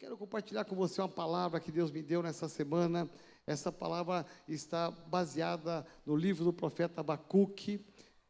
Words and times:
quero 0.00 0.16
compartilhar 0.16 0.64
com 0.64 0.74
você 0.74 0.98
uma 0.98 1.10
palavra 1.10 1.60
que 1.60 1.70
Deus 1.70 1.90
me 1.90 2.00
deu 2.00 2.22
nessa 2.22 2.48
semana. 2.48 3.06
Essa 3.46 3.70
palavra 3.70 4.24
está 4.48 4.90
baseada 4.90 5.86
no 6.06 6.16
livro 6.16 6.42
do 6.42 6.54
profeta 6.54 7.02
Abacuque. 7.02 7.84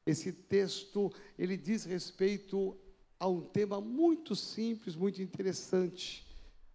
Esse 0.05 0.33
texto, 0.33 1.13
ele 1.39 1.57
diz 1.57 1.85
respeito 1.85 2.77
a 3.21 3.29
um 3.29 3.41
tema 3.41 3.81
muito 3.81 4.35
simples, 4.35 4.97
muito 4.97 5.23
interessante. 5.23 6.27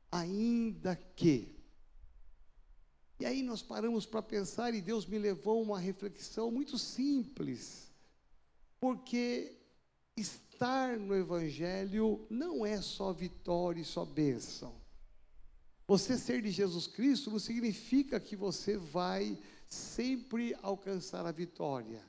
Ainda 0.09 0.95
que. 0.95 1.53
E 3.19 3.25
aí 3.25 3.43
nós 3.43 3.61
paramos 3.61 4.05
para 4.05 4.21
pensar 4.21 4.73
e 4.73 4.81
Deus 4.81 5.05
me 5.05 5.19
levou 5.19 5.59
a 5.59 5.61
uma 5.61 5.79
reflexão 5.79 6.49
muito 6.49 6.77
simples. 6.77 7.91
Porque 8.79 9.57
estar 10.15 10.97
no 10.97 11.13
Evangelho 11.13 12.25
não 12.29 12.65
é 12.65 12.81
só 12.81 13.11
vitória 13.11 13.81
e 13.81 13.85
só 13.85 14.05
bênção. 14.05 14.84
Você 15.87 16.17
ser 16.17 16.41
de 16.41 16.49
Jesus 16.49 16.87
Cristo 16.87 17.29
não 17.29 17.39
significa 17.39 18.19
que 18.19 18.35
você 18.35 18.77
vai 18.77 19.37
sempre 19.67 20.55
alcançar 20.61 21.25
a 21.25 21.31
vitória. 21.31 22.03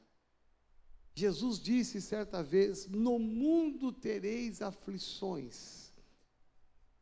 Jesus 1.15 1.59
disse 1.59 2.01
certa 2.01 2.43
vez: 2.43 2.87
No 2.87 3.19
mundo 3.19 3.93
tereis 3.93 4.62
aflições 4.62 5.86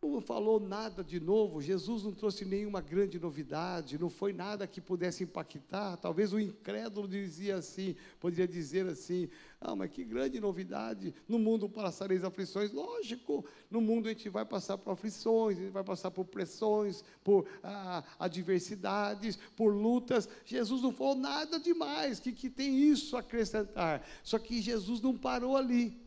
não 0.09 0.21
falou 0.21 0.61
nada 0.61 1.03
de 1.03 1.19
novo, 1.21 1.61
Jesus 1.61 2.03
não 2.03 2.13
trouxe 2.13 2.45
nenhuma 2.45 2.81
grande 2.81 3.19
novidade, 3.19 3.99
não 3.99 4.11
foi 4.11 4.33
nada 4.33 4.67
que 4.67 4.81
pudesse 4.81 5.25
impactar. 5.25 5.97
Talvez 5.97 6.33
o 6.33 6.41
incrédulo 6.41 7.09
dizia 7.09 7.57
assim, 7.57 7.97
poderia 8.21 8.47
dizer 8.47 8.87
assim: 8.87 9.29
ah, 9.61 9.75
mas 9.75 9.91
que 9.91 10.05
grande 10.05 10.39
novidade, 10.39 11.15
no 11.27 11.39
mundo 11.39 11.69
passareis 11.69 12.23
aflições. 12.23 12.71
Lógico, 12.73 13.45
no 13.71 13.81
mundo 13.81 14.07
a 14.07 14.11
gente 14.11 14.29
vai 14.29 14.45
passar 14.45 14.77
por 14.77 14.91
aflições, 14.93 15.59
a 15.59 15.63
gente 15.63 15.73
vai 15.73 15.85
passar 15.85 16.11
por 16.11 16.27
pressões, 16.27 17.03
por 17.25 17.47
ah, 17.63 18.05
adversidades, 18.19 19.39
por 19.57 19.75
lutas. 19.75 20.29
Jesus 20.45 20.83
não 20.83 20.93
falou 20.93 21.15
nada 21.15 21.59
demais, 21.59 22.21
que, 22.21 22.33
que 22.33 22.51
tem 22.51 22.79
isso 22.79 23.17
a 23.17 23.21
acrescentar. 23.21 24.07
Só 24.23 24.39
que 24.39 24.61
Jesus 24.61 25.01
não 25.01 25.17
parou 25.17 25.57
ali 25.57 26.04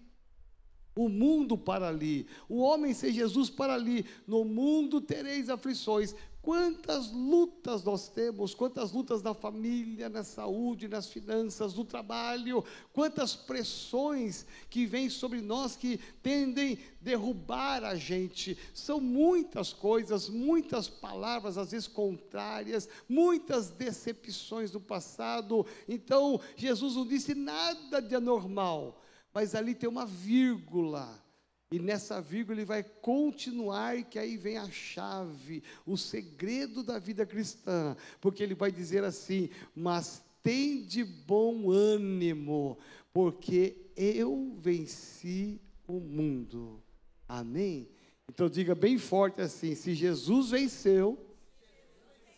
o 0.98 1.10
mundo 1.10 1.58
para 1.58 1.88
ali, 1.88 2.28
o 2.50 2.60
homem 2.60 2.94
ser 2.94 3.12
Jesus 3.12 3.50
para 3.50 3.74
ali. 3.74 4.06
No 4.26 4.44
mundo 4.44 5.00
tereis 5.00 5.50
aflições. 5.50 6.16
Quantas 6.48 7.12
lutas 7.12 7.84
nós 7.84 8.08
temos, 8.08 8.56
quantas 8.56 8.94
lutas 8.94 9.22
na 9.22 9.34
família, 9.34 10.08
na 10.08 10.24
saúde, 10.24 10.88
nas 10.88 11.10
finanças, 11.10 11.74
no 11.74 11.84
trabalho, 11.84 12.64
quantas 12.94 13.36
pressões 13.36 14.46
que 14.70 14.86
vêm 14.86 15.10
sobre 15.10 15.42
nós 15.42 15.76
que 15.76 16.00
tendem 16.24 16.76
a 16.76 17.04
derrubar 17.04 17.84
a 17.84 17.96
gente. 17.96 18.58
São 18.74 19.02
muitas 19.02 19.74
coisas, 19.74 20.30
muitas 20.30 20.88
palavras, 20.88 21.58
às 21.58 21.72
vezes 21.72 21.86
contrárias, 21.86 22.88
muitas 23.10 23.70
decepções 23.70 24.72
do 24.72 24.80
passado. 24.80 25.66
Então, 25.86 26.40
Jesus 26.56 26.96
não 26.96 27.06
disse 27.06 27.36
nada 27.36 28.02
de 28.02 28.16
anormal 28.16 29.02
mas 29.34 29.56
ali 29.56 29.76
tem 29.76 29.90
uma 29.90 30.06
vírgula. 30.06 31.24
E 31.70 31.80
nessa 31.80 32.22
vírgula 32.22 32.60
ele 32.60 32.66
vai 32.66 32.82
continuar, 32.82 34.02
que 34.04 34.18
aí 34.18 34.38
vem 34.38 34.58
a 34.58 34.70
chave, 34.70 35.64
o 35.86 35.98
segredo 35.98 36.82
da 36.82 36.98
vida 36.98 37.26
cristã, 37.26 37.96
porque 38.22 38.42
ele 38.42 38.56
vai 38.56 38.72
dizer 38.72 39.04
assim: 39.04 39.50
Mas 39.76 40.24
tem 40.42 40.82
de 40.82 41.04
bom 41.04 41.70
ânimo, 41.70 42.78
porque 43.12 43.92
eu 43.98 44.56
venci 44.60 45.60
o 45.86 46.00
mundo. 46.00 46.82
Amém? 47.28 47.90
Então 48.30 48.50
diga 48.50 48.74
bem 48.74 48.98
forte 48.98 49.42
assim: 49.42 49.76
se 49.76 49.94
Jesus 49.94 50.52
venceu, 50.52 51.20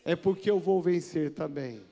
é 0.03 0.16
porque 0.16 0.50
eu 0.50 0.59
vou 0.59 0.81
vencer 0.81 1.34
também. 1.34 1.86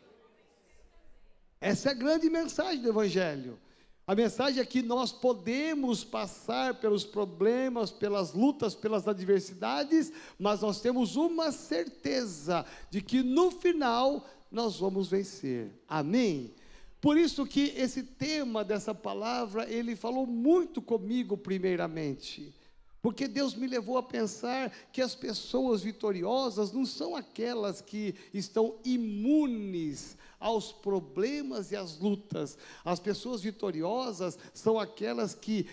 Essa 1.60 1.90
é 1.90 1.92
a 1.92 1.96
grande 1.96 2.30
mensagem 2.30 2.82
do 2.82 2.90
Evangelho. 2.90 3.60
A 4.08 4.16
mensagem 4.16 4.62
é 4.62 4.66
que 4.66 4.82
nós 4.82 5.12
podemos 5.12 6.06
passar 6.06 6.76
pelos 6.76 7.04
problemas, 7.04 7.92
pelas 7.92 8.32
lutas, 8.32 8.74
pelas 8.74 9.06
adversidades, 9.06 10.14
mas 10.40 10.62
nós 10.62 10.80
temos 10.80 11.18
uma 11.18 11.52
certeza 11.52 12.66
de 12.90 13.02
que 13.02 13.22
no 13.22 13.52
final 13.52 14.26
nós 14.50 14.80
vamos 14.80 15.10
vencer. 15.10 15.70
Amém? 15.90 16.56
Por 17.02 17.18
isso 17.18 17.46
que 17.46 17.74
esse 17.76 18.02
tema 18.02 18.64
dessa 18.64 18.96
palavra, 18.96 19.70
ele 19.70 19.94
falou 19.94 20.26
muito 20.26 20.82
comigo 20.82 21.36
primeiramente. 21.38 22.56
Porque 23.02 23.28
Deus 23.28 23.56
me 23.56 23.68
levou 23.68 23.98
a 23.98 24.04
pensar 24.04 24.72
que 24.94 25.02
as 25.02 25.16
pessoas 25.16 25.84
vitoriosas 25.84 26.72
não 26.72 26.86
são 26.86 27.14
aquelas 27.14 27.82
que 27.82 28.16
estão 28.34 28.78
imunes 28.86 30.17
aos 30.40 30.72
problemas 30.72 31.72
e 31.72 31.76
às 31.76 32.00
lutas. 32.00 32.58
As 32.84 33.00
pessoas 33.00 33.42
vitoriosas 33.42 34.38
são 34.54 34.80
aquelas 34.80 35.34
que 35.34 35.68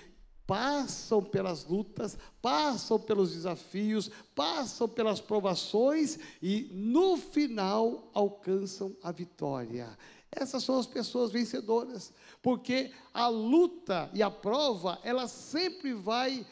passam 0.46 1.22
pelas 1.22 1.64
lutas, 1.64 2.18
passam 2.42 2.98
pelos 2.98 3.32
desafios, 3.32 4.10
passam 4.34 4.88
pelas 4.88 5.20
provações 5.20 6.18
e 6.42 6.68
no 6.72 7.16
final 7.16 8.10
alcançam 8.12 8.94
a 9.02 9.10
vitória. 9.10 9.96
Essas 10.30 10.64
são 10.64 10.78
as 10.78 10.86
pessoas 10.86 11.30
vencedoras, 11.30 12.12
porque 12.42 12.90
a 13.12 13.28
luta 13.28 14.10
e 14.12 14.22
a 14.22 14.30
prova, 14.30 14.98
ela 15.04 15.28
sempre 15.28 15.94
vai 15.94 16.44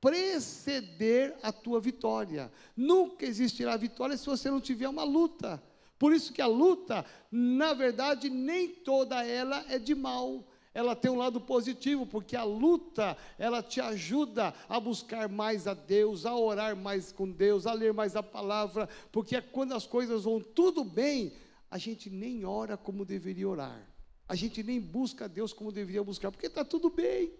preceder 0.00 1.36
a 1.42 1.52
tua 1.52 1.80
vitória. 1.80 2.52
Nunca 2.76 3.24
existirá 3.24 3.76
vitória 3.76 4.16
se 4.16 4.26
você 4.26 4.50
não 4.50 4.60
tiver 4.60 4.88
uma 4.88 5.04
luta. 5.04 5.62
Por 5.98 6.12
isso 6.12 6.32
que 6.32 6.40
a 6.40 6.46
luta, 6.46 7.04
na 7.30 7.72
verdade, 7.72 8.30
nem 8.30 8.68
toda 8.68 9.24
ela 9.24 9.64
é 9.68 9.78
de 9.78 9.94
mal. 9.94 10.44
Ela 10.72 10.94
tem 10.94 11.10
um 11.10 11.16
lado 11.16 11.40
positivo, 11.40 12.06
porque 12.06 12.36
a 12.36 12.44
luta, 12.44 13.16
ela 13.36 13.62
te 13.62 13.80
ajuda 13.80 14.54
a 14.68 14.78
buscar 14.78 15.28
mais 15.28 15.66
a 15.66 15.74
Deus, 15.74 16.24
a 16.24 16.36
orar 16.36 16.76
mais 16.76 17.10
com 17.10 17.28
Deus, 17.28 17.66
a 17.66 17.72
ler 17.72 17.92
mais 17.92 18.14
a 18.14 18.22
palavra, 18.22 18.88
porque 19.10 19.40
quando 19.40 19.74
as 19.74 19.86
coisas 19.86 20.22
vão 20.22 20.40
tudo 20.40 20.84
bem, 20.84 21.32
a 21.68 21.78
gente 21.78 22.08
nem 22.08 22.44
ora 22.44 22.76
como 22.76 23.04
deveria 23.04 23.48
orar. 23.48 23.82
A 24.28 24.36
gente 24.36 24.62
nem 24.62 24.80
busca 24.80 25.24
a 25.24 25.28
Deus 25.28 25.52
como 25.52 25.72
deveria 25.72 26.04
buscar, 26.04 26.30
porque 26.30 26.46
está 26.46 26.64
tudo 26.64 26.90
bem. 26.90 27.32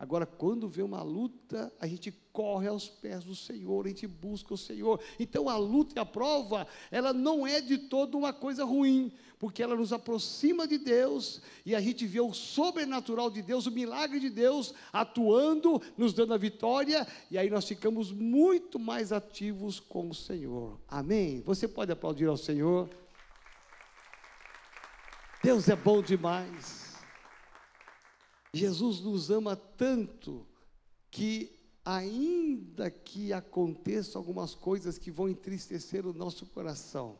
Agora, 0.00 0.24
quando 0.24 0.66
vê 0.66 0.82
uma 0.82 1.02
luta, 1.02 1.70
a 1.78 1.86
gente 1.86 2.10
corre 2.32 2.66
aos 2.66 2.88
pés 2.88 3.22
do 3.22 3.36
Senhor, 3.36 3.84
a 3.84 3.88
gente 3.90 4.06
busca 4.06 4.54
o 4.54 4.56
Senhor. 4.56 4.98
Então, 5.18 5.46
a 5.46 5.58
luta 5.58 5.92
e 5.96 5.98
a 6.00 6.06
prova, 6.06 6.66
ela 6.90 7.12
não 7.12 7.46
é 7.46 7.60
de 7.60 7.76
todo 7.76 8.16
uma 8.16 8.32
coisa 8.32 8.64
ruim, 8.64 9.12
porque 9.38 9.62
ela 9.62 9.76
nos 9.76 9.92
aproxima 9.92 10.66
de 10.66 10.78
Deus 10.78 11.42
e 11.66 11.74
a 11.74 11.82
gente 11.82 12.06
vê 12.06 12.18
o 12.18 12.32
sobrenatural 12.32 13.30
de 13.30 13.42
Deus, 13.42 13.66
o 13.66 13.70
milagre 13.70 14.18
de 14.18 14.30
Deus 14.30 14.72
atuando, 14.90 15.82
nos 15.98 16.14
dando 16.14 16.32
a 16.32 16.38
vitória, 16.38 17.06
e 17.30 17.36
aí 17.36 17.50
nós 17.50 17.68
ficamos 17.68 18.10
muito 18.10 18.78
mais 18.78 19.12
ativos 19.12 19.78
com 19.78 20.08
o 20.08 20.14
Senhor. 20.14 20.80
Amém? 20.88 21.42
Você 21.44 21.68
pode 21.68 21.92
aplaudir 21.92 22.24
ao 22.24 22.38
Senhor. 22.38 22.88
Deus 25.44 25.68
é 25.68 25.76
bom 25.76 26.00
demais. 26.00 26.79
Jesus 28.52 29.00
nos 29.00 29.30
ama 29.30 29.54
tanto 29.54 30.46
que, 31.10 31.56
ainda 31.84 32.90
que 32.90 33.32
aconteçam 33.32 34.20
algumas 34.20 34.54
coisas 34.54 34.98
que 34.98 35.10
vão 35.10 35.28
entristecer 35.28 36.04
o 36.04 36.12
nosso 36.12 36.46
coração, 36.46 37.18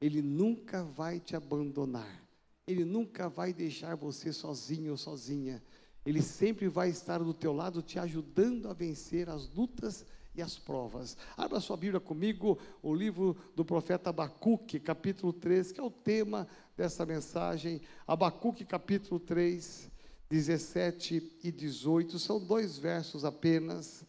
Ele 0.00 0.22
nunca 0.22 0.82
vai 0.82 1.20
te 1.20 1.36
abandonar, 1.36 2.26
Ele 2.66 2.84
nunca 2.84 3.28
vai 3.28 3.52
deixar 3.52 3.94
você 3.94 4.32
sozinho 4.32 4.92
ou 4.92 4.96
sozinha. 4.96 5.62
Ele 6.04 6.22
sempre 6.22 6.68
vai 6.68 6.90
estar 6.90 7.18
do 7.18 7.32
teu 7.32 7.52
lado, 7.52 7.82
te 7.82 7.98
ajudando 7.98 8.68
a 8.68 8.74
vencer 8.74 9.28
as 9.28 9.48
lutas 9.54 10.04
e 10.34 10.42
as 10.42 10.58
provas. 10.58 11.16
Abra 11.36 11.60
sua 11.60 11.76
Bíblia 11.76 12.00
comigo, 12.00 12.58
o 12.82 12.94
livro 12.94 13.36
do 13.54 13.64
profeta 13.64 14.10
Abacuque, 14.10 14.80
capítulo 14.80 15.32
3, 15.32 15.72
que 15.72 15.80
é 15.80 15.82
o 15.82 15.90
tema 15.90 16.48
dessa 16.76 17.06
mensagem. 17.06 17.80
Abacuque, 18.06 18.64
capítulo 18.64 19.20
3 19.20 19.93
17 20.28 21.38
e 21.42 21.52
18, 21.52 22.18
são 22.18 22.40
dois 22.40 22.78
versos 22.78 23.24
apenas 23.24 24.04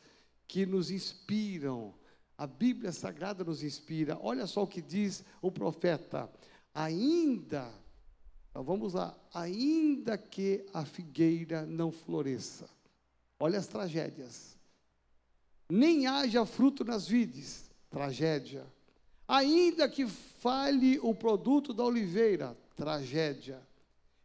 que 0.48 0.66
nos 0.66 0.90
inspiram. 0.90 1.94
A 2.38 2.48
Bíblia 2.48 2.92
Sagrada 2.92 3.44
nos 3.44 3.64
inspira. 3.64 4.18
Olha 4.22 4.48
só 4.48 4.64
o 4.64 4.68
que 4.68 4.82
diz 4.82 5.24
o 5.42 5.52
profeta: 5.52 6.30
ainda, 6.74 7.72
então 8.50 8.64
vamos 8.64 8.94
lá, 8.94 9.18
ainda 9.34 10.18
que 10.18 10.66
a 10.74 10.86
figueira 10.86 11.66
não 11.66 11.92
floresça. 11.92 12.70
Olha 13.40 13.60
as 13.60 13.68
tragédias. 13.68 14.58
Nem 15.70 16.08
haja 16.08 16.46
fruto 16.46 16.84
nas 16.84 17.08
vides, 17.08 17.70
tragédia. 17.90 18.66
Ainda 19.28 19.90
que 19.90 20.08
fale 20.08 21.00
o 21.00 21.14
produto 21.14 21.74
da 21.74 21.84
oliveira, 21.84 22.56
tragédia 22.76 23.62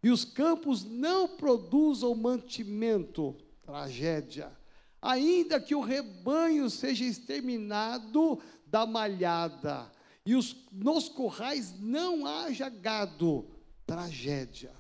e 0.03 0.11
os 0.11 0.25
campos 0.25 0.85
não 0.85 1.29
produzam 1.29 2.15
mantimento, 2.15 3.37
tragédia. 3.63 4.51
ainda 5.01 5.61
que 5.61 5.75
o 5.75 5.81
rebanho 5.81 6.69
seja 6.69 7.05
exterminado 7.05 8.39
da 8.67 8.87
malhada, 8.87 9.91
e 10.25 10.35
os, 10.35 10.57
nos 10.71 11.09
currais 11.09 11.75
não 11.81 12.27
haja 12.27 12.69
gado, 12.69 13.47
tragédia. 13.87 14.73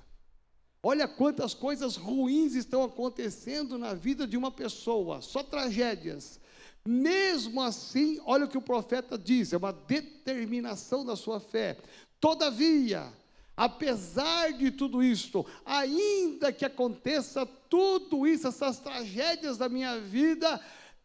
Olha 0.82 1.06
quantas 1.06 1.52
coisas 1.52 1.96
ruins 1.96 2.54
estão 2.54 2.82
acontecendo 2.82 3.76
na 3.76 3.92
vida 3.92 4.26
de 4.26 4.36
uma 4.36 4.50
pessoa, 4.50 5.20
só 5.20 5.42
tragédias. 5.42 6.40
Mesmo 6.86 7.60
assim, 7.60 8.18
olha 8.24 8.46
o 8.46 8.48
que 8.48 8.56
o 8.56 8.62
profeta 8.62 9.18
diz, 9.18 9.52
é 9.52 9.56
uma 9.56 9.72
determinação 9.72 11.04
da 11.04 11.16
sua 11.16 11.38
fé. 11.38 11.78
Todavia, 12.18 13.12
apesar 13.60 14.54
de 14.54 14.70
tudo 14.70 15.02
isto, 15.02 15.44
ainda 15.66 16.50
que 16.50 16.64
aconteça 16.64 17.44
tudo 17.44 18.26
isso, 18.26 18.48
essas 18.48 18.78
tragédias 18.78 19.58
da 19.58 19.68
minha 19.68 20.00
vida, 20.00 20.58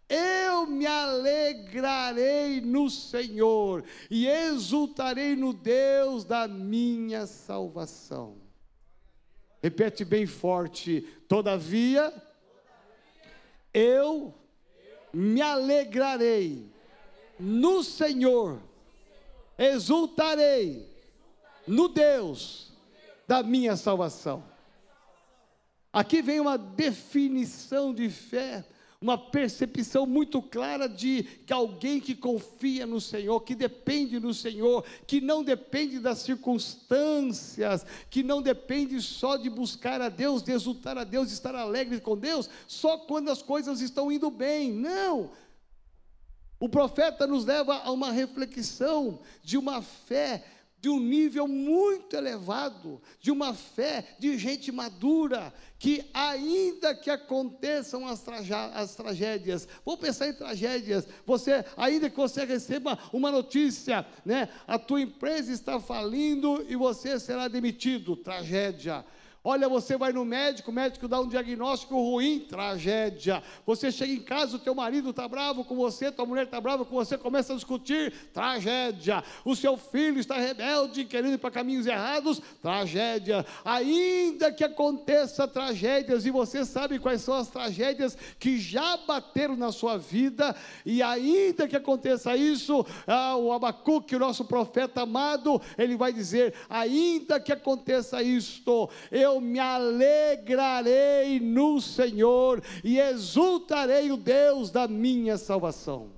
eu 0.08 0.66
me 0.66 0.86
alegrarei 0.86 2.62
no 2.62 2.90
Senhor 2.90 3.84
e 4.10 4.26
exultarei 4.26 5.36
no 5.36 5.52
Deus 5.52 6.24
da 6.24 6.48
minha 6.48 7.28
salvação. 7.28 8.38
Repete 9.62 10.06
bem 10.06 10.26
forte: 10.26 11.02
todavia, 11.28 12.14
eu 13.74 14.34
me 15.12 15.42
alegrarei 15.42 16.72
no 17.38 17.84
Senhor, 17.84 18.62
exultarei 19.58 20.95
no 21.68 21.88
Deus 21.88 22.72
da 23.28 23.42
minha 23.42 23.76
salvação. 23.76 24.44
Aqui 25.92 26.22
vem 26.22 26.40
uma 26.40 26.58
definição 26.58 27.94
de 27.94 28.10
fé 28.10 28.66
uma 29.06 29.18
percepção 29.18 30.08
muito 30.08 30.42
clara 30.42 30.90
de 30.90 31.22
que 31.46 31.54
alguém 31.54 32.00
que 32.00 32.16
confia 32.16 32.88
no 32.88 33.00
Senhor, 33.00 33.40
que 33.42 33.54
depende 33.54 34.20
no 34.20 34.34
Senhor, 34.34 34.84
que 35.06 35.22
não 35.22 35.44
depende 35.44 36.00
das 36.00 36.20
circunstâncias, 36.20 37.86
que 38.10 38.24
não 38.24 38.42
depende 38.42 39.00
só 39.02 39.38
de 39.38 39.48
buscar 39.48 40.02
a 40.02 40.10
Deus, 40.10 40.42
de 40.42 40.52
exultar 40.52 40.98
a 40.98 41.04
Deus, 41.04 41.28
de 41.28 41.34
estar 41.36 41.54
alegre 41.54 42.00
com 42.00 42.18
Deus, 42.18 42.50
só 42.68 42.98
quando 42.98 43.30
as 43.30 43.44
coisas 43.44 43.80
estão 43.80 44.12
indo 44.12 44.32
bem. 44.32 44.72
Não! 44.72 45.30
O 46.60 46.68
profeta 46.68 47.28
nos 47.28 47.46
leva 47.46 47.76
a 47.84 47.92
uma 47.92 48.12
reflexão 48.12 49.20
de 49.44 49.56
uma 49.56 49.84
fé 49.84 50.44
de 50.86 50.90
um 50.92 51.00
nível 51.00 51.48
muito 51.48 52.16
elevado, 52.16 53.02
de 53.20 53.32
uma 53.32 53.56
fé 53.56 54.06
de 54.20 54.38
gente 54.38 54.72
madura, 54.72 55.52
que 55.80 56.06
ainda 56.14 56.94
que 56.94 57.10
aconteçam 57.10 58.08
as, 58.08 58.24
as 58.72 58.96
tragédias, 58.96 59.68
vou 59.84 59.98
pensar 59.98 60.28
em 60.28 60.34
tragédias, 60.34 61.08
você, 61.26 61.66
ainda 61.76 62.08
que 62.08 62.16
você 62.16 62.46
receba 62.46 63.00
uma 63.12 63.32
notícia, 63.32 64.06
né, 64.24 64.48
a 64.68 64.78
tua 64.78 65.02
empresa 65.02 65.52
está 65.52 65.80
falindo 65.80 66.64
e 66.70 66.76
você 66.76 67.20
será 67.20 67.48
demitido, 67.48 68.16
tragédia. 68.16 69.04
Olha, 69.48 69.70
você 69.70 69.96
vai 69.96 70.12
no 70.12 70.26
médico, 70.26 70.72
o 70.72 70.74
médico 70.74 71.08
dá 71.08 71.20
um 71.22 71.28
diagnóstico 71.28 71.94
ruim, 72.02 72.40
tragédia. 72.40 73.44
Você 73.64 73.92
chega 73.92 74.12
em 74.12 74.20
casa, 74.20 74.56
o 74.56 74.60
teu 74.60 74.74
marido 74.74 75.12
está 75.12 75.28
bravo 75.28 75.64
com 75.64 75.76
você, 75.76 76.12
tua 76.12 76.26
mulher 76.26 76.46
está 76.46 76.60
brava 76.60 76.84
com 76.84 76.96
você, 76.96 77.16
começa 77.16 77.54
a 77.54 77.56
discutir, 77.56 78.12
tragédia. 78.34 79.24
O 79.46 79.56
seu 79.56 79.78
filho 79.78 80.20
está 80.20 80.36
rebelde, 80.36 81.06
querendo 81.06 81.36
ir 81.36 81.38
para 81.38 81.52
caminhos 81.52 81.86
errados, 81.86 82.42
tragédia. 82.60 83.46
Ainda 83.64 84.52
que 84.52 84.64
aconteça 84.64 85.48
tragédias, 85.48 86.26
e 86.26 86.32
você 86.32 86.66
sabe 86.66 86.98
quais 86.98 87.22
são 87.22 87.36
as 87.36 87.48
tragédias 87.48 88.18
que 88.40 88.58
já 88.58 88.98
bateram 88.98 89.56
na 89.56 89.72
sua 89.72 89.96
vida, 89.96 90.56
e 90.84 91.04
ainda 91.04 91.68
que 91.68 91.76
aconteça 91.76 92.36
isso, 92.36 92.84
ah, 93.06 93.36
o 93.36 93.54
Abacuque, 93.54 94.16
o 94.16 94.20
nosso 94.20 94.44
profeta 94.44 95.04
amado, 95.04 95.62
ele 95.78 95.96
vai 95.96 96.12
dizer: 96.12 96.56
ainda 96.68 97.40
que 97.40 97.54
aconteça 97.54 98.24
isto, 98.24 98.90
eu 99.12 99.35
eu 99.36 99.42
me 99.42 99.60
alegrarei 99.60 101.40
no 101.40 101.82
Senhor 101.82 102.64
e 102.84 103.00
exultarei 103.00 104.12
o 104.12 104.18
Deus 104.18 104.72
da 104.72 104.88
minha 104.88 105.38
salvação. 105.38 106.10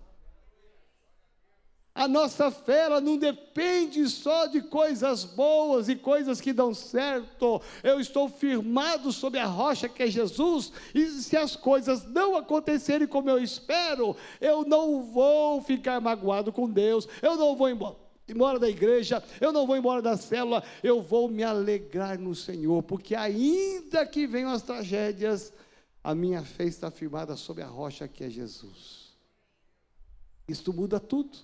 A 1.96 2.08
nossa 2.08 2.52
fé 2.52 2.81
ela 2.81 3.02
não 3.02 3.18
depende 3.18 4.08
só 4.08 4.46
de 4.46 4.62
coisas 4.62 5.24
boas 5.24 5.90
e 5.90 5.96
coisas 5.96 6.40
que 6.40 6.54
dão 6.54 6.72
certo. 6.72 7.60
Eu 7.84 8.00
estou 8.00 8.30
firmado 8.30 9.12
sobre 9.12 9.40
a 9.40 9.48
rocha 9.48 9.90
que 9.90 10.04
é 10.04 10.08
Jesus, 10.08 10.72
e 10.94 11.08
se 11.08 11.36
as 11.36 11.56
coisas 11.56 12.06
não 12.06 12.36
acontecerem 12.36 13.08
como 13.08 13.31
eu 13.31 13.42
espero, 13.42 14.16
eu 14.40 14.64
não 14.64 15.02
vou 15.02 15.60
ficar 15.64 16.00
magoado 16.00 16.54
com 16.54 16.69
Deus, 16.69 17.08
eu 17.19 17.36
não 17.36 17.56
vou 17.56 17.68
embora 17.68 18.06
embora 18.28 18.60
da 18.60 18.70
igreja, 18.70 19.24
eu 19.40 19.52
não 19.52 19.66
vou 19.66 19.78
embora 19.78 20.02
da 20.02 20.18
célula, 20.18 20.64
eu 20.84 21.02
vou 21.02 21.30
me 21.30 21.44
alegrar 21.44 22.20
no 22.20 22.36
Senhor, 22.36 22.84
porque 22.84 23.16
ainda 23.16 24.06
que 24.06 24.28
venham 24.28 24.52
as 24.52 24.62
tragédias, 24.62 25.54
a 26.04 26.14
minha 26.14 26.44
fé 26.44 26.66
está 26.66 26.92
firmada 26.92 27.36
sobre 27.36 27.64
a 27.64 27.68
rocha 27.68 28.08
que 28.08 28.24
é 28.24 28.30
Jesus. 28.30 29.08
Isto 30.48 30.72
muda 30.72 31.00
tudo. 31.00 31.38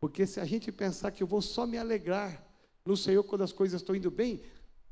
Porque 0.00 0.26
se 0.26 0.40
a 0.40 0.44
gente 0.44 0.70
pensar 0.70 1.10
que 1.12 1.22
eu 1.22 1.26
vou 1.26 1.40
só 1.40 1.66
me 1.66 1.78
alegrar 1.78 2.44
no 2.84 2.96
Senhor 2.96 3.22
quando 3.24 3.42
as 3.42 3.52
coisas 3.52 3.80
estão 3.80 3.96
indo 3.96 4.10
bem, 4.10 4.42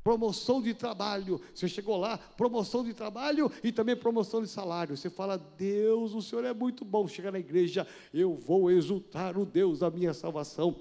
promoção 0.03 0.61
de 0.61 0.73
trabalho, 0.73 1.39
você 1.53 1.67
chegou 1.67 1.95
lá, 1.95 2.17
promoção 2.17 2.83
de 2.83 2.93
trabalho 2.93 3.49
e 3.63 3.71
também 3.71 3.95
promoção 3.95 4.41
de 4.41 4.49
salário. 4.49 4.97
Você 4.97 5.09
fala, 5.09 5.37
Deus, 5.37 6.13
o 6.13 6.21
Senhor 6.21 6.43
é 6.43 6.53
muito 6.53 6.83
bom. 6.83 7.07
Chega 7.07 7.31
na 7.31 7.39
igreja, 7.39 7.87
eu 8.13 8.35
vou 8.35 8.69
exultar 8.69 9.37
o 9.37 9.45
Deus 9.45 9.79
da 9.79 9.89
minha 9.89 10.13
salvação. 10.13 10.75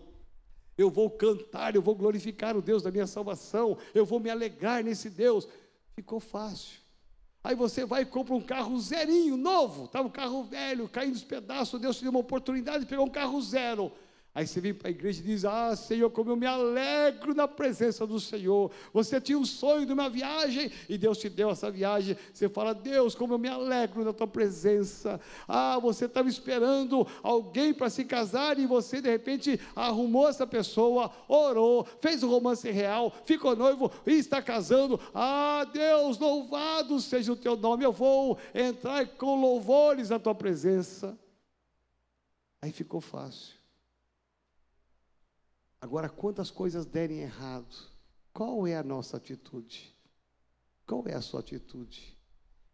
Eu 0.77 0.91
vou 0.91 1.09
cantar, 1.11 1.77
eu 1.77 1.83
vou 1.83 1.95
glorificar 1.95 2.57
o 2.57 2.63
Deus 2.63 2.83
da 2.83 2.91
minha 2.91 3.07
salvação. 3.07 3.79
Eu 3.95 4.05
vou 4.05 4.19
me 4.19 4.29
alegrar 4.29 4.83
nesse 4.83 5.09
Deus. 5.09 5.47
Ficou 5.95 6.19
fácil. 6.19 6.81
Aí 7.45 7.55
você 7.55 7.85
vai 7.85 8.03
e 8.03 8.07
compra 8.07 8.35
um 8.35 8.41
carro 8.41 8.79
zerinho, 8.81 9.37
novo. 9.37 9.85
Estava 9.85 10.07
um 10.09 10.11
carro 10.11 10.43
velho, 10.45 10.89
caindo 10.89 11.15
os 11.15 11.25
pedaços. 11.25 11.81
Deus 11.81 11.97
te 11.97 12.03
deu 12.03 12.11
uma 12.11 12.21
oportunidade 12.21 12.81
de 12.81 12.87
pegar 12.87 13.03
um 13.03 13.11
carro 13.11 13.41
zero. 13.41 13.93
Aí 14.34 14.46
você 14.46 14.62
vem 14.62 14.73
para 14.73 14.88
a 14.88 14.90
igreja 14.90 15.20
e 15.20 15.25
diz: 15.25 15.44
Ah, 15.44 15.76
Senhor, 15.76 16.08
como 16.08 16.31
eu 16.31 16.37
me 16.37 16.46
alegro 16.46 17.34
na 17.34 17.46
presença 17.46 18.06
do 18.06 18.19
Senhor. 18.19 18.70
Você 18.90 19.20
tinha 19.20 19.38
um 19.38 19.44
sonho 19.44 19.84
de 19.84 19.93
uma 19.93 20.08
viagem 20.08 20.73
e 20.88 20.96
Deus 20.96 21.19
te 21.19 21.29
deu 21.29 21.50
essa 21.50 21.70
viagem. 21.70 22.17
Você 22.32 22.49
fala: 22.49 22.75
Deus, 22.75 23.14
como 23.14 23.34
eu 23.34 23.38
me 23.38 23.49
alegro 23.49 24.02
na 24.02 24.12
tua 24.12 24.26
presença. 24.26 25.20
Ah, 25.46 25.79
você 25.79 26.06
estava 26.06 26.31
esperando 26.31 27.06
alguém 27.23 27.75
para 27.75 27.90
se 27.90 28.06
casar 28.06 28.58
e 28.58 28.67
você 28.67 29.02
de 29.02 29.11
repente 29.11 29.61
arrumou 29.76 30.27
essa 30.27 30.46
pessoa, 30.46 31.10
orou, 31.29 31.86
fez 32.01 32.22
o 32.22 32.31
romance 32.31 32.70
real, 32.70 33.12
ficou 33.27 33.55
noivo 33.55 33.93
e 34.06 34.12
está 34.12 34.41
casando. 34.41 34.98
Ah, 35.15 35.67
Deus, 35.70 36.19
louvado 36.19 36.98
seja 37.01 37.32
o 37.32 37.36
teu 37.36 37.55
nome. 37.55 37.84
Eu 37.84 37.93
vou 37.93 38.39
entrar 38.55 39.06
com 39.08 39.39
louvores 39.39 40.08
na 40.08 40.19
tua 40.19 40.34
presença. 40.34 41.19
Aí 42.62 42.72
ficou 42.72 43.01
fácil. 43.03 43.62
Agora, 45.82 46.08
quantas 46.08 46.48
coisas 46.48 46.86
derem 46.86 47.22
errado, 47.22 47.91
qual 48.32 48.69
é 48.69 48.77
a 48.77 48.84
nossa 48.84 49.17
atitude? 49.17 49.93
Qual 50.86 51.03
é 51.08 51.15
a 51.15 51.20
sua 51.20 51.41
atitude? 51.41 52.17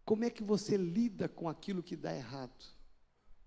Como 0.04 0.24
é 0.24 0.30
que 0.30 0.44
você 0.44 0.76
lida 0.76 1.26
com 1.26 1.48
aquilo 1.48 1.82
que 1.82 1.96
dá 1.96 2.14
errado? 2.14 2.66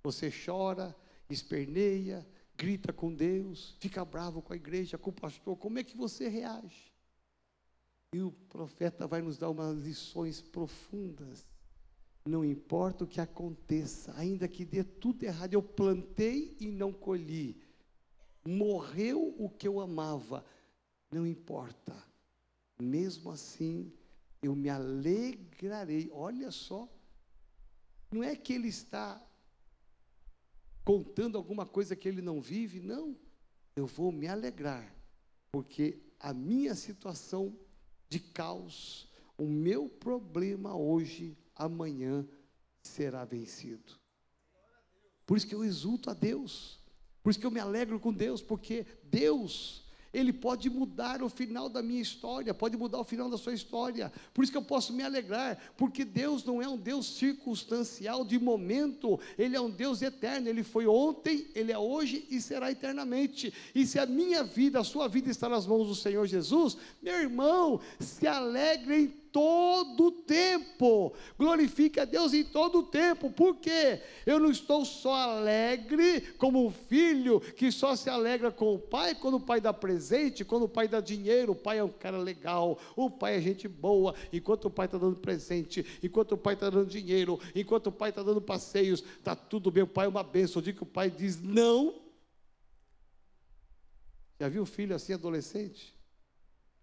Você 0.03 0.31
chora, 0.31 0.95
esperneia, 1.29 2.27
grita 2.57 2.91
com 2.91 3.13
Deus, 3.13 3.75
fica 3.79 4.03
bravo 4.03 4.41
com 4.41 4.51
a 4.51 4.55
igreja, 4.55 4.97
com 4.97 5.11
o 5.11 5.13
pastor, 5.13 5.55
como 5.55 5.77
é 5.77 5.83
que 5.83 5.95
você 5.95 6.27
reage? 6.27 6.91
E 8.15 8.21
o 8.23 8.31
profeta 8.31 9.05
vai 9.05 9.21
nos 9.21 9.37
dar 9.37 9.51
umas 9.51 9.77
lições 9.77 10.41
profundas. 10.41 11.45
Não 12.25 12.43
importa 12.43 13.03
o 13.03 13.07
que 13.07 13.21
aconteça, 13.21 14.11
ainda 14.17 14.47
que 14.47 14.65
dê 14.65 14.83
tudo 14.83 15.21
errado, 15.21 15.53
eu 15.53 15.61
plantei 15.61 16.57
e 16.59 16.71
não 16.71 16.91
colhi 16.91 17.61
morreu 18.45 19.35
o 19.37 19.49
que 19.49 19.67
eu 19.67 19.79
amava, 19.79 20.45
não 21.11 21.25
importa, 21.25 21.95
mesmo 22.81 23.31
assim 23.31 23.91
eu 24.41 24.55
me 24.55 24.69
alegrarei. 24.69 26.09
Olha 26.11 26.51
só, 26.51 26.89
não 28.11 28.23
é 28.23 28.35
que 28.35 28.53
ele 28.53 28.67
está 28.67 29.21
contando 30.83 31.37
alguma 31.37 31.65
coisa 31.65 31.95
que 31.95 32.07
ele 32.07 32.21
não 32.21 32.41
vive, 32.41 32.79
não, 32.79 33.15
eu 33.75 33.85
vou 33.85 34.11
me 34.11 34.27
alegrar, 34.27 34.93
porque 35.51 36.01
a 36.19 36.33
minha 36.33 36.75
situação 36.75 37.55
de 38.09 38.19
caos, 38.19 39.09
o 39.37 39.45
meu 39.45 39.87
problema 39.87 40.75
hoje, 40.75 41.37
amanhã 41.55 42.27
será 42.81 43.23
vencido. 43.23 43.99
Por 45.25 45.37
isso 45.37 45.47
que 45.47 45.55
eu 45.55 45.63
exulto 45.63 46.09
a 46.09 46.13
Deus. 46.13 46.80
Por 47.23 47.29
isso 47.29 47.39
que 47.39 47.45
eu 47.45 47.51
me 47.51 47.59
alegro 47.59 47.99
com 47.99 48.11
Deus, 48.11 48.41
porque 48.41 48.85
Deus, 49.03 49.83
Ele 50.13 50.33
pode 50.33 50.69
mudar 50.69 51.21
o 51.21 51.29
final 51.29 51.69
da 51.69 51.81
minha 51.81 52.01
história, 52.01 52.53
pode 52.53 52.75
mudar 52.75 52.99
o 52.99 53.03
final 53.03 53.29
da 53.29 53.37
sua 53.37 53.53
história. 53.53 54.11
Por 54.33 54.43
isso 54.43 54.51
que 54.51 54.57
eu 54.57 54.63
posso 54.63 54.91
me 54.91 55.03
alegrar, 55.03 55.57
porque 55.77 56.03
Deus 56.03 56.43
não 56.43 56.61
é 56.61 56.67
um 56.67 56.77
Deus 56.77 57.05
circunstancial 57.17 58.25
de 58.25 58.39
momento, 58.39 59.19
Ele 59.37 59.55
é 59.55 59.61
um 59.61 59.69
Deus 59.69 60.01
eterno. 60.01 60.49
Ele 60.49 60.63
foi 60.63 60.87
ontem, 60.87 61.47
Ele 61.53 61.71
é 61.71 61.77
hoje 61.77 62.25
e 62.29 62.41
será 62.41 62.71
eternamente. 62.71 63.53
E 63.75 63.85
se 63.85 63.99
a 63.99 64.05
minha 64.05 64.43
vida, 64.43 64.79
a 64.79 64.83
sua 64.83 65.07
vida 65.07 65.29
está 65.29 65.47
nas 65.47 65.67
mãos 65.67 65.87
do 65.87 65.95
Senhor 65.95 66.25
Jesus, 66.25 66.75
meu 67.01 67.19
irmão, 67.19 67.79
se 67.99 68.25
alegre 68.25 68.95
em 68.95 69.20
todo 69.31 70.11
tempo. 70.11 71.13
Glorifique 71.37 71.99
a 71.99 72.05
Deus 72.05 72.33
em 72.33 72.43
todo 72.43 72.83
tempo. 72.83 73.31
Por 73.31 73.55
quê? 73.57 74.01
Eu 74.25 74.39
não 74.39 74.51
estou 74.51 74.83
só 74.85 75.13
alegre 75.13 76.21
como 76.37 76.65
um 76.65 76.71
filho 76.71 77.39
que 77.39 77.71
só 77.71 77.95
se 77.95 78.09
alegra 78.09 78.51
com 78.51 78.75
o 78.75 78.79
pai 78.79 79.15
quando 79.15 79.35
o 79.35 79.39
pai 79.39 79.61
dá 79.61 79.73
presente, 79.73 80.45
quando 80.45 80.63
o 80.63 80.69
pai 80.69 80.87
dá 80.87 80.99
dinheiro. 80.99 81.53
O 81.53 81.55
pai 81.55 81.79
é 81.79 81.83
um 81.83 81.89
cara 81.89 82.17
legal, 82.17 82.79
o 82.95 83.09
pai 83.09 83.37
é 83.37 83.41
gente 83.41 83.67
boa. 83.67 84.13
Enquanto 84.31 84.65
o 84.65 84.71
pai 84.71 84.85
está 84.85 84.97
dando 84.97 85.15
presente, 85.15 85.85
enquanto 86.03 86.33
o 86.33 86.37
pai 86.37 86.53
está 86.53 86.69
dando 86.69 86.89
dinheiro, 86.89 87.39
enquanto 87.55 87.87
o 87.87 87.91
pai 87.91 88.09
está 88.09 88.21
dando 88.21 88.41
passeios, 88.41 89.03
está 89.17 89.35
tudo 89.35 89.71
bem. 89.71 89.83
O 89.83 89.87
pai 89.87 90.05
é 90.05 90.09
uma 90.09 90.23
bênção. 90.23 90.59
O 90.59 90.63
dia 90.63 90.73
que 90.73 90.83
o 90.83 90.85
pai 90.85 91.09
diz 91.09 91.41
não. 91.41 92.01
Já 94.39 94.49
viu 94.49 94.63
o 94.63 94.65
filho 94.65 94.95
assim, 94.95 95.13
adolescente? 95.13 95.93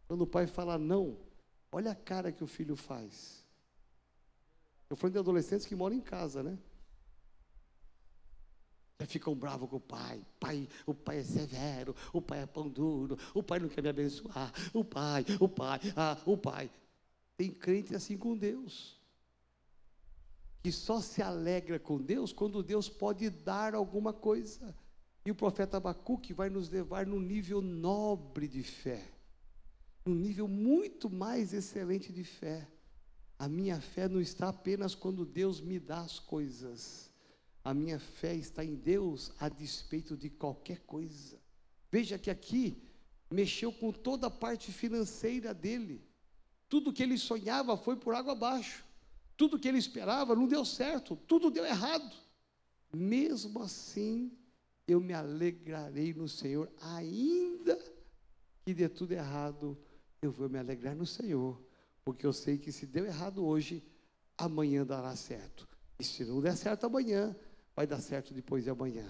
Quando 0.07 0.23
o 0.23 0.27
pai 0.27 0.47
fala 0.47 0.79
não, 0.79 1.19
Olha 1.71 1.93
a 1.93 1.95
cara 1.95 2.33
que 2.33 2.43
o 2.43 2.47
filho 2.47 2.77
faz. 2.77 3.45
Eu 4.89 4.97
falando 4.97 5.15
de 5.15 5.19
adolescentes 5.19 5.67
que 5.67 5.77
moram 5.77 5.97
em 5.97 6.01
casa, 6.01 6.43
né? 6.43 6.59
Já 8.99 9.07
ficam 9.07 9.35
bravos 9.35 9.69
com 9.69 9.77
o 9.77 9.81
pai. 9.81 10.25
pai. 10.41 10.69
O 10.87 10.95
pai 10.95 11.19
é 11.19 11.25
severo, 11.25 11.95
o 12.13 12.23
pai 12.23 12.43
é 12.43 12.47
pão 12.47 12.69
duro, 12.69 13.19
o 13.35 13.43
pai 13.43 13.61
não 13.61 13.69
quer 13.69 13.83
me 13.83 13.89
abençoar, 13.89 14.53
o 14.73 14.83
pai, 14.83 15.25
o 15.39 15.49
pai, 15.49 15.81
ah, 15.95 16.19
o 16.25 16.37
pai. 16.37 16.71
Tem 17.37 17.51
crente 17.51 17.95
assim 17.95 18.17
com 18.17 18.37
Deus. 18.37 18.99
Que 20.63 20.73
só 20.73 21.01
se 21.01 21.23
alegra 21.23 21.79
com 21.79 22.01
Deus 22.01 22.33
quando 22.33 22.63
Deus 22.63 22.89
pode 22.89 23.31
dar 23.31 23.75
alguma 23.75 24.13
coisa. 24.13 24.75
E 25.25 25.31
o 25.31 25.35
profeta 25.35 25.77
Abacuque 25.77 26.33
vai 26.33 26.49
nos 26.49 26.71
levar 26.71 27.07
num 27.07 27.21
nível 27.21 27.61
nobre 27.61 28.49
de 28.49 28.63
fé 28.63 29.18
num 30.09 30.15
nível 30.15 30.49
muito 30.49 31.11
mais 31.11 31.53
excelente 31.53 32.11
de 32.11 32.25
fé. 32.25 32.67
A 33.39 33.47
minha 33.47 33.79
fé 33.79 34.09
não 34.09 34.21
está 34.21 34.49
apenas 34.49 34.95
quando 34.95 35.27
Deus 35.27 35.61
me 35.61 35.79
dá 35.79 36.01
as 36.01 36.19
coisas. 36.19 37.13
A 37.63 37.75
minha 37.75 37.99
fé 37.99 38.35
está 38.35 38.65
em 38.65 38.75
Deus 38.75 39.31
a 39.39 39.51
despeito 39.51 40.17
de 40.17 40.31
qualquer 40.31 40.81
coisa. 40.81 41.39
Veja 41.93 42.19
que 42.19 42.31
aqui 42.31 42.83
mexeu 43.31 43.71
com 43.71 43.93
toda 43.93 44.29
a 44.29 44.31
parte 44.31 44.73
financeira 44.73 45.53
dele. 45.53 46.03
Tudo 46.71 46.93
que 46.93 47.03
ele 47.03 47.19
sonhava 47.19 47.77
foi 47.77 47.95
por 47.95 48.15
água 48.15 48.33
abaixo. 48.33 48.85
Tudo 49.37 49.59
que 49.59 49.69
ele 49.69 49.79
esperava 49.79 50.35
não 50.35 50.49
deu 50.49 50.65
certo, 50.65 51.17
tudo 51.17 51.51
deu 51.51 51.67
errado. 51.67 52.17
Mesmo 52.93 53.63
assim, 53.63 54.33
eu 54.87 55.01
me 55.01 55.13
alegrarei 55.13 56.15
no 56.15 56.29
Senhor, 56.29 56.73
ainda 56.81 57.79
que 58.65 58.73
dê 58.73 58.89
tudo 58.89 59.13
errado 59.13 59.79
eu 60.21 60.31
vou 60.31 60.49
me 60.49 60.59
alegrar 60.59 60.95
no 60.95 61.07
Senhor, 61.07 61.61
porque 62.05 62.27
eu 62.27 62.33
sei 62.33 62.59
que 62.59 62.73
se 62.73 62.87
deu 62.87 63.05
errado 63.05 63.45
hoje, 63.45 63.83
amanhã 64.37 64.85
dará 64.85 65.15
certo. 65.15 65.69
E 65.99 66.05
se 66.05 66.25
não 66.25 66.41
der 66.41 66.57
certo 66.57 66.87
amanhã, 66.87 67.37
vai 67.75 67.87
dar 67.87 68.01
certo 68.01 68.33
depois 68.33 68.65
de 68.65 68.71
amanhã. 68.71 69.07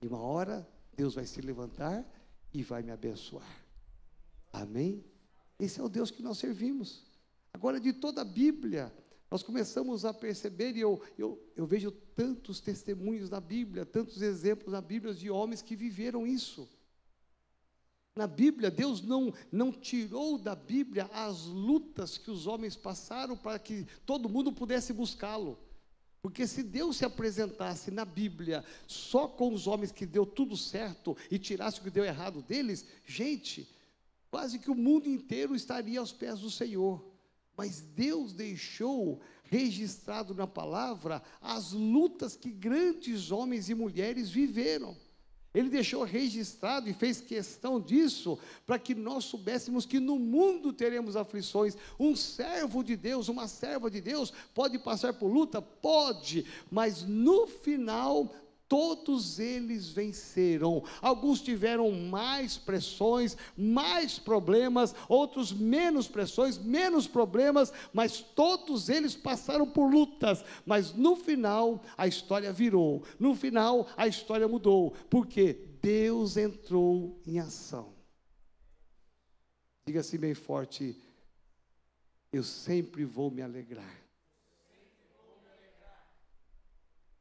E 0.00 0.06
uma 0.06 0.20
hora, 0.20 0.66
Deus 0.96 1.14
vai 1.14 1.24
se 1.24 1.40
levantar 1.40 2.06
e 2.52 2.62
vai 2.62 2.82
me 2.82 2.90
abençoar. 2.90 3.64
Amém? 4.52 5.04
Esse 5.58 5.80
é 5.80 5.82
o 5.82 5.88
Deus 5.88 6.10
que 6.10 6.22
nós 6.22 6.38
servimos. 6.38 7.04
Agora, 7.52 7.80
de 7.80 7.92
toda 7.92 8.22
a 8.22 8.24
Bíblia, 8.24 8.92
nós 9.30 9.42
começamos 9.42 10.04
a 10.04 10.14
perceber, 10.14 10.76
e 10.76 10.80
eu, 10.80 11.02
eu, 11.18 11.42
eu 11.56 11.66
vejo 11.66 11.90
tantos 11.90 12.60
testemunhos 12.60 13.28
na 13.28 13.40
Bíblia, 13.40 13.84
tantos 13.84 14.22
exemplos 14.22 14.72
na 14.72 14.80
Bíblia 14.80 15.12
de 15.12 15.28
homens 15.28 15.60
que 15.60 15.76
viveram 15.76 16.26
isso. 16.26 16.68
Na 18.18 18.26
Bíblia, 18.26 18.68
Deus 18.68 19.00
não, 19.00 19.32
não 19.52 19.70
tirou 19.70 20.36
da 20.36 20.56
Bíblia 20.56 21.08
as 21.12 21.44
lutas 21.44 22.18
que 22.18 22.32
os 22.32 22.48
homens 22.48 22.74
passaram 22.74 23.36
para 23.36 23.60
que 23.60 23.86
todo 24.04 24.28
mundo 24.28 24.52
pudesse 24.52 24.92
buscá-lo. 24.92 25.56
Porque 26.20 26.44
se 26.44 26.64
Deus 26.64 26.96
se 26.96 27.04
apresentasse 27.04 27.92
na 27.92 28.04
Bíblia 28.04 28.64
só 28.88 29.28
com 29.28 29.54
os 29.54 29.68
homens 29.68 29.92
que 29.92 30.04
deu 30.04 30.26
tudo 30.26 30.56
certo 30.56 31.16
e 31.30 31.38
tirasse 31.38 31.78
o 31.78 31.84
que 31.84 31.92
deu 31.92 32.04
errado 32.04 32.42
deles, 32.42 32.84
gente, 33.06 33.72
quase 34.32 34.58
que 34.58 34.68
o 34.68 34.74
mundo 34.74 35.08
inteiro 35.08 35.54
estaria 35.54 36.00
aos 36.00 36.12
pés 36.12 36.40
do 36.40 36.50
Senhor. 36.50 37.08
Mas 37.56 37.82
Deus 37.82 38.32
deixou 38.32 39.20
registrado 39.44 40.34
na 40.34 40.48
palavra 40.48 41.22
as 41.40 41.70
lutas 41.70 42.34
que 42.34 42.50
grandes 42.50 43.30
homens 43.30 43.70
e 43.70 43.76
mulheres 43.76 44.28
viveram. 44.28 44.96
Ele 45.54 45.70
deixou 45.70 46.04
registrado 46.04 46.90
e 46.90 46.92
fez 46.92 47.20
questão 47.20 47.80
disso 47.80 48.38
para 48.66 48.78
que 48.78 48.94
nós 48.94 49.24
soubéssemos 49.24 49.86
que 49.86 49.98
no 49.98 50.18
mundo 50.18 50.72
teremos 50.72 51.16
aflições. 51.16 51.76
Um 51.98 52.14
servo 52.14 52.84
de 52.84 52.96
Deus, 52.96 53.28
uma 53.28 53.48
serva 53.48 53.90
de 53.90 54.00
Deus, 54.00 54.32
pode 54.54 54.78
passar 54.78 55.14
por 55.14 55.28
luta? 55.28 55.62
Pode, 55.62 56.44
mas 56.70 57.02
no 57.02 57.46
final 57.46 58.30
todos 58.68 59.38
eles 59.38 59.88
venceram. 59.88 60.84
Alguns 61.00 61.40
tiveram 61.40 61.90
mais 61.90 62.58
pressões, 62.58 63.36
mais 63.56 64.18
problemas, 64.18 64.94
outros 65.08 65.52
menos 65.52 66.06
pressões, 66.06 66.58
menos 66.58 67.08
problemas, 67.08 67.72
mas 67.92 68.20
todos 68.20 68.88
eles 68.88 69.16
passaram 69.16 69.66
por 69.66 69.90
lutas. 69.90 70.44
Mas 70.66 70.92
no 70.92 71.16
final 71.16 71.82
a 71.96 72.06
história 72.06 72.52
virou, 72.52 73.02
no 73.18 73.34
final 73.34 73.88
a 73.96 74.06
história 74.06 74.46
mudou, 74.46 74.92
porque 75.08 75.54
Deus 75.80 76.36
entrou 76.36 77.20
em 77.26 77.38
ação. 77.38 77.94
Diga 79.86 80.00
assim 80.00 80.18
bem 80.18 80.34
forte: 80.34 80.94
eu 82.30 82.44
sempre 82.44 83.04
vou 83.04 83.30
me 83.30 83.40
alegrar. 83.40 83.96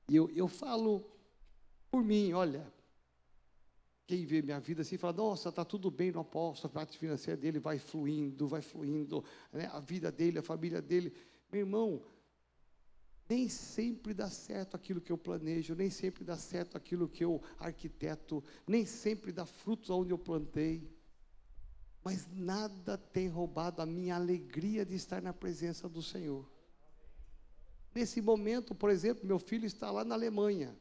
E 0.10 0.16
eu, 0.16 0.30
eu 0.30 0.48
falo 0.48 1.17
por 1.98 2.04
mim, 2.04 2.32
olha, 2.32 2.72
quem 4.06 4.24
vê 4.24 4.39
minha 4.44 4.60
vida 4.60 4.84
assim 4.84 4.98
fala, 4.98 5.13
nossa, 5.13 5.50
está 5.50 5.66
tudo 5.66 5.89
bem 5.89 6.12
no 6.12 6.20
apóstolo, 6.20 6.72
a 6.72 6.75
parte 6.75 6.96
financeira 6.96 7.36
dele 7.36 7.58
vai 7.58 7.80
fluindo, 7.80 8.48
vai 8.48 8.62
fluindo, 8.62 9.24
né? 9.51 9.66
a 9.74 9.80
vida 9.80 10.12
dele, 10.12 10.38
a 10.38 10.44
família 10.44 10.80
dele. 10.80 11.12
Meu 11.51 11.62
irmão, 11.62 12.04
nem 13.27 13.50
sempre 13.50 14.13
dá 14.13 14.30
certo 14.30 14.75
aquilo 14.75 15.01
que 15.01 15.12
eu 15.12 15.18
planejo, 15.18 15.74
nem 15.74 15.89
sempre 15.89 16.24
dá 16.24 16.38
certo 16.38 16.77
aquilo 16.77 17.10
que 17.10 17.25
eu 17.25 17.42
arquiteto, 17.58 18.44
nem 18.68 18.86
sempre 18.86 19.32
dá 19.32 19.48
frutos 19.48 19.89
onde 19.89 20.12
eu 20.12 20.20
plantei. 20.20 20.96
Mas 22.04 22.27
nada 22.32 22.96
tem 22.96 23.27
roubado 23.27 23.82
a 23.82 23.88
minha 23.88 24.16
alegria 24.16 24.86
de 24.86 24.94
estar 24.94 25.20
na 25.20 25.34
presença 25.34 25.89
do 25.89 26.04
Senhor. 26.04 26.48
Nesse 27.96 28.22
momento, 28.22 28.75
por 28.75 28.92
exemplo, 28.92 29.25
meu 29.25 29.39
filho 29.39 29.66
está 29.66 29.89
lá 29.89 30.06
na 30.06 30.13
Alemanha 30.13 30.77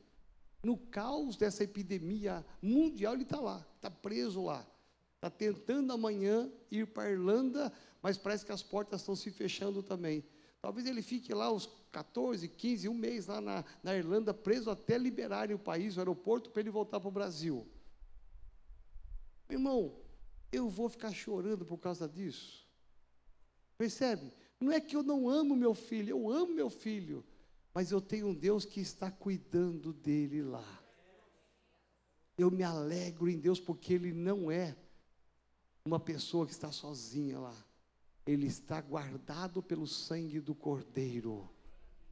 no 0.67 0.77
caos 0.77 1.37
dessa 1.37 1.63
epidemia 1.63 2.45
mundial, 2.61 3.15
ele 3.15 3.23
está 3.23 3.39
lá, 3.39 3.65
está 3.77 3.89
preso 3.89 4.43
lá. 4.43 4.67
Está 5.15 5.31
tentando 5.31 5.93
amanhã 5.93 6.51
ir 6.69 6.89
para 6.89 7.05
a 7.05 7.13
Irlanda, 7.13 7.73
mas 8.03 8.19
parece 8.19 8.45
que 8.45 8.51
as 8.51 8.65
portas 8.65 9.01
estão 9.01 9.15
se 9.15 9.31
fechando 9.31 9.81
também. 9.81 10.25
Talvez 10.61 10.89
ele 10.89 11.03
fique 11.03 11.33
lá 11.33 11.53
uns 11.53 11.71
14, 11.93 12.49
15, 12.49 12.89
um 12.89 12.95
mês 12.95 13.29
lá 13.29 13.41
na, 13.41 13.65
na 13.81 13.97
Irlanda, 13.97 14.35
preso 14.35 14.69
até 14.69 14.99
liberarem 14.99 15.55
o 15.55 15.59
país, 15.59 15.97
o 15.97 16.01
aeroporto, 16.01 16.51
para 16.51 16.63
ele 16.63 16.71
voltar 16.71 16.99
para 16.99 17.09
o 17.09 17.13
Brasil. 17.13 17.65
Meu 19.49 19.61
irmão, 19.61 19.95
eu 20.51 20.69
vou 20.69 20.89
ficar 20.89 21.13
chorando 21.13 21.65
por 21.65 21.79
causa 21.79 22.09
disso. 22.09 22.67
Percebe? 23.79 24.33
Não 24.59 24.73
é 24.73 24.81
que 24.81 24.97
eu 24.97 25.05
não 25.05 25.29
amo 25.29 25.55
meu 25.55 25.75
filho, 25.75 26.11
eu 26.11 26.29
amo 26.29 26.53
meu 26.53 26.69
filho 26.69 27.25
mas 27.77 27.91
eu 27.91 28.01
tenho 28.01 28.29
um 28.29 28.35
Deus 28.35 28.65
que 28.65 28.81
está 28.81 29.11
cuidando 29.11 29.93
dele 29.93 30.41
lá. 30.41 30.83
Eu 32.39 32.51
me 32.51 32.63
alegro 32.63 33.29
em 33.29 33.39
Deus 33.39 33.61
porque 33.61 33.93
ele 33.93 34.15
não 34.15 34.51
é 34.51 34.75
uma 35.85 36.01
pessoa 36.01 36.47
que 36.47 36.53
está 36.53 36.73
sozinha 36.73 37.39
lá. 37.39 37.55
Ele 38.27 38.47
está 38.47 38.81
guardado 38.81 39.63
pelo 39.63 39.87
sangue 39.87 40.41
do 40.41 40.55
Cordeiro. 40.55 41.51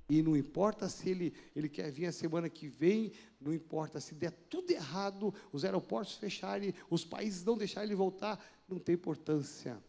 E 0.06 0.22
não 0.22 0.36
importa 0.36 0.86
se 0.86 1.08
ele, 1.08 1.32
ele 1.56 1.70
quer 1.70 1.90
vir 1.90 2.04
a 2.04 2.12
semana 2.12 2.50
que 2.50 2.68
vem, 2.68 3.12
não 3.40 3.54
importa 3.54 4.00
se 4.00 4.14
der 4.14 4.32
tudo 4.50 4.70
errado, 4.70 5.32
os 5.50 5.64
aeroportos 5.64 6.16
fecharem, 6.16 6.74
os 6.90 7.06
países 7.06 7.42
não 7.42 7.56
deixarem 7.56 7.88
ele 7.88 7.96
voltar, 7.96 8.38
não 8.68 8.78
tem 8.78 8.96
importância. 8.96 9.82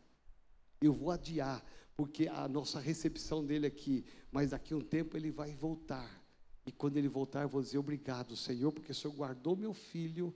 Eu 0.80 0.94
vou 0.94 1.12
adiar, 1.12 1.62
porque 1.96 2.28
a 2.28 2.48
nossa 2.48 2.80
recepção 2.80 3.46
dele 3.46 3.66
aqui, 3.66 4.06
mas 4.32 4.52
daqui 4.52 4.74
a 4.74 4.78
um 4.78 4.82
tempo 4.82 5.16
ele 5.16 5.32
vai 5.32 5.54
voltar. 5.56 6.24
E 6.66 6.72
quando 6.72 6.98
ele 6.98 7.08
voltar, 7.08 7.44
eu 7.44 7.50
vou 7.50 7.62
dizer 7.62 7.78
obrigado, 7.78 8.36
Senhor, 8.36 8.72
porque 8.72 8.92
o 8.92 8.96
Senhor 8.96 9.14
guardou 9.14 9.56
meu 9.56 9.74
filho 9.74 10.36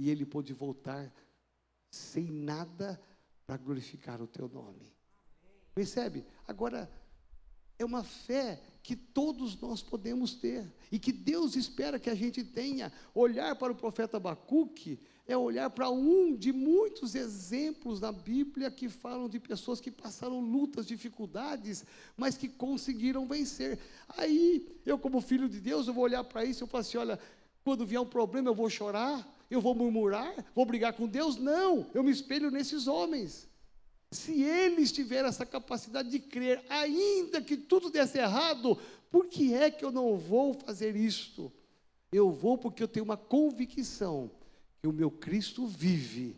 e 0.00 0.08
ele 0.08 0.24
pôde 0.24 0.52
voltar 0.52 1.12
sem 1.90 2.30
nada 2.30 3.00
para 3.46 3.56
glorificar 3.56 4.22
o 4.22 4.26
teu 4.26 4.48
nome. 4.48 4.92
Percebe? 5.74 6.24
Agora, 6.46 6.90
é 7.78 7.84
uma 7.84 8.02
fé 8.02 8.62
que 8.84 8.94
todos 8.94 9.58
nós 9.62 9.82
podemos 9.82 10.34
ter 10.34 10.70
e 10.92 10.98
que 10.98 11.10
Deus 11.10 11.56
espera 11.56 11.98
que 11.98 12.10
a 12.10 12.14
gente 12.14 12.44
tenha. 12.44 12.92
Olhar 13.14 13.56
para 13.56 13.72
o 13.72 13.74
profeta 13.74 14.18
Abacuque 14.18 15.00
é 15.26 15.34
olhar 15.34 15.70
para 15.70 15.88
um 15.88 16.36
de 16.36 16.52
muitos 16.52 17.14
exemplos 17.14 17.98
na 17.98 18.12
Bíblia 18.12 18.70
que 18.70 18.90
falam 18.90 19.26
de 19.26 19.40
pessoas 19.40 19.80
que 19.80 19.90
passaram 19.90 20.38
lutas, 20.38 20.86
dificuldades, 20.86 21.82
mas 22.14 22.36
que 22.36 22.46
conseguiram 22.46 23.26
vencer. 23.26 23.78
Aí, 24.06 24.68
eu 24.84 24.98
como 24.98 25.22
filho 25.22 25.48
de 25.48 25.62
Deus, 25.62 25.88
eu 25.88 25.94
vou 25.94 26.04
olhar 26.04 26.22
para 26.22 26.44
isso 26.44 26.62
e 26.62 26.64
eu 26.64 26.68
falo 26.68 26.82
assim, 26.82 26.98
olha, 26.98 27.18
quando 27.64 27.86
vier 27.86 28.02
um 28.02 28.06
problema 28.06 28.50
eu 28.50 28.54
vou 28.54 28.68
chorar, 28.68 29.26
eu 29.50 29.62
vou 29.62 29.74
murmurar, 29.74 30.44
vou 30.54 30.66
brigar 30.66 30.92
com 30.92 31.08
Deus? 31.08 31.38
Não, 31.38 31.86
eu 31.94 32.04
me 32.04 32.10
espelho 32.10 32.50
nesses 32.50 32.86
homens. 32.86 33.48
Se 34.14 34.42
eles 34.42 34.92
tiverem 34.92 35.28
essa 35.28 35.44
capacidade 35.44 36.08
de 36.08 36.20
crer, 36.20 36.64
ainda 36.68 37.42
que 37.42 37.56
tudo 37.56 37.90
desse 37.90 38.16
errado, 38.18 38.78
por 39.10 39.26
que 39.26 39.52
é 39.52 39.72
que 39.72 39.84
eu 39.84 39.90
não 39.90 40.16
vou 40.16 40.54
fazer 40.54 40.94
isto? 40.94 41.52
Eu 42.12 42.30
vou 42.30 42.56
porque 42.56 42.80
eu 42.80 42.86
tenho 42.86 43.04
uma 43.04 43.16
convicção 43.16 44.30
que 44.80 44.86
o 44.86 44.92
meu 44.92 45.10
Cristo 45.10 45.66
vive, 45.66 46.36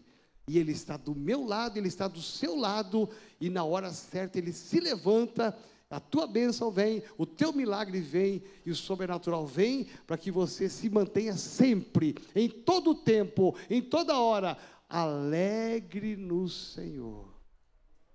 e 0.48 0.58
Ele 0.58 0.72
está 0.72 0.96
do 0.96 1.14
meu 1.14 1.44
lado, 1.44 1.76
Ele 1.76 1.88
está 1.88 2.08
do 2.08 2.22
seu 2.22 2.56
lado, 2.56 3.10
e 3.38 3.50
na 3.50 3.62
hora 3.62 3.92
certa 3.92 4.38
Ele 4.38 4.54
se 4.54 4.80
levanta, 4.80 5.54
a 5.90 6.00
tua 6.00 6.26
bênção 6.26 6.70
vem, 6.70 7.02
o 7.18 7.26
teu 7.26 7.52
milagre 7.52 8.00
vem, 8.00 8.42
e 8.64 8.70
o 8.70 8.74
sobrenatural 8.74 9.46
vem, 9.46 9.86
para 10.06 10.16
que 10.16 10.30
você 10.30 10.70
se 10.70 10.88
mantenha 10.88 11.36
sempre, 11.36 12.14
em 12.34 12.48
todo 12.48 12.92
o 12.92 12.94
tempo, 12.94 13.54
em 13.68 13.82
toda 13.82 14.18
hora, 14.18 14.56
alegre 14.88 16.16
no 16.16 16.48
Senhor. 16.48 17.35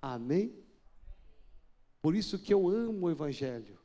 Amém? 0.01 0.53
Por 2.01 2.15
isso 2.15 2.39
que 2.39 2.53
eu 2.53 2.67
amo 2.67 3.05
o 3.05 3.11
Evangelho. 3.11 3.81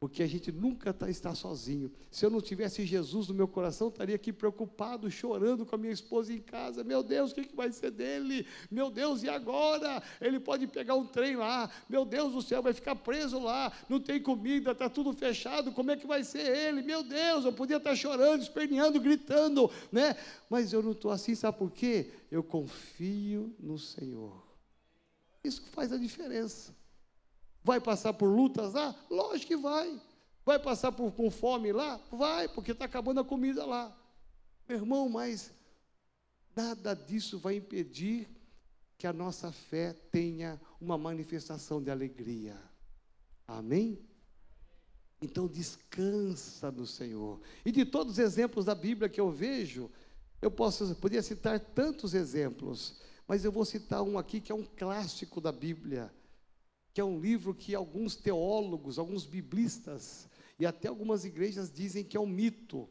Porque 0.00 0.22
a 0.22 0.26
gente 0.26 0.50
nunca 0.50 0.94
tá, 0.94 1.10
está 1.10 1.34
sozinho. 1.34 1.92
Se 2.10 2.24
eu 2.24 2.30
não 2.30 2.40
tivesse 2.40 2.86
Jesus 2.86 3.28
no 3.28 3.34
meu 3.34 3.46
coração, 3.46 3.88
estaria 3.88 4.16
aqui 4.16 4.32
preocupado, 4.32 5.10
chorando 5.10 5.66
com 5.66 5.74
a 5.74 5.78
minha 5.78 5.92
esposa 5.92 6.32
em 6.32 6.40
casa. 6.40 6.82
Meu 6.82 7.02
Deus, 7.02 7.32
o 7.32 7.34
que, 7.34 7.44
que 7.44 7.54
vai 7.54 7.70
ser 7.70 7.90
dele? 7.90 8.46
Meu 8.70 8.90
Deus, 8.90 9.22
e 9.22 9.28
agora? 9.28 10.02
Ele 10.18 10.40
pode 10.40 10.66
pegar 10.66 10.94
um 10.94 11.06
trem 11.06 11.36
lá. 11.36 11.70
Meu 11.86 12.06
Deus 12.06 12.32
do 12.32 12.40
céu, 12.40 12.62
vai 12.62 12.72
ficar 12.72 12.96
preso 12.96 13.38
lá. 13.38 13.70
Não 13.90 14.00
tem 14.00 14.22
comida, 14.22 14.70
está 14.70 14.88
tudo 14.88 15.12
fechado. 15.12 15.70
Como 15.70 15.90
é 15.90 15.96
que 15.98 16.06
vai 16.06 16.24
ser 16.24 16.46
ele? 16.46 16.80
Meu 16.80 17.02
Deus, 17.02 17.44
eu 17.44 17.52
podia 17.52 17.76
estar 17.76 17.94
chorando, 17.94 18.40
esperneando, 18.40 18.98
gritando, 18.98 19.70
né? 19.92 20.16
Mas 20.48 20.72
eu 20.72 20.82
não 20.82 20.92
estou 20.92 21.10
assim, 21.10 21.34
sabe 21.34 21.58
por 21.58 21.70
quê? 21.70 22.10
Eu 22.30 22.42
confio 22.42 23.54
no 23.60 23.78
Senhor. 23.78 24.49
Isso 25.44 25.62
faz 25.70 25.92
a 25.92 25.98
diferença. 25.98 26.74
Vai 27.62 27.80
passar 27.80 28.12
por 28.12 28.26
lutas 28.26 28.74
lá? 28.74 28.94
Lógico 29.10 29.48
que 29.48 29.56
vai. 29.56 30.00
Vai 30.44 30.58
passar 30.58 30.92
por, 30.92 31.12
com 31.12 31.30
fome 31.30 31.72
lá? 31.72 32.00
Vai, 32.10 32.48
porque 32.48 32.72
está 32.72 32.84
acabando 32.84 33.20
a 33.20 33.24
comida 33.24 33.64
lá. 33.64 33.96
Meu 34.68 34.78
irmão, 34.78 35.08
mas 35.08 35.52
nada 36.54 36.94
disso 36.94 37.38
vai 37.38 37.56
impedir 37.56 38.28
que 38.96 39.06
a 39.06 39.12
nossa 39.12 39.50
fé 39.50 39.92
tenha 40.10 40.60
uma 40.80 40.98
manifestação 40.98 41.82
de 41.82 41.90
alegria. 41.90 42.56
Amém? 43.46 43.98
Então 45.22 45.46
descansa 45.46 46.70
no 46.70 46.86
Senhor. 46.86 47.40
E 47.64 47.72
de 47.72 47.84
todos 47.84 48.14
os 48.14 48.18
exemplos 48.18 48.64
da 48.64 48.74
Bíblia 48.74 49.08
que 49.08 49.20
eu 49.20 49.30
vejo, 49.30 49.90
eu 50.40 50.50
posso 50.50 50.94
poderia 50.96 51.22
citar 51.22 51.60
tantos 51.60 52.14
exemplos, 52.14 53.00
mas 53.30 53.44
eu 53.44 53.52
vou 53.52 53.64
citar 53.64 54.02
um 54.02 54.18
aqui 54.18 54.40
que 54.40 54.50
é 54.50 54.54
um 54.56 54.64
clássico 54.64 55.40
da 55.40 55.52
Bíblia 55.52 56.12
que 56.92 57.00
é 57.00 57.04
um 57.04 57.20
livro 57.20 57.54
que 57.54 57.76
alguns 57.76 58.16
teólogos, 58.16 58.98
alguns 58.98 59.24
biblistas 59.24 60.28
e 60.58 60.66
até 60.66 60.88
algumas 60.88 61.24
igrejas 61.24 61.70
dizem 61.70 62.02
que 62.02 62.16
é 62.16 62.20
um 62.20 62.26
mito, 62.26 62.88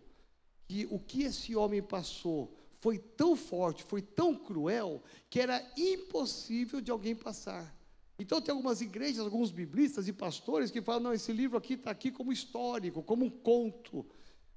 que 0.65 0.87
o 0.89 0.97
que 0.97 1.23
esse 1.23 1.57
homem 1.57 1.83
passou 1.83 2.55
foi 2.79 2.97
tão 2.97 3.35
forte, 3.35 3.83
foi 3.83 4.01
tão 4.01 4.33
cruel, 4.33 5.03
que 5.29 5.41
era 5.41 5.61
impossível 5.75 6.79
de 6.79 6.89
alguém 6.89 7.17
passar. 7.17 7.77
Então 8.17 8.41
tem 8.41 8.53
algumas 8.53 8.79
igrejas, 8.79 9.25
alguns 9.25 9.51
biblistas 9.51 10.07
e 10.07 10.13
pastores 10.13 10.71
que 10.71 10.81
falam, 10.81 11.01
não, 11.01 11.13
esse 11.13 11.33
livro 11.33 11.57
aqui 11.57 11.73
está 11.73 11.91
aqui 11.91 12.13
como 12.13 12.31
histórico, 12.31 13.03
como 13.03 13.25
um 13.25 13.29
conto, 13.29 14.05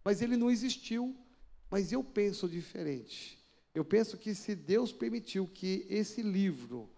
mas 0.05 0.23
ele 0.23 0.37
não 0.37 0.49
existiu. 0.49 1.17
Mas 1.69 1.91
eu 1.91 2.05
penso 2.05 2.49
diferente. 2.49 3.42
Eu 3.75 3.85
penso 3.85 4.19
que 4.19 4.35
se 4.35 4.55
Deus 4.55 4.93
permitiu 4.93 5.47
que 5.47 5.87
esse 5.89 6.23
livro 6.23 6.91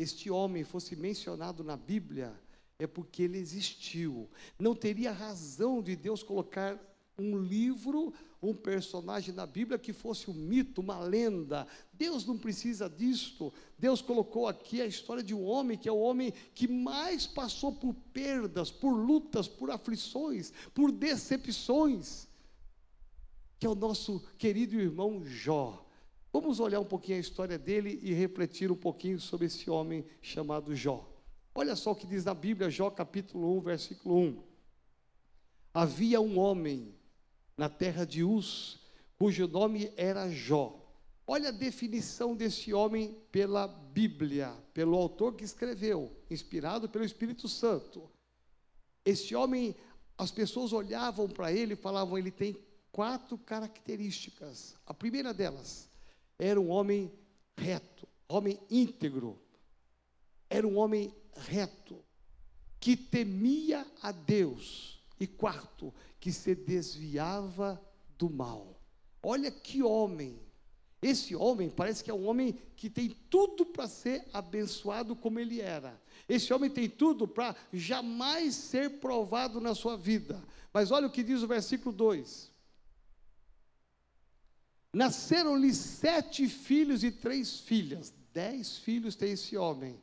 este 0.00 0.30
homem 0.30 0.64
fosse 0.64 0.96
mencionado 0.96 1.62
na 1.62 1.76
Bíblia, 1.76 2.32
é 2.78 2.86
porque 2.86 3.22
ele 3.22 3.38
existiu. 3.38 4.30
Não 4.58 4.74
teria 4.74 5.12
razão 5.12 5.82
de 5.82 5.94
Deus 5.94 6.22
colocar 6.22 6.78
um 7.18 7.36
livro, 7.36 8.12
um 8.42 8.54
personagem 8.54 9.34
na 9.34 9.44
Bíblia 9.44 9.78
que 9.78 9.92
fosse 9.92 10.30
um 10.30 10.34
mito, 10.34 10.80
uma 10.80 10.98
lenda. 10.98 11.66
Deus 11.92 12.24
não 12.24 12.38
precisa 12.38 12.88
disto. 12.88 13.52
Deus 13.78 14.00
colocou 14.00 14.48
aqui 14.48 14.80
a 14.80 14.86
história 14.86 15.22
de 15.22 15.34
um 15.34 15.44
homem 15.44 15.76
que 15.76 15.88
é 15.88 15.92
o 15.92 15.98
homem 15.98 16.32
que 16.54 16.66
mais 16.66 17.26
passou 17.26 17.70
por 17.70 17.92
perdas, 18.14 18.70
por 18.70 18.92
lutas, 18.92 19.46
por 19.46 19.70
aflições, 19.70 20.50
por 20.72 20.90
decepções, 20.90 22.26
que 23.58 23.66
é 23.66 23.68
o 23.68 23.74
nosso 23.74 24.24
querido 24.38 24.80
irmão 24.80 25.22
Jó. 25.22 25.86
Vamos 26.32 26.60
olhar 26.60 26.78
um 26.78 26.84
pouquinho 26.84 27.18
a 27.18 27.20
história 27.20 27.58
dele 27.58 27.98
e 28.02 28.12
refletir 28.12 28.70
um 28.70 28.76
pouquinho 28.76 29.18
sobre 29.18 29.46
esse 29.46 29.68
homem 29.68 30.04
chamado 30.22 30.76
Jó. 30.76 31.08
Olha 31.52 31.74
só 31.74 31.90
o 31.90 31.96
que 31.96 32.06
diz 32.06 32.24
na 32.24 32.32
Bíblia, 32.32 32.70
Jó 32.70 32.88
capítulo 32.88 33.56
1, 33.58 33.60
versículo 33.60 34.16
1. 34.16 34.42
Havia 35.74 36.20
um 36.20 36.38
homem 36.38 36.94
na 37.56 37.68
terra 37.68 38.06
de 38.06 38.22
Uz, 38.22 38.78
cujo 39.18 39.48
nome 39.48 39.92
era 39.96 40.30
Jó. 40.30 40.80
Olha 41.26 41.48
a 41.48 41.52
definição 41.52 42.36
desse 42.36 42.72
homem 42.72 43.16
pela 43.32 43.66
Bíblia, 43.66 44.52
pelo 44.72 44.96
autor 44.96 45.34
que 45.34 45.44
escreveu, 45.44 46.16
inspirado 46.30 46.88
pelo 46.88 47.04
Espírito 47.04 47.48
Santo. 47.48 48.08
Esse 49.04 49.34
homem, 49.34 49.74
as 50.16 50.30
pessoas 50.30 50.72
olhavam 50.72 51.28
para 51.28 51.52
ele 51.52 51.72
e 51.72 51.76
falavam: 51.76 52.16
ele 52.16 52.30
tem 52.30 52.56
quatro 52.92 53.36
características. 53.36 54.76
A 54.86 54.94
primeira 54.94 55.34
delas, 55.34 55.89
era 56.40 56.58
um 56.58 56.70
homem 56.70 57.12
reto, 57.54 58.08
homem 58.26 58.58
íntegro. 58.70 59.38
Era 60.48 60.66
um 60.66 60.78
homem 60.78 61.14
reto, 61.36 62.02
que 62.80 62.96
temia 62.96 63.86
a 64.00 64.10
Deus. 64.10 65.04
E 65.20 65.26
quarto, 65.26 65.92
que 66.18 66.32
se 66.32 66.54
desviava 66.54 67.78
do 68.16 68.30
mal. 68.30 68.80
Olha 69.22 69.50
que 69.50 69.82
homem. 69.82 70.40
Esse 71.02 71.36
homem 71.36 71.68
parece 71.68 72.02
que 72.02 72.10
é 72.10 72.14
um 72.14 72.26
homem 72.26 72.58
que 72.74 72.88
tem 72.88 73.10
tudo 73.28 73.66
para 73.66 73.86
ser 73.86 74.26
abençoado 74.32 75.14
como 75.14 75.38
ele 75.38 75.60
era. 75.60 76.00
Esse 76.26 76.54
homem 76.54 76.70
tem 76.70 76.88
tudo 76.88 77.28
para 77.28 77.54
jamais 77.70 78.54
ser 78.54 78.98
provado 78.98 79.60
na 79.60 79.74
sua 79.74 79.96
vida. 79.96 80.42
Mas 80.72 80.90
olha 80.90 81.06
o 81.06 81.10
que 81.10 81.22
diz 81.22 81.42
o 81.42 81.48
versículo 81.48 81.94
2: 81.94 82.49
Nasceram-lhe 84.92 85.72
sete 85.72 86.48
filhos 86.48 87.04
e 87.04 87.10
três 87.10 87.60
filhas. 87.60 88.12
Dez 88.32 88.78
filhos 88.78 89.14
tem 89.14 89.32
esse 89.32 89.56
homem. 89.56 90.00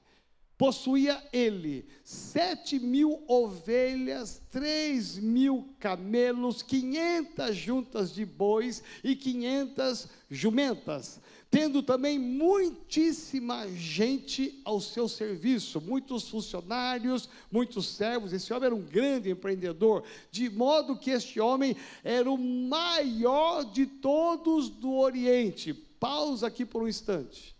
Possuía 0.57 1.23
ele 1.31 1.85
sete 2.03 2.79
mil 2.79 3.23
ovelhas, 3.27 4.41
três 4.49 5.17
mil 5.17 5.69
camelos, 5.79 6.63
quinhentas 6.63 7.55
juntas 7.55 8.11
de 8.13 8.25
bois 8.25 8.81
e 9.03 9.15
quinhentas 9.15 10.09
jumentas 10.29 11.21
tendo 11.49 11.81
também 11.81 12.19
muitíssima 12.19 13.67
gente 13.69 14.61
ao 14.65 14.81
seu 14.81 15.07
serviço, 15.07 15.79
muitos 15.79 16.27
funcionários, 16.27 17.29
muitos 17.51 17.87
servos. 17.87 18.33
Esse 18.33 18.53
homem 18.53 18.65
era 18.65 18.75
um 18.75 18.81
grande 18.81 19.29
empreendedor, 19.29 20.03
de 20.29 20.49
modo 20.49 20.97
que 20.97 21.11
este 21.11 21.39
homem 21.39 21.75
era 22.03 22.29
o 22.29 22.37
maior 22.37 23.63
de 23.63 23.85
todos 23.85 24.69
do 24.69 24.93
Oriente. 24.93 25.73
Pausa 25.73 26.47
aqui 26.47 26.65
por 26.65 26.83
um 26.83 26.87
instante. 26.87 27.56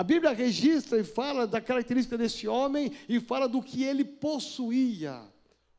A 0.00 0.02
Bíblia 0.02 0.32
registra 0.32 0.98
e 0.98 1.04
fala 1.04 1.46
da 1.46 1.60
característica 1.60 2.16
desse 2.16 2.48
homem 2.48 2.90
e 3.06 3.20
fala 3.20 3.46
do 3.46 3.60
que 3.60 3.84
ele 3.84 4.02
possuía. 4.02 5.20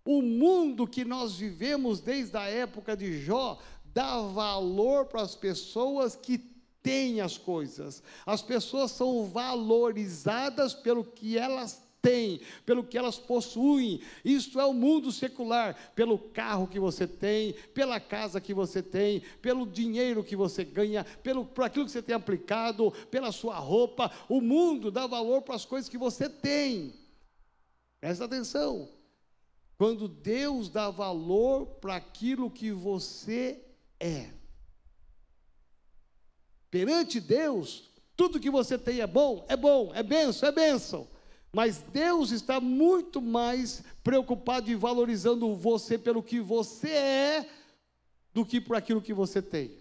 O 0.06 0.22
mundo 0.22 0.86
que 0.86 1.04
nós 1.04 1.38
vivemos 1.38 2.00
desde 2.00 2.38
a 2.38 2.44
época 2.44 2.96
de 2.96 3.20
Jó 3.20 3.58
dá 3.84 4.22
valor 4.22 5.06
para 5.06 5.24
as 5.24 5.36
pessoas 5.36 6.16
que 6.16 6.38
têm 6.84 7.20
as 7.20 7.36
coisas. 7.36 8.04
As 8.24 8.44
pessoas 8.44 8.92
são 8.92 9.26
valorizadas 9.26 10.76
pelo 10.76 11.04
que 11.04 11.36
elas 11.36 11.82
têm, 12.02 12.42
pelo 12.66 12.84
que 12.84 12.98
elas 12.98 13.18
possuem. 13.18 14.02
Isto 14.26 14.60
é 14.60 14.66
o 14.66 14.74
mundo 14.74 15.12
secular, 15.12 15.94
pelo 15.96 16.18
carro 16.18 16.68
que 16.68 16.80
você 16.80 17.08
tem, 17.08 17.54
pela 17.74 18.00
casa 18.00 18.42
que 18.42 18.54
você 18.54 18.82
tem, 18.82 19.22
pelo 19.42 19.66
dinheiro 19.66 20.24
que 20.24 20.36
você 20.36 20.64
ganha, 20.64 21.04
pelo 21.24 21.46
por 21.46 21.64
aquilo 21.64 21.86
que 21.86 21.92
você 21.92 22.02
tem 22.02 22.16
aplicado, 22.16 22.92
pela 23.10 23.32
sua 23.32 23.58
roupa. 23.58 24.12
O 24.28 24.42
mundo 24.42 24.90
dá 24.90 25.06
valor 25.06 25.42
para 25.42 25.56
as 25.56 25.66
coisas 25.66 25.90
que 25.90 25.98
você 25.98 26.30
tem. 26.30 26.94
Presta 28.00 28.26
atenção. 28.26 28.90
Quando 29.78 30.08
Deus 30.08 30.70
dá 30.70 30.90
valor 30.90 31.66
para 31.66 31.96
aquilo 31.96 32.52
que 32.52 32.72
você 32.72 33.60
é. 34.00 34.30
Perante 36.70 37.20
Deus, 37.20 37.90
tudo 38.16 38.40
que 38.40 38.50
você 38.50 38.78
tem 38.78 39.02
é 39.02 39.08
bom, 39.08 39.46
é 39.50 39.58
bom, 39.58 39.92
é 39.94 40.02
benção, 40.02 40.48
é 40.48 40.52
benção. 40.52 41.11
Mas 41.52 41.84
Deus 41.92 42.32
está 42.32 42.60
muito 42.62 43.22
mais 43.22 43.84
preocupado 44.04 44.70
e 44.70 44.76
valorizando 44.76 45.54
você 45.56 45.98
pelo 45.98 46.24
que 46.24 46.40
você 46.40 46.90
é 46.90 47.50
do 48.34 48.46
que 48.46 48.62
por 48.62 48.78
aquilo 48.78 49.02
que 49.02 49.14
você 49.14 49.42
tem. 49.42 49.81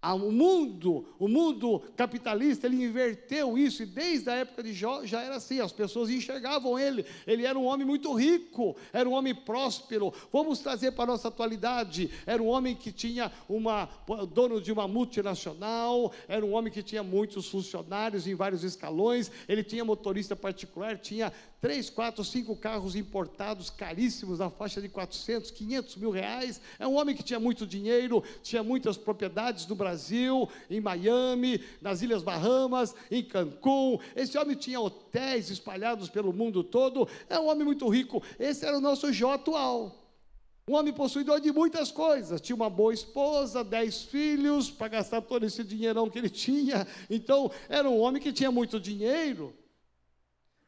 O 0.00 0.30
mundo, 0.30 1.04
o 1.18 1.26
mundo 1.26 1.82
capitalista, 1.96 2.68
ele 2.68 2.84
inverteu 2.84 3.58
isso, 3.58 3.82
e 3.82 3.86
desde 3.86 4.30
a 4.30 4.34
época 4.34 4.62
de 4.62 4.72
Jó 4.72 5.04
já 5.04 5.20
era 5.22 5.34
assim, 5.34 5.58
as 5.58 5.72
pessoas 5.72 6.08
enxergavam 6.08 6.78
ele, 6.78 7.04
ele 7.26 7.44
era 7.44 7.58
um 7.58 7.64
homem 7.64 7.84
muito 7.84 8.14
rico, 8.14 8.76
era 8.92 9.08
um 9.08 9.12
homem 9.12 9.34
próspero. 9.34 10.14
Vamos 10.32 10.60
trazer 10.60 10.92
para 10.92 11.02
a 11.02 11.06
nossa 11.08 11.26
atualidade, 11.26 12.12
era 12.24 12.40
um 12.40 12.46
homem 12.46 12.76
que 12.76 12.92
tinha 12.92 13.32
uma, 13.48 13.88
dono 14.32 14.60
de 14.60 14.70
uma 14.70 14.86
multinacional, 14.86 16.12
era 16.28 16.46
um 16.46 16.52
homem 16.52 16.72
que 16.72 16.82
tinha 16.82 17.02
muitos 17.02 17.48
funcionários 17.48 18.28
em 18.28 18.36
vários 18.36 18.62
escalões, 18.62 19.32
ele 19.48 19.64
tinha 19.64 19.84
motorista 19.84 20.36
particular, 20.36 20.96
tinha 20.96 21.32
três, 21.60 21.90
quatro, 21.90 22.24
cinco 22.24 22.54
carros 22.54 22.94
importados 22.94 23.70
caríssimos, 23.70 24.38
na 24.38 24.50
faixa 24.50 24.80
de 24.80 24.88
400, 24.88 25.50
500 25.50 25.96
mil 25.96 26.10
reais. 26.10 26.60
É 26.78 26.86
um 26.86 26.96
homem 26.96 27.16
que 27.16 27.22
tinha 27.22 27.40
muito 27.40 27.66
dinheiro, 27.66 28.22
tinha 28.42 28.62
muitas 28.62 28.96
propriedades 28.96 29.66
no 29.66 29.74
Brasil, 29.74 30.48
em 30.70 30.80
Miami, 30.80 31.62
nas 31.80 32.02
Ilhas 32.02 32.22
Bahamas, 32.22 32.94
em 33.10 33.22
Cancún. 33.22 33.98
Esse 34.14 34.38
homem 34.38 34.56
tinha 34.56 34.80
hotéis 34.80 35.50
espalhados 35.50 36.08
pelo 36.08 36.32
mundo 36.32 36.62
todo. 36.62 37.08
É 37.28 37.38
um 37.38 37.48
homem 37.48 37.64
muito 37.64 37.88
rico. 37.88 38.22
Esse 38.38 38.64
era 38.64 38.78
o 38.78 38.80
nosso 38.80 39.12
Jó 39.12 39.32
atual. 39.32 40.04
Um 40.68 40.74
homem 40.74 40.92
possuidor 40.92 41.40
de 41.40 41.50
muitas 41.50 41.90
coisas, 41.90 42.42
tinha 42.42 42.54
uma 42.54 42.68
boa 42.68 42.92
esposa, 42.92 43.64
dez 43.64 44.02
filhos, 44.02 44.70
para 44.70 44.88
gastar 44.88 45.22
todo 45.22 45.46
esse 45.46 45.64
dinheirão 45.64 46.10
que 46.10 46.18
ele 46.18 46.28
tinha. 46.28 46.86
Então, 47.08 47.50
era 47.70 47.88
um 47.88 47.98
homem 47.98 48.20
que 48.20 48.34
tinha 48.34 48.50
muito 48.50 48.78
dinheiro 48.78 49.54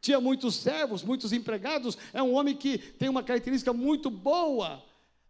tinha 0.00 0.20
muitos 0.20 0.56
servos, 0.56 1.02
muitos 1.02 1.32
empregados, 1.32 1.96
é 2.12 2.22
um 2.22 2.34
homem 2.34 2.56
que 2.56 2.78
tem 2.78 3.08
uma 3.08 3.22
característica 3.22 3.72
muito 3.72 4.10
boa. 4.10 4.82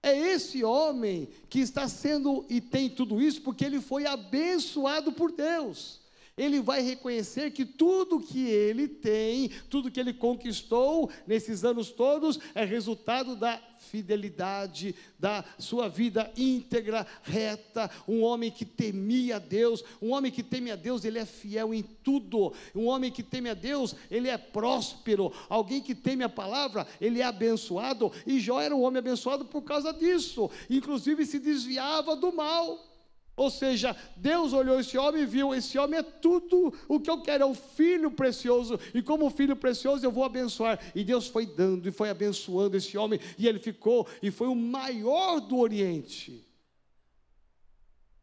É 0.02 0.16
esse 0.16 0.64
homem 0.64 1.28
que 1.48 1.60
está 1.60 1.86
sendo 1.88 2.46
e 2.48 2.60
tem 2.60 2.88
tudo 2.88 3.20
isso 3.20 3.42
porque 3.42 3.64
ele 3.64 3.80
foi 3.80 4.06
abençoado 4.06 5.12
por 5.12 5.30
Deus. 5.32 5.99
Ele 6.40 6.58
vai 6.62 6.80
reconhecer 6.80 7.50
que 7.50 7.66
tudo 7.66 8.18
que 8.18 8.48
ele 8.48 8.88
tem, 8.88 9.50
tudo 9.68 9.90
que 9.90 10.00
ele 10.00 10.14
conquistou 10.14 11.10
nesses 11.26 11.64
anos 11.64 11.90
todos, 11.90 12.40
é 12.54 12.64
resultado 12.64 13.36
da 13.36 13.60
fidelidade, 13.76 14.94
da 15.18 15.44
sua 15.58 15.86
vida 15.86 16.32
íntegra, 16.34 17.06
reta, 17.22 17.90
um 18.08 18.22
homem 18.22 18.50
que 18.50 18.64
temia 18.64 19.36
a 19.36 19.38
Deus, 19.38 19.84
um 20.00 20.12
homem 20.12 20.32
que 20.32 20.42
teme 20.42 20.70
a 20.70 20.76
Deus, 20.76 21.04
ele 21.04 21.18
é 21.18 21.26
fiel 21.26 21.74
em 21.74 21.82
tudo, 21.82 22.54
um 22.74 22.86
homem 22.86 23.10
que 23.10 23.22
teme 23.22 23.50
a 23.50 23.54
Deus, 23.54 23.94
ele 24.10 24.28
é 24.28 24.38
próspero, 24.38 25.30
alguém 25.46 25.82
que 25.82 25.94
teme 25.94 26.24
a 26.24 26.28
palavra, 26.28 26.86
ele 26.98 27.20
é 27.20 27.24
abençoado, 27.24 28.10
e 28.26 28.40
Jó 28.40 28.62
era 28.62 28.74
um 28.74 28.82
homem 28.82 29.00
abençoado 29.00 29.44
por 29.44 29.60
causa 29.60 29.92
disso, 29.92 30.50
inclusive 30.70 31.26
se 31.26 31.38
desviava 31.38 32.16
do 32.16 32.32
mal. 32.32 32.89
Ou 33.36 33.50
seja, 33.50 33.96
Deus 34.16 34.52
olhou 34.52 34.78
esse 34.78 34.98
homem 34.98 35.22
e 35.22 35.26
viu: 35.26 35.54
esse 35.54 35.78
homem 35.78 36.00
é 36.00 36.02
tudo 36.02 36.74
o 36.88 37.00
que 37.00 37.10
eu 37.10 37.22
quero, 37.22 37.44
é 37.44 37.46
um 37.46 37.54
filho 37.54 38.10
precioso, 38.10 38.78
e 38.92 39.02
como 39.02 39.30
filho 39.30 39.56
precioso 39.56 40.04
eu 40.04 40.12
vou 40.12 40.24
abençoar. 40.24 40.78
E 40.94 41.02
Deus 41.02 41.26
foi 41.26 41.46
dando 41.46 41.88
e 41.88 41.92
foi 41.92 42.10
abençoando 42.10 42.76
esse 42.76 42.98
homem, 42.98 43.20
e 43.38 43.48
ele 43.48 43.58
ficou 43.58 44.06
e 44.22 44.30
foi 44.30 44.48
o 44.48 44.54
maior 44.54 45.40
do 45.40 45.58
Oriente. 45.58 46.46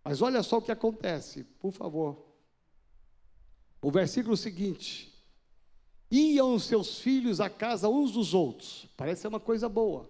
Mas 0.04 0.22
olha 0.22 0.44
só 0.44 0.58
o 0.58 0.62
que 0.62 0.72
acontece, 0.72 1.44
por 1.60 1.72
favor. 1.72 2.24
O 3.82 3.90
versículo 3.90 4.38
seguinte: 4.38 5.12
Iam 6.12 6.60
seus 6.60 7.00
filhos 7.00 7.42
à 7.42 7.50
casa 7.50 7.90
uns 7.90 8.12
dos 8.12 8.34
outros, 8.34 8.88
parece 8.96 9.22
ser 9.22 9.30
uma 9.30 9.40
coisa 9.40 9.68
boa, 9.68 10.10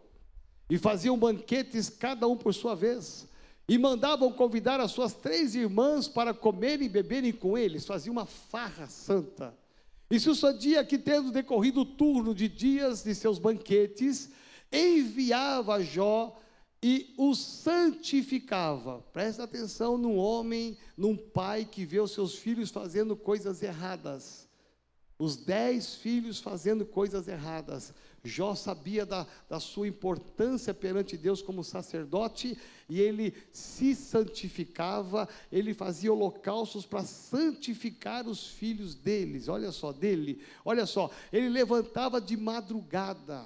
e 0.69 0.77
faziam 0.77 1.17
banquetes, 1.17 1.89
cada 1.89 2.27
um 2.27 2.35
por 2.35 2.53
sua 2.53 2.75
vez 2.75 3.27
e 3.67 3.77
mandavam 3.77 4.31
convidar 4.31 4.79
as 4.79 4.91
suas 4.91 5.13
três 5.13 5.53
irmãs 5.53 6.07
para 6.07 6.33
comerem 6.33 6.85
e 6.85 6.89
beberem 6.89 7.33
com 7.33 7.57
eles, 7.57 7.85
faziam 7.85 8.13
uma 8.13 8.25
farra 8.25 8.87
santa. 8.87 9.53
E 10.09 10.19
sucedia 10.19 10.85
que, 10.85 10.97
tendo 10.97 11.31
decorrido 11.31 11.81
o 11.81 11.85
turno 11.85 12.33
de 12.33 12.47
dias 12.47 13.03
de 13.03 13.13
seus 13.13 13.37
banquetes, 13.37 14.29
enviava 14.71 15.83
Jó 15.83 16.39
e 16.81 17.13
o 17.17 17.35
santificava. 17.35 19.01
Presta 19.11 19.43
atenção 19.43 19.97
num 19.97 20.15
homem, 20.15 20.77
num 20.95 21.17
pai 21.17 21.65
que 21.65 21.85
vê 21.85 21.99
os 21.99 22.11
seus 22.11 22.35
filhos 22.35 22.69
fazendo 22.69 23.17
coisas 23.17 23.61
erradas. 23.61 24.47
Os 25.19 25.35
dez 25.35 25.95
filhos 25.95 26.39
fazendo 26.39 26.85
coisas 26.85 27.27
erradas. 27.27 27.93
Jó 28.27 28.53
sabia 28.53 29.05
da, 29.05 29.25
da 29.49 29.59
sua 29.59 29.87
importância 29.87 30.73
perante 30.73 31.17
Deus 31.17 31.41
como 31.41 31.63
sacerdote 31.63 32.57
e 32.89 32.99
ele 32.99 33.33
se 33.51 33.95
santificava, 33.95 35.27
ele 35.51 35.73
fazia 35.73 36.11
holocaustos 36.11 36.85
para 36.85 37.03
santificar 37.03 38.27
os 38.27 38.47
filhos 38.47 38.93
deles, 38.93 39.47
olha 39.47 39.71
só, 39.71 39.91
dele, 39.91 40.41
olha 40.63 40.85
só, 40.85 41.09
ele 41.31 41.49
levantava 41.49 42.21
de 42.21 42.37
madrugada, 42.37 43.45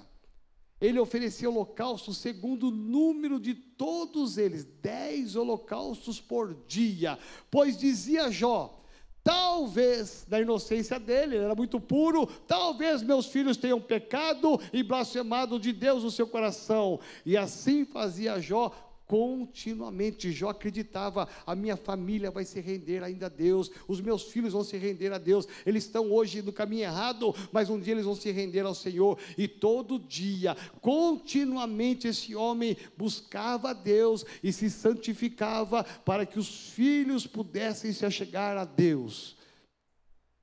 ele 0.79 0.99
oferecia 0.99 1.49
holocaustos 1.49 2.17
segundo 2.17 2.69
o 2.69 2.71
número 2.71 3.39
de 3.39 3.53
todos 3.53 4.37
eles, 4.37 4.65
dez 4.81 5.35
holocaustos 5.35 6.19
por 6.19 6.55
dia, 6.67 7.17
pois 7.49 7.77
dizia 7.77 8.31
Jó, 8.31 8.80
Talvez, 9.23 10.25
na 10.27 10.39
inocência 10.39 10.99
dele, 10.99 11.35
ele 11.35 11.45
era 11.45 11.53
muito 11.53 11.79
puro, 11.79 12.25
talvez 12.47 13.03
meus 13.03 13.27
filhos 13.27 13.55
tenham 13.55 13.79
pecado 13.79 14.59
e 14.73 14.81
blasfemado 14.81 15.59
de 15.59 15.71
Deus 15.71 16.03
no 16.03 16.09
seu 16.09 16.25
coração. 16.27 16.99
E 17.25 17.37
assim 17.37 17.85
fazia 17.85 18.39
Jó 18.39 18.71
continuamente. 19.11 20.31
Jó 20.31 20.47
acreditava: 20.51 21.27
a 21.45 21.53
minha 21.53 21.75
família 21.75 22.31
vai 22.31 22.45
se 22.45 22.61
render 22.61 23.03
ainda 23.03 23.25
a 23.25 23.29
Deus, 23.29 23.69
os 23.85 23.99
meus 23.99 24.23
filhos 24.23 24.53
vão 24.53 24.63
se 24.63 24.77
render 24.77 25.11
a 25.11 25.17
Deus. 25.17 25.45
Eles 25.65 25.83
estão 25.83 26.09
hoje 26.09 26.41
no 26.41 26.53
caminho 26.53 26.83
errado, 26.83 27.35
mas 27.51 27.69
um 27.69 27.77
dia 27.77 27.93
eles 27.93 28.05
vão 28.05 28.15
se 28.15 28.31
render 28.31 28.61
ao 28.61 28.73
Senhor. 28.73 29.19
E 29.37 29.49
todo 29.49 29.99
dia, 29.99 30.55
continuamente, 30.79 32.07
esse 32.07 32.33
homem 32.33 32.77
buscava 32.97 33.71
a 33.71 33.73
Deus 33.73 34.25
e 34.41 34.53
se 34.53 34.69
santificava 34.69 35.83
para 35.83 36.25
que 36.25 36.39
os 36.39 36.69
filhos 36.69 37.27
pudessem 37.27 37.91
se 37.91 38.05
achegar 38.05 38.57
a 38.57 38.63
Deus. 38.63 39.35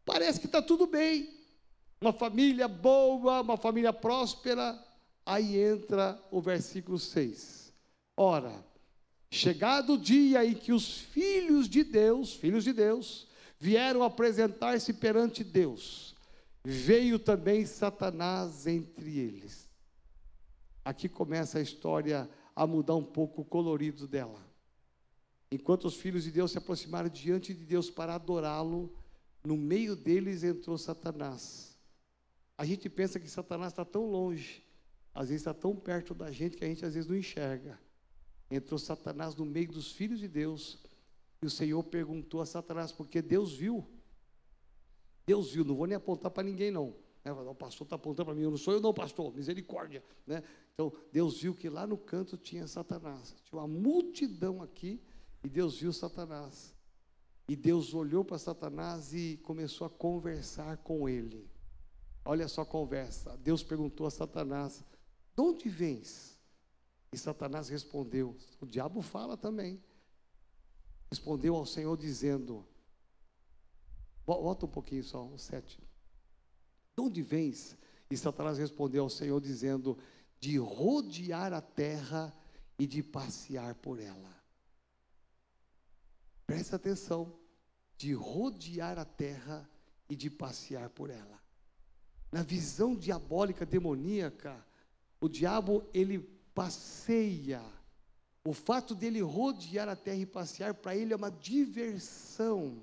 Parece 0.04 0.38
que 0.40 0.46
está 0.46 0.61
tudo 0.61 0.87
bem, 0.87 1.26
uma 1.98 2.12
família 2.12 2.68
boa, 2.68 3.40
uma 3.40 3.57
família 3.57 3.94
próspera. 3.94 4.78
Aí 5.24 5.59
entra 5.59 6.22
o 6.31 6.40
versículo 6.40 6.98
6. 6.98 7.58
Ora, 8.20 8.66
chegado 9.31 9.92
o 9.92 9.98
dia 9.98 10.44
em 10.44 10.52
que 10.52 10.72
os 10.72 10.98
filhos 10.98 11.68
de 11.68 11.85
Deus, 11.85 12.35
filhos 12.35 12.64
de 12.64 12.72
Deus, 12.72 13.28
vieram 13.61 14.02
apresentar-se 14.02 14.92
perante 14.92 15.44
Deus, 15.44 16.16
veio 16.64 17.20
também 17.20 17.64
Satanás 17.64 18.66
entre 18.66 19.16
eles. 19.16 19.70
Aqui 20.85 21.09
começa 21.09 21.61
a 21.61 21.62
história 21.62 22.28
a 22.57 22.66
mudar 22.66 22.96
um 22.96 23.04
pouco 23.04 23.42
o 23.42 23.44
colorido 23.44 24.09
dela. 24.09 24.44
Enquanto 25.48 25.85
os 25.85 25.94
filhos 25.94 26.24
de 26.24 26.33
Deus 26.33 26.50
se 26.50 26.59
aproximaram 26.59 27.09
diante 27.09 27.54
de 27.54 27.64
Deus 27.64 27.88
para 27.88 28.16
adorá-lo, 28.16 28.92
no 29.44 29.57
meio 29.57 29.94
deles 29.94 30.42
entrou 30.42 30.76
Satanás. 30.76 31.78
A 32.57 32.64
gente 32.64 32.90
pensa 32.90 33.20
que 33.20 33.31
Satanás 33.31 33.72
está 33.72 33.85
tão 33.85 34.11
longe, 34.11 34.64
às 35.14 35.28
vezes 35.28 35.42
está 35.42 35.54
tão 35.54 35.76
perto 35.76 36.14
da 36.14 36.33
gente 36.33 36.57
que 36.57 36.64
a 36.64 36.68
gente 36.68 36.85
às 36.85 36.94
vezes 36.94 37.09
não 37.09 37.16
enxerga 37.16 37.78
entrou 38.50 38.78
Satanás 38.78 39.34
no 39.34 39.44
meio 39.44 39.68
dos 39.68 39.92
filhos 39.92 40.20
de 40.20 40.28
Deus. 40.28 40.78
E 41.42 41.46
o 41.46 41.50
Senhor 41.50 41.82
perguntou 41.84 42.40
a 42.40 42.46
Satanás, 42.46 42.90
porque 42.90 43.22
Deus 43.22 43.54
viu. 43.54 43.87
Deus 45.26 45.52
viu, 45.52 45.64
não 45.64 45.76
vou 45.76 45.87
nem 45.87 45.96
apontar 45.96 46.30
para 46.30 46.42
ninguém, 46.42 46.70
não. 46.70 46.94
É, 47.24 47.32
o 47.32 47.54
pastor 47.54 47.84
está 47.84 47.96
apontando 47.96 48.26
para 48.26 48.34
mim, 48.34 48.42
eu 48.42 48.50
não 48.50 48.56
sou 48.56 48.72
eu, 48.72 48.80
não, 48.80 48.94
pastor, 48.94 49.34
misericórdia. 49.34 50.02
Né? 50.26 50.42
Então, 50.72 50.92
Deus 51.12 51.40
viu 51.40 51.54
que 51.54 51.68
lá 51.68 51.87
no 51.87 51.98
canto 51.98 52.37
tinha 52.37 52.66
Satanás. 52.66 53.34
Tinha 53.44 53.61
uma 53.61 53.68
multidão 53.68 54.62
aqui, 54.62 55.02
e 55.44 55.48
Deus 55.48 55.78
viu 55.78 55.92
Satanás. 55.92 56.74
E 57.48 57.56
Deus 57.56 57.94
olhou 57.94 58.24
para 58.24 58.38
Satanás 58.38 59.14
e 59.14 59.38
começou 59.42 59.87
a 59.87 59.90
conversar 59.90 60.78
com 60.78 61.08
ele. 61.08 61.48
Olha 62.24 62.46
só 62.46 62.62
a 62.62 62.66
conversa. 62.66 63.37
Deus 63.38 63.62
perguntou 63.62 64.06
a 64.06 64.11
Satanás: 64.11 64.84
De 65.34 65.42
onde 65.42 65.68
vens? 65.68 66.38
E 67.12 67.18
Satanás 67.18 67.68
respondeu: 67.68 68.37
O 68.61 68.66
diabo 68.66 69.01
fala 69.01 69.37
também. 69.37 69.83
Respondeu 71.11 71.57
ao 71.57 71.64
Senhor 71.64 71.97
dizendo: 71.97 72.66
Volta 74.27 74.66
um 74.66 74.68
pouquinho 74.68 75.03
só, 75.03 75.27
o 75.27 75.38
sete. 75.38 75.79
De 76.97 77.03
onde 77.03 77.23
vens? 77.23 77.77
E 78.11 78.16
Satanás 78.16 78.59
respondeu 78.59 79.05
ao 79.05 79.11
Senhor 79.11 79.40
dizendo: 79.40 79.97
De 80.38 80.59
rodear 80.59 81.53
a 81.53 81.61
terra 81.61 82.33
e 82.79 82.87
de 82.87 83.03
passear 83.03 83.75
por 83.77 83.99
ela. 83.99 84.37
Presta 86.47 86.77
atenção, 86.77 87.38
de 87.97 88.12
rodear 88.12 88.99
a 88.99 89.05
terra 89.05 89.68
e 90.09 90.16
de 90.16 90.31
passear 90.31 90.88
por 90.90 91.11
ela. 91.11 91.38
Na 92.31 92.42
visão 92.42 92.94
diabólica 92.94 93.66
demoníaca, 93.66 94.64
o 95.21 95.29
diabo 95.29 95.87
ele 95.92 96.38
passeia. 96.59 97.62
O 98.44 98.53
fato 98.53 98.92
dele 98.92 99.21
rodear 99.21 99.88
a 99.88 99.94
terra 99.94 100.16
e 100.16 100.27
passear 100.27 100.75
para 100.75 100.97
ele 100.97 101.12
é 101.12 101.16
uma 101.16 101.31
diversão. 101.31 102.83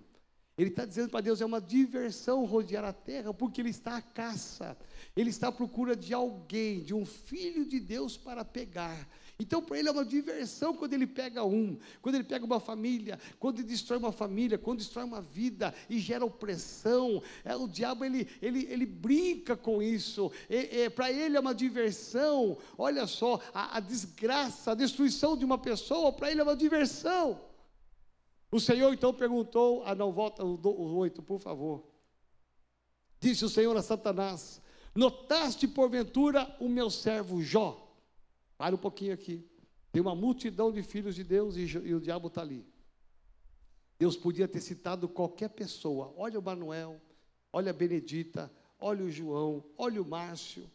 Ele 0.58 0.70
está 0.70 0.86
dizendo 0.86 1.10
para 1.10 1.20
Deus: 1.20 1.42
é 1.42 1.46
uma 1.46 1.60
diversão 1.60 2.46
rodear 2.46 2.86
a 2.86 2.94
terra, 2.94 3.34
porque 3.34 3.60
ele 3.60 3.72
está 3.72 3.98
à 3.98 4.02
caça, 4.02 4.78
ele 5.14 5.30
está 5.30 5.50
à 5.50 5.52
procura 5.52 5.94
de 5.94 6.14
alguém, 6.14 6.84
de 6.84 6.94
um 6.94 7.06
filho 7.06 7.66
de 7.66 7.82
Deus 7.82 8.16
para 8.16 8.46
pegar. 8.46 9.10
Então, 9.38 9.62
para 9.62 9.78
ele 9.78 9.90
é 9.90 9.92
uma 9.92 10.06
diversão 10.06 10.74
quando 10.74 10.94
ele 10.94 11.06
pega 11.06 11.44
um, 11.44 11.78
quando 12.02 12.16
ele 12.16 12.24
pega 12.24 12.46
uma 12.46 12.60
família, 12.60 13.20
quando 13.38 13.60
ele 13.60 13.68
destrói 13.68 14.00
uma 14.00 14.14
família, 14.14 14.58
quando 14.58 14.80
destrói 14.80 15.04
uma 15.04 15.22
vida 15.22 15.74
e 15.90 16.00
gera 16.00 16.24
opressão. 16.24 17.22
É, 17.44 17.54
o 17.56 17.68
diabo 17.68 18.06
ele, 18.06 18.30
ele, 18.42 18.66
ele 18.70 18.86
brinca 18.86 19.58
com 19.58 19.82
isso. 19.82 20.32
É, 20.50 20.84
é, 20.84 20.90
para 20.90 21.12
ele 21.12 21.36
é 21.36 21.40
uma 21.40 21.54
diversão. 21.54 22.58
Olha 22.78 23.06
só, 23.06 23.42
a, 23.54 23.78
a 23.78 23.80
desgraça, 23.82 24.72
a 24.72 24.76
destruição 24.76 25.36
de 25.36 25.44
uma 25.44 25.58
pessoa, 25.58 26.14
para 26.14 26.32
ele 26.32 26.40
é 26.40 26.44
uma 26.44 26.56
diversão. 26.56 27.42
O 28.50 28.60
Senhor 28.60 28.94
então 28.94 29.14
perguntou, 29.14 29.84
ah 29.86 29.94
não, 29.94 30.14
volta 30.14 30.46
o 30.46 30.96
oito, 30.96 31.22
por 31.22 31.40
favor. 31.42 31.84
Disse 33.20 33.44
o 33.44 33.50
Senhor 33.50 33.76
a 33.76 33.82
Satanás: 33.82 34.62
Notaste 34.94 35.68
porventura 35.68 36.56
o 36.60 36.70
meu 36.70 36.90
servo 36.90 37.42
Jó? 37.42 37.85
Para 38.58 38.76
um 38.76 38.78
pouquinho 38.78 39.14
aqui. 39.14 39.48
Tem 39.92 40.02
uma 40.02 40.16
multidão 40.16 40.72
de 40.72 40.84
filhos 40.84 41.16
de 41.16 41.24
Deus 41.24 41.56
e, 41.56 41.62
e 41.62 41.94
o 41.94 42.02
diabo 42.02 42.28
está 42.28 42.42
ali. 42.42 42.66
Deus 43.98 44.18
podia 44.18 44.48
ter 44.48 44.62
citado 44.62 45.08
qualquer 45.08 45.50
pessoa. 45.50 46.14
Olha 46.18 46.40
o 46.40 46.44
Manuel, 46.44 47.02
olha 47.52 47.70
a 47.70 47.74
Benedita, 47.74 48.52
olha 48.80 49.06
o 49.06 49.10
João, 49.10 49.64
olha 49.78 50.02
o 50.02 50.06
Márcio, 50.06 50.70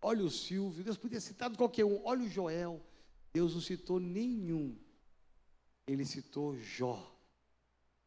olha 0.00 0.24
o 0.24 0.30
Silvio. 0.30 0.84
Deus 0.84 0.96
podia 0.96 1.18
ter 1.18 1.26
citado 1.26 1.56
qualquer 1.56 1.84
um. 1.84 2.00
Olha 2.04 2.22
o 2.22 2.28
Joel. 2.28 2.80
Deus 3.32 3.54
não 3.54 3.60
citou 3.60 3.98
nenhum. 3.98 4.76
Ele 5.86 6.04
citou 6.04 6.56
Jó. 6.56 7.12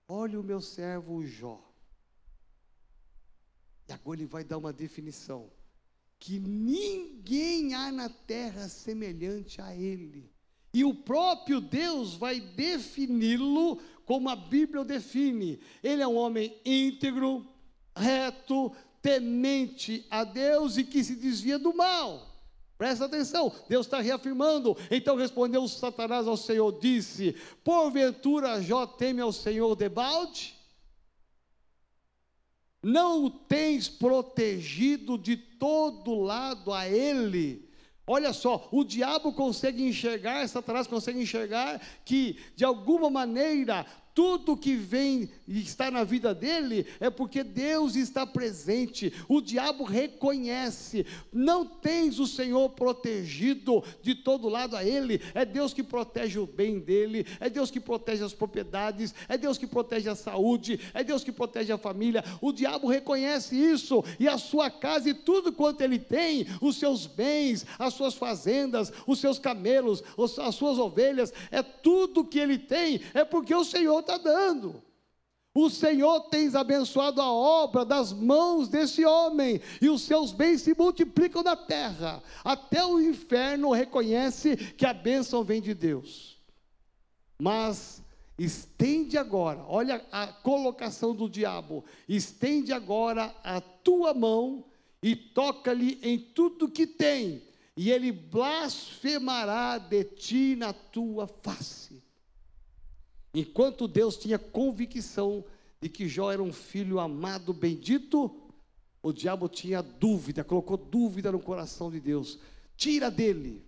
Olha 0.07 0.39
o 0.39 0.43
meu 0.43 0.61
servo 0.61 1.25
Jó. 1.25 1.61
E 3.87 3.93
agora 3.93 4.19
ele 4.19 4.25
vai 4.25 4.43
dar 4.43 4.57
uma 4.57 4.71
definição. 4.71 5.51
Que 6.25 6.39
ninguém 6.39 7.75
há 7.75 7.91
na 7.91 8.09
terra 8.09 8.67
semelhante 8.67 9.61
a 9.61 9.75
ele. 9.75 10.33
E 10.73 10.83
o 10.83 10.91
próprio 10.91 11.61
Deus 11.61 12.15
vai 12.15 12.39
defini-lo 12.39 13.79
como 14.05 14.27
a 14.27 14.35
Bíblia 14.35 14.81
o 14.81 14.83
define. 14.85 15.59
Ele 15.83 16.01
é 16.01 16.07
um 16.07 16.15
homem 16.15 16.59
íntegro, 16.65 17.45
reto, 17.95 18.71
temente 19.03 20.07
a 20.09 20.23
Deus 20.23 20.77
e 20.77 20.83
que 20.83 21.03
se 21.03 21.15
desvia 21.15 21.59
do 21.59 21.75
mal. 21.75 22.27
Presta 22.75 23.05
atenção, 23.05 23.53
Deus 23.69 23.85
está 23.85 24.01
reafirmando. 24.01 24.75
Então 24.89 25.15
respondeu 25.15 25.67
Satanás 25.67 26.27
ao 26.27 26.37
Senhor, 26.37 26.79
disse: 26.79 27.35
Porventura 27.63 28.59
Jó 28.63 28.87
teme 28.87 29.21
ao 29.21 29.31
Senhor 29.31 29.75
debalde? 29.75 30.54
Não 32.87 33.25
o 33.25 33.29
tens 33.31 33.89
protegido 33.89 35.17
de 35.17 35.35
todo 35.35 36.21
lado 36.21 36.71
a 36.71 36.87
ele? 36.87 37.67
Olha 38.05 38.31
só, 38.31 38.69
o 38.71 38.83
diabo 38.83 39.33
consegue 39.33 39.81
enxergar, 39.81 40.47
Satanás 40.47 40.85
consegue 40.85 41.19
enxergar 41.19 41.81
que, 42.05 42.37
de 42.55 42.63
alguma 42.63 43.09
maneira, 43.09 43.87
tudo 44.15 44.55
que 44.55 44.77
vem 44.77 45.29
e 45.45 45.59
está 45.59 45.91
na 45.91 46.05
vida 46.05 46.33
dele 46.33 46.87
é 47.01 47.09
porque 47.09 47.43
Deus 47.43 47.97
está 47.97 48.25
presente. 48.25 49.11
O 49.27 49.41
diabo 49.41 49.83
reconhece. 49.83 51.05
Não 51.33 51.65
tens 51.65 52.17
o 52.17 52.25
Senhor 52.25 52.69
protegido 52.69 53.83
de 54.01 54.15
todo 54.15 54.47
lado 54.47 54.77
a 54.77 54.85
ele. 54.85 55.21
É 55.33 55.43
Deus 55.43 55.73
que 55.73 55.83
protege 55.83 56.39
o 56.39 56.47
bem 56.47 56.79
dele, 56.79 57.27
é 57.41 57.49
Deus 57.49 57.69
que 57.69 57.81
protege 57.81 58.23
as 58.23 58.33
propriedades, 58.33 59.13
é 59.27 59.37
Deus 59.37 59.57
que 59.57 59.67
protege 59.67 60.07
a 60.07 60.15
saúde, 60.15 60.79
é 60.93 61.03
Deus 61.03 61.21
que 61.21 61.33
protege 61.33 61.73
a 61.73 61.77
família. 61.77 62.23
O 62.39 62.53
diabo 62.53 62.87
reconhece 62.87 63.53
isso 63.57 64.01
e 64.17 64.29
a 64.29 64.37
sua 64.37 64.69
casa 64.69 65.09
e 65.09 65.13
tudo 65.13 65.51
quanto 65.51 65.81
ele 65.81 65.99
tem, 65.99 66.47
os 66.61 66.77
seus 66.77 67.05
bens, 67.05 67.65
as 67.77 67.93
suas 67.93 68.13
fazendas, 68.13 68.93
os 69.05 69.19
seus 69.19 69.37
camelos, 69.37 70.01
as 70.41 70.55
suas 70.55 70.79
ovelhas, 70.79 71.33
é 71.51 71.61
tudo 71.61 72.23
que 72.23 72.39
ele 72.39 72.57
tem, 72.57 73.01
é 73.13 73.25
porque 73.25 73.53
o 73.53 73.65
Senhor 73.65 74.04
está 74.05 74.17
dando. 74.17 74.81
O 75.57 75.69
Senhor 75.69 76.19
tens 76.29 76.53
abençoado 76.53 77.21
a 77.21 77.31
obra 77.31 77.85
das 77.85 78.11
mãos 78.11 78.67
desse 78.67 79.05
homem, 79.05 79.61
e 79.81 79.87
os 79.89 80.01
seus 80.01 80.33
bens 80.33 80.61
se 80.61 80.75
multiplicam 80.77 81.41
na 81.41 81.55
terra. 81.55 82.21
Até 82.43 82.85
o 82.85 82.99
inferno 82.99 83.71
reconhece 83.71 84.57
que 84.57 84.85
a 84.85 84.93
bênção 84.93 85.45
vem 85.45 85.61
de 85.61 85.73
Deus. 85.73 86.37
Mas 87.39 88.03
estende 88.37 89.17
agora, 89.17 89.63
olha 89.65 90.05
a 90.11 90.27
colocação 90.27 91.15
do 91.15 91.29
diabo: 91.29 91.85
estende 92.07 92.73
agora 92.73 93.33
a 93.41 93.61
tua 93.61 94.13
mão 94.13 94.65
e 95.01 95.15
toca-lhe 95.15 95.97
em 96.03 96.19
tudo 96.19 96.69
que 96.69 96.85
tem, 96.85 97.41
e 97.77 97.91
ele 97.91 98.11
blasfemará 98.11 99.77
de 99.77 100.03
ti 100.03 100.55
na 100.57 100.73
tua 100.73 101.27
face. 101.27 102.03
Enquanto 103.35 103.85
Deus 103.85 104.15
tinha 104.15 104.39
convicção 104.39 105.43
de 105.81 105.89
que 105.89 106.07
Jó 106.07 106.31
era 106.31 106.41
um 106.41 106.53
filho 106.53 107.01
amado, 107.01 107.53
bendito, 107.53 108.33
o 109.03 109.11
diabo 109.11 109.49
tinha 109.49 109.81
dúvida, 109.81 110.41
colocou 110.41 110.77
dúvida 110.77 111.33
no 111.33 111.39
coração 111.41 111.91
de 111.91 111.99
Deus. 111.99 112.39
Tira 112.77 113.11
dele. 113.11 113.61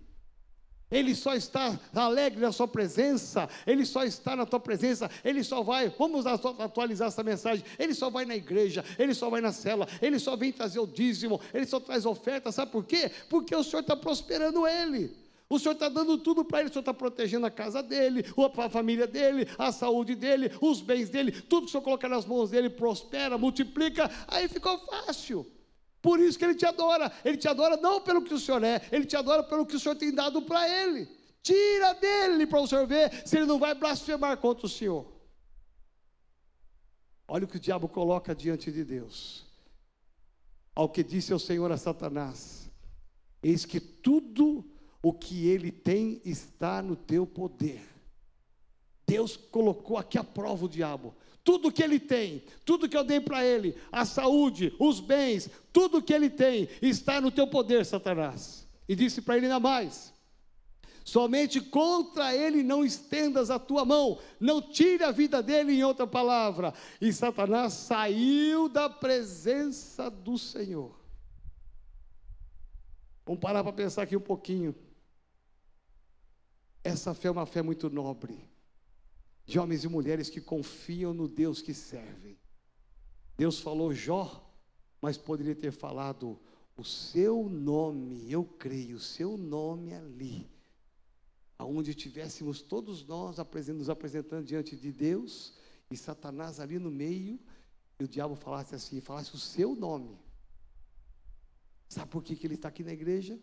Ele 0.90 1.14
só 1.14 1.34
está 1.34 1.78
alegre 1.94 2.40
na 2.40 2.50
sua 2.50 2.66
presença, 2.66 3.46
ele 3.66 3.84
só 3.84 4.04
está 4.04 4.34
na 4.34 4.46
tua 4.46 4.58
presença, 4.58 5.10
ele 5.22 5.44
só 5.44 5.62
vai, 5.62 5.90
vamos 5.90 6.24
atualizar 6.26 7.08
essa 7.08 7.22
mensagem, 7.22 7.62
ele 7.78 7.92
só 7.92 8.08
vai 8.08 8.24
na 8.24 8.34
igreja, 8.34 8.82
ele 8.98 9.12
só 9.12 9.28
vai 9.28 9.42
na 9.42 9.52
cela, 9.52 9.86
ele 10.00 10.18
só 10.18 10.34
vem 10.34 10.50
trazer 10.50 10.80
o 10.80 10.86
dízimo, 10.86 11.38
ele 11.52 11.66
só 11.66 11.78
traz 11.78 12.06
oferta, 12.06 12.50
sabe 12.50 12.72
por 12.72 12.86
quê? 12.86 13.10
Porque 13.28 13.54
o 13.54 13.62
Senhor 13.62 13.82
está 13.82 13.94
prosperando 13.94 14.66
ele. 14.66 15.27
O 15.50 15.58
Senhor 15.58 15.72
está 15.72 15.88
dando 15.88 16.18
tudo 16.18 16.44
para 16.44 16.60
ele, 16.60 16.68
o 16.68 16.72
Senhor 16.72 16.82
está 16.82 16.92
protegendo 16.92 17.46
a 17.46 17.50
casa 17.50 17.82
dele, 17.82 18.24
a 18.58 18.68
família 18.68 19.06
dele, 19.06 19.48
a 19.58 19.72
saúde 19.72 20.14
dele, 20.14 20.52
os 20.60 20.82
bens 20.82 21.08
dele, 21.08 21.32
tudo 21.32 21.62
que 21.62 21.68
o 21.68 21.70
Senhor 21.70 21.82
colocar 21.82 22.08
nas 22.08 22.26
mãos 22.26 22.50
dele 22.50 22.68
prospera, 22.68 23.38
multiplica, 23.38 24.10
aí 24.26 24.46
ficou 24.46 24.78
fácil. 24.86 25.50
Por 26.02 26.20
isso 26.20 26.38
que 26.38 26.44
ele 26.44 26.54
te 26.54 26.66
adora. 26.66 27.10
Ele 27.24 27.36
te 27.36 27.48
adora 27.48 27.76
não 27.76 28.00
pelo 28.00 28.22
que 28.22 28.34
o 28.34 28.38
Senhor 28.38 28.62
é, 28.62 28.86
ele 28.92 29.04
te 29.04 29.16
adora 29.16 29.42
pelo 29.42 29.66
que 29.66 29.76
o 29.76 29.80
Senhor 29.80 29.94
tem 29.94 30.12
dado 30.12 30.42
para 30.42 30.68
ele. 30.68 31.08
Tira 31.42 31.94
dele 31.94 32.46
para 32.46 32.60
o 32.60 32.66
Senhor 32.66 32.86
ver 32.86 33.26
se 33.26 33.36
ele 33.36 33.46
não 33.46 33.58
vai 33.58 33.74
blasfemar 33.74 34.36
contra 34.36 34.66
o 34.66 34.68
Senhor. 34.68 35.06
Olha 37.26 37.44
o 37.44 37.48
que 37.48 37.56
o 37.56 37.60
diabo 37.60 37.88
coloca 37.88 38.34
diante 38.34 38.70
de 38.70 38.84
Deus. 38.84 39.46
Ao 40.74 40.88
que 40.88 41.02
disse 41.02 41.32
o 41.34 41.38
Senhor 41.38 41.70
a 41.72 41.76
Satanás: 41.76 42.70
Eis 43.42 43.64
que 43.64 43.80
tudo 43.80 44.64
o 45.02 45.12
que 45.12 45.46
ele 45.46 45.70
tem 45.70 46.20
está 46.24 46.82
no 46.82 46.96
teu 46.96 47.26
poder. 47.26 47.80
Deus 49.06 49.36
colocou 49.36 49.96
aqui 49.96 50.18
a 50.18 50.24
prova 50.24 50.66
o 50.66 50.68
diabo. 50.68 51.14
Tudo 51.42 51.72
que 51.72 51.82
ele 51.82 51.98
tem, 51.98 52.44
tudo 52.64 52.88
que 52.88 52.96
eu 52.96 53.04
dei 53.04 53.20
para 53.20 53.44
ele, 53.44 53.74
a 53.90 54.04
saúde, 54.04 54.74
os 54.78 55.00
bens, 55.00 55.48
tudo 55.72 56.02
que 56.02 56.12
ele 56.12 56.28
tem 56.28 56.68
está 56.82 57.20
no 57.20 57.30
teu 57.30 57.46
poder, 57.46 57.86
Satanás. 57.86 58.68
E 58.86 58.94
disse 58.94 59.22
para 59.22 59.36
ele 59.36 59.46
ainda 59.46 59.58
mais: 59.58 60.12
Somente 61.08 61.58
contra 61.58 62.34
ele 62.34 62.62
não 62.62 62.84
estendas 62.84 63.50
a 63.50 63.58
tua 63.58 63.82
mão, 63.82 64.18
não 64.38 64.60
tire 64.60 65.02
a 65.02 65.10
vida 65.10 65.42
dele, 65.42 65.72
em 65.72 65.82
outra 65.82 66.06
palavra. 66.06 66.74
E 67.00 67.10
Satanás 67.14 67.72
saiu 67.72 68.68
da 68.68 68.90
presença 68.90 70.10
do 70.10 70.36
Senhor. 70.36 70.94
Vamos 73.24 73.40
parar 73.40 73.62
para 73.62 73.72
pensar 73.72 74.02
aqui 74.02 74.14
um 74.14 74.20
pouquinho. 74.20 74.74
Essa 76.82 77.14
fé 77.14 77.28
é 77.28 77.30
uma 77.30 77.46
fé 77.46 77.62
muito 77.62 77.90
nobre, 77.90 78.48
de 79.44 79.58
homens 79.58 79.84
e 79.84 79.88
mulheres 79.88 80.30
que 80.30 80.40
confiam 80.40 81.12
no 81.12 81.28
Deus 81.28 81.60
que 81.60 81.74
servem. 81.74 82.38
Deus 83.36 83.60
falou: 83.60 83.92
Jó, 83.92 84.48
mas 85.00 85.16
poderia 85.16 85.54
ter 85.54 85.72
falado: 85.72 86.38
o 86.76 86.84
seu 86.84 87.48
nome, 87.48 88.30
eu 88.30 88.44
creio, 88.44 88.96
o 88.96 89.00
seu 89.00 89.36
nome 89.36 89.94
ali, 89.94 90.48
aonde 91.58 91.94
tivéssemos 91.94 92.62
todos 92.62 93.04
nós 93.04 93.36
nos 93.74 93.90
apresentando 93.90 94.44
diante 94.44 94.76
de 94.76 94.92
Deus 94.92 95.54
e 95.90 95.96
Satanás 95.96 96.60
ali 96.60 96.78
no 96.78 96.90
meio, 96.90 97.38
e 97.98 98.04
o 98.04 98.08
diabo 98.08 98.36
falasse 98.36 98.74
assim, 98.74 99.00
falasse 99.00 99.34
o 99.34 99.38
seu 99.38 99.74
nome. 99.74 100.18
Sabe 101.88 102.10
por 102.10 102.22
que, 102.22 102.36
que 102.36 102.46
ele 102.46 102.54
está 102.54 102.68
aqui 102.68 102.84
na 102.84 102.92
igreja? 102.92 103.38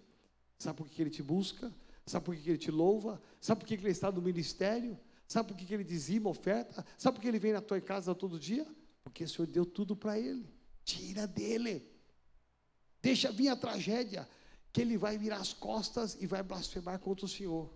Sabe 0.57 0.77
por 0.77 0.87
que, 0.87 0.95
que 0.95 1.01
ele 1.01 1.09
te 1.09 1.23
busca? 1.23 1.73
Sabe 2.05 2.25
por 2.25 2.35
que, 2.35 2.49
ele 2.49 2.57
te 2.57 2.69
louva? 2.69 3.21
Sabe 3.41 3.61
por 3.61 3.67
que, 3.67 3.73
ele 3.73 3.89
está 3.89 4.11
no 4.11 4.21
ministério? 4.21 4.97
Sabe 5.27 5.49
por 5.49 5.57
que 5.57 5.73
ele 5.73 5.83
dizima, 5.83 6.29
oferta? 6.29 6.85
Sabe 6.97 7.15
por 7.15 7.21
que 7.21 7.27
ele 7.27 7.39
vem 7.39 7.53
na 7.53 7.61
tua 7.61 7.81
casa 7.81 8.13
todo 8.13 8.39
dia? 8.39 8.65
Porque 9.03 9.23
o 9.23 9.29
Senhor 9.29 9.47
deu 9.47 9.65
tudo 9.65 9.95
para 9.95 10.19
ele. 10.19 10.47
Tira 10.83 11.25
dele. 11.25 11.91
Deixa 13.01 13.31
vir 13.31 13.49
a 13.49 13.55
tragédia, 13.55 14.27
que 14.71 14.81
ele 14.81 14.97
vai 14.97 15.17
virar 15.17 15.37
as 15.37 15.53
costas 15.53 16.15
e 16.19 16.27
vai 16.27 16.43
blasfemar 16.43 16.99
contra 16.99 17.25
o 17.25 17.29
Senhor. 17.29 17.73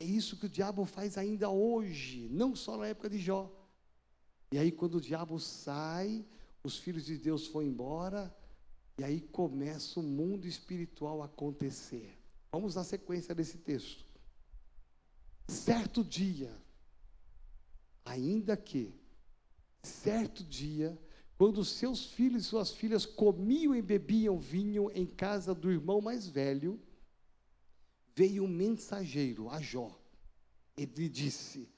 É 0.00 0.04
isso 0.04 0.36
que 0.36 0.46
o 0.46 0.48
diabo 0.48 0.84
faz 0.84 1.16
ainda 1.18 1.50
hoje, 1.50 2.28
não 2.30 2.56
só 2.56 2.76
na 2.76 2.86
época 2.86 3.10
de 3.10 3.18
Jó. 3.18 3.52
E 4.52 4.58
aí, 4.58 4.72
quando 4.72 4.96
o 4.96 5.00
diabo 5.00 5.38
sai, 5.38 6.26
os 6.64 6.76
filhos 6.76 7.04
de 7.04 7.16
Deus 7.16 7.46
foram 7.46 7.68
embora, 7.68 8.34
e 8.98 9.04
aí 9.04 9.20
começa 9.20 10.00
o 10.00 10.02
mundo 10.02 10.46
espiritual 10.46 11.22
a 11.22 11.26
acontecer. 11.26 12.19
Vamos 12.52 12.74
na 12.74 12.84
sequência 12.84 13.34
desse 13.34 13.58
texto. 13.58 14.04
Certo 15.46 16.04
dia, 16.04 16.52
ainda 18.04 18.56
que, 18.56 18.94
certo 19.82 20.44
dia, 20.44 20.98
quando 21.36 21.64
seus 21.64 22.06
filhos 22.06 22.44
e 22.44 22.46
suas 22.46 22.70
filhas 22.70 23.06
comiam 23.06 23.74
e 23.74 23.80
bebiam 23.80 24.38
vinho 24.38 24.90
em 24.94 25.06
casa 25.06 25.54
do 25.54 25.70
irmão 25.70 26.00
mais 26.00 26.28
velho, 26.28 26.78
veio 28.14 28.44
um 28.44 28.48
mensageiro 28.48 29.48
a 29.48 29.60
Jó. 29.60 29.98
Ele 30.76 31.08
disse: 31.08 31.68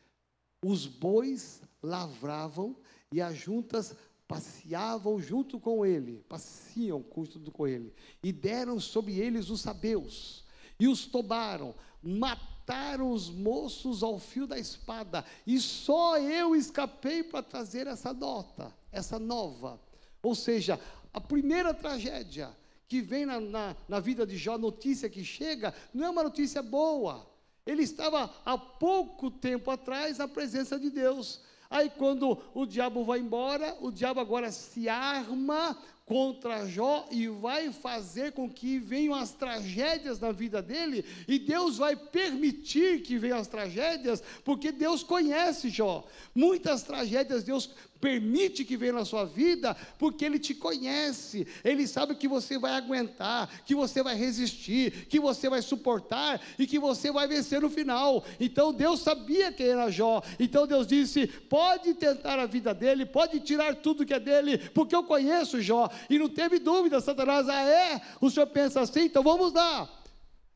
Os 0.65 0.87
bois 0.87 1.63
lavravam 1.83 2.77
e 3.13 3.21
as 3.21 3.37
juntas 3.37 3.95
passeavam 4.27 5.21
junto 5.21 5.61
com 5.61 5.85
ele, 5.85 6.25
passeam 6.29 7.05
junto 7.15 7.53
com 7.53 7.67
ele, 7.67 7.95
e 8.23 8.33
deram 8.33 8.81
sobre 8.81 9.19
eles 9.19 9.51
os 9.51 9.61
sabeus, 9.61 10.42
e 10.83 10.89
os 10.89 11.07
tomaram, 11.07 11.77
mataram 12.03 13.13
os 13.13 13.31
moços 13.31 14.03
ao 14.03 14.19
fio 14.19 14.49
da 14.49 14.59
espada, 14.59 15.25
e 15.47 15.61
só 15.61 16.19
eu 16.19 16.57
escapei 16.57 17.23
para 17.23 17.41
trazer 17.41 17.87
essa 17.87 18.13
nota, 18.13 18.75
essa 18.91 19.17
nova. 19.17 19.81
Ou 20.21 20.35
seja, 20.35 20.81
a 21.15 21.21
primeira 21.21 21.73
tragédia 21.73 22.51
que 22.89 23.01
vem 23.01 23.25
na, 23.25 23.39
na, 23.39 23.77
na 23.89 24.01
vida 24.01 24.27
de 24.27 24.37
Jó, 24.37 24.59
notícia 24.59 25.09
que 25.09 25.25
chega, 25.25 25.73
não 25.95 26.07
é 26.07 26.11
uma 26.11 26.25
notícia 26.25 26.61
boa. 26.61 27.25
Ele 27.65 27.85
estava 27.85 28.29
há 28.45 28.59
pouco 28.59 29.31
tempo 29.31 29.71
atrás 29.71 30.19
na 30.19 30.27
presença 30.27 30.81
de 30.81 30.91
Deus. 30.91 31.43
Aí, 31.71 31.91
quando 31.91 32.37
o 32.53 32.67
diabo 32.67 33.05
vai 33.05 33.21
embora, 33.21 33.77
o 33.81 33.93
diabo 33.93 34.19
agora 34.19 34.51
se 34.51 34.89
arma 34.89 35.79
contra 36.05 36.67
Jó 36.67 37.07
e 37.11 37.29
vai 37.29 37.73
fazer 37.73 38.33
com 38.33 38.51
que 38.51 38.79
venham 38.79 39.15
as 39.15 39.33
tragédias 39.33 40.19
na 40.19 40.33
vida 40.33 40.61
dele, 40.61 41.05
e 41.27 41.39
Deus 41.39 41.79
vai 41.79 41.97
permitir 41.97 43.03
que 43.03 43.19
venham 43.19 43.39
as 43.39 43.47
tragédias, 43.47 44.23
porque 44.45 44.73
Deus 44.73 45.03
conhece 45.03 45.71
Jó. 45.71 46.05
Muitas 46.35 46.83
tragédias 46.83 47.45
Deus 47.45 47.71
permite 48.03 48.65
que 48.65 48.77
venha 48.77 48.95
na 48.95 49.05
sua 49.05 49.25
vida, 49.25 49.77
porque 49.97 50.25
Ele 50.25 50.41
te 50.41 50.53
conhece, 50.57 51.47
Ele 51.65 51.87
sabe 51.87 52.17
que 52.17 52.27
você 52.27 52.59
vai 52.59 52.73
aguentar, 52.73 53.49
que 53.65 53.77
você 53.77 54.03
vai 54.03 54.17
resistir, 54.17 55.07
que 55.07 55.21
você 55.21 55.49
vai 55.49 55.63
suportar 55.63 56.41
e 56.59 56.67
que 56.67 56.81
você 56.81 57.13
vai 57.13 57.29
vencer 57.29 57.61
no 57.61 57.71
final. 57.71 58.25
Então 58.41 58.73
Deus 58.73 59.01
sabia 59.01 59.53
quem 59.53 59.69
era 59.69 59.89
Jó, 59.89 60.21
então 60.41 60.67
Deus 60.67 60.85
disse: 60.85 61.29
pode 61.29 61.95
tentar 61.95 62.41
a 62.41 62.47
vida 62.47 62.75
dele, 62.75 63.07
pode 63.07 63.39
tirar 63.39 63.77
tudo 63.77 64.05
que 64.05 64.15
é 64.15 64.19
dele, 64.19 64.59
porque 64.59 64.97
eu 64.97 65.05
conheço 65.05 65.63
Jó, 65.63 65.89
e 66.09 66.19
não 66.19 66.29
teve 66.29 66.59
dúvida, 66.59 67.01
Satanás, 67.01 67.49
ah 67.49 67.63
é? 67.63 68.01
O 68.21 68.31
senhor 68.31 68.47
pensa 68.47 68.81
assim, 68.81 69.03
então 69.03 69.23
vamos 69.23 69.53
lá. 69.53 69.89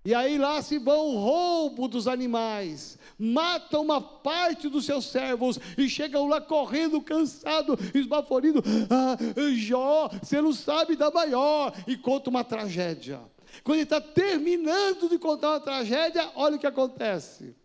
E 0.05 0.15
aí 0.15 0.39
lá 0.39 0.63
se 0.63 0.79
vão 0.79 1.09
o 1.09 1.19
roubo 1.19 1.89
dos 1.89 2.07
animais, 2.07 2.97
matam 3.19 3.83
uma 3.83 4.01
parte 4.01 4.69
dos 4.69 4.85
seus 4.87 5.07
servos 5.07 5.59
e 5.77 5.89
chegam 5.89 6.29
lá 6.29 6.41
correndo, 6.41 7.03
cansado, 7.03 7.77
esbaforido. 7.93 8.63
Ah, 8.89 9.17
Jó, 9.57 10.09
você 10.23 10.41
não 10.41 10.53
sabe 10.53 10.95
da 10.95 11.11
maior, 11.11 11.73
e 11.89 11.97
conta 11.97 12.31
uma 12.31 12.45
tragédia. 12.45 13.21
Quando 13.65 13.79
ele 13.79 13.83
está 13.83 14.01
terminando 14.01 15.09
de 15.09 15.19
contar 15.19 15.51
uma 15.51 15.61
tragédia, 15.61 16.31
olha 16.37 16.55
o 16.55 16.59
que 16.59 16.69
acontece. 16.69 17.57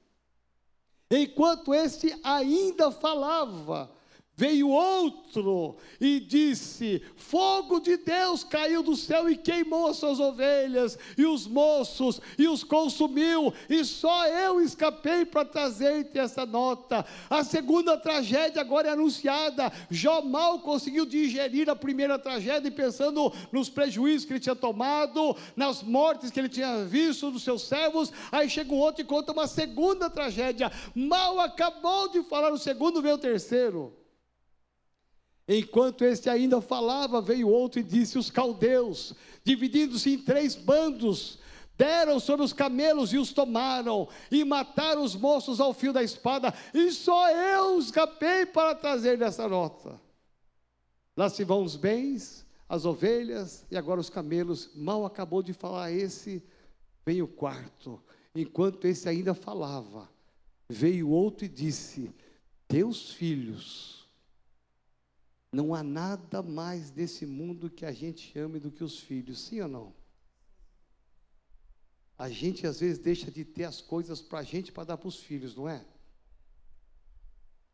Enquanto 1.12 1.76
este 1.76 2.16
ainda 2.24 2.90
falava, 2.90 3.92
Veio 4.42 4.70
outro 4.70 5.76
e 6.00 6.20
disse: 6.20 7.00
Fogo 7.16 7.80
de 7.80 7.96
Deus 7.96 8.44
caiu 8.44 8.82
do 8.82 8.96
céu 8.96 9.30
e 9.30 9.38
queimou 9.38 9.86
as 9.86 9.98
suas 9.98 10.20
ovelhas 10.20 10.98
e 11.16 11.28
os 11.28 11.46
moços 11.46 12.20
e 12.40 12.48
os 12.48 12.64
consumiu, 12.64 13.54
e 13.70 13.86
só 13.86 14.26
eu 14.28 14.60
escapei 14.60 15.26
para 15.26 15.46
trazer-te 15.46 16.18
essa 16.18 16.44
nota. 16.44 17.06
A 17.30 17.44
segunda 17.44 17.96
tragédia 17.96 18.60
agora 18.62 18.88
é 18.88 18.92
anunciada. 18.94 19.72
Jó 19.92 20.24
mal 20.24 20.58
conseguiu 20.62 21.06
digerir 21.06 21.70
a 21.70 21.76
primeira 21.76 22.18
tragédia, 22.18 22.68
e 22.68 22.72
pensando 22.72 23.32
nos 23.52 23.70
prejuízos 23.70 24.26
que 24.26 24.34
ele 24.34 24.40
tinha 24.40 24.56
tomado, 24.56 25.38
nas 25.56 25.84
mortes 25.84 26.32
que 26.32 26.40
ele 26.40 26.50
tinha 26.50 26.84
visto 26.84 27.30
dos 27.30 27.44
seus 27.44 27.68
servos. 27.68 28.12
Aí 28.32 28.50
chega 28.50 28.74
um 28.74 28.80
outro 28.80 29.04
e 29.04 29.06
conta 29.06 29.34
uma 29.34 29.46
segunda 29.46 30.10
tragédia. 30.10 30.72
Mal 30.96 31.40
acabou 31.40 32.08
de 32.08 32.24
falar 32.24 32.52
o 32.52 32.58
segundo, 32.58 33.04
veio 33.04 33.14
o 33.14 33.20
terceiro. 33.20 34.01
Enquanto 35.54 36.06
este 36.06 36.30
ainda 36.30 36.62
falava, 36.62 37.20
veio 37.20 37.50
outro 37.50 37.82
e 37.82 37.84
disse: 37.84 38.18
Os 38.18 38.32
caldeus, 38.32 39.14
dividindo-se 39.44 40.14
em 40.14 40.18
três 40.18 40.56
bandos, 40.56 41.40
deram 41.78 42.22
sobre 42.22 42.46
os 42.46 42.54
camelos 42.54 43.12
e 43.12 43.18
os 43.18 43.34
tomaram, 43.34 44.08
e 44.32 44.46
mataram 44.46 45.04
os 45.04 45.14
moços 45.14 45.60
ao 45.60 45.74
fio 45.74 45.92
da 45.92 46.02
espada, 46.02 46.54
e 46.74 46.90
só 46.94 47.30
eu 47.30 47.78
escapei 47.78 48.46
para 48.46 48.74
trazer 48.74 49.22
essa 49.22 49.46
nota. 49.46 50.00
Lá 51.18 51.30
se 51.30 51.44
vão 51.44 51.64
os 51.64 51.76
bens, 51.76 52.46
as 52.70 52.86
ovelhas 52.86 53.66
e 53.70 53.76
agora 53.76 54.00
os 54.00 54.10
camelos. 54.10 54.70
Mal 54.74 55.06
acabou 55.06 55.44
de 55.44 55.52
falar 55.52 55.92
esse, 55.92 56.42
vem 57.06 57.22
o 57.22 57.28
quarto. 57.28 58.02
Enquanto 58.34 58.86
esse 58.86 59.10
ainda 59.10 59.34
falava, 59.34 60.10
veio 60.70 61.10
outro 61.10 61.44
e 61.44 61.50
disse: 61.50 62.10
Teus 62.70 63.12
filhos 63.12 64.01
não 65.52 65.76
há 65.76 65.84
nada 65.84 66.42
mais 66.42 66.92
nesse 66.92 67.26
mundo 67.26 67.70
que 67.70 67.86
a 67.86 67.92
gente 67.92 68.38
ame 68.40 68.60
do 68.60 68.72
que 68.72 68.84
os 68.84 69.00
filhos, 69.00 69.40
sim 69.42 69.60
ou 69.60 69.68
não? 69.68 69.94
A 72.18 72.30
gente 72.30 72.66
às 72.66 72.80
vezes 72.80 73.00
deixa 73.00 73.30
de 73.30 73.44
ter 73.44 73.66
as 73.66 73.82
coisas 73.82 74.22
para 74.22 74.40
a 74.40 74.44
gente 74.44 74.72
para 74.72 74.86
dar 74.86 74.98
para 74.98 75.08
os 75.08 75.18
filhos, 75.18 75.56
não 75.56 75.68
é? 75.68 75.86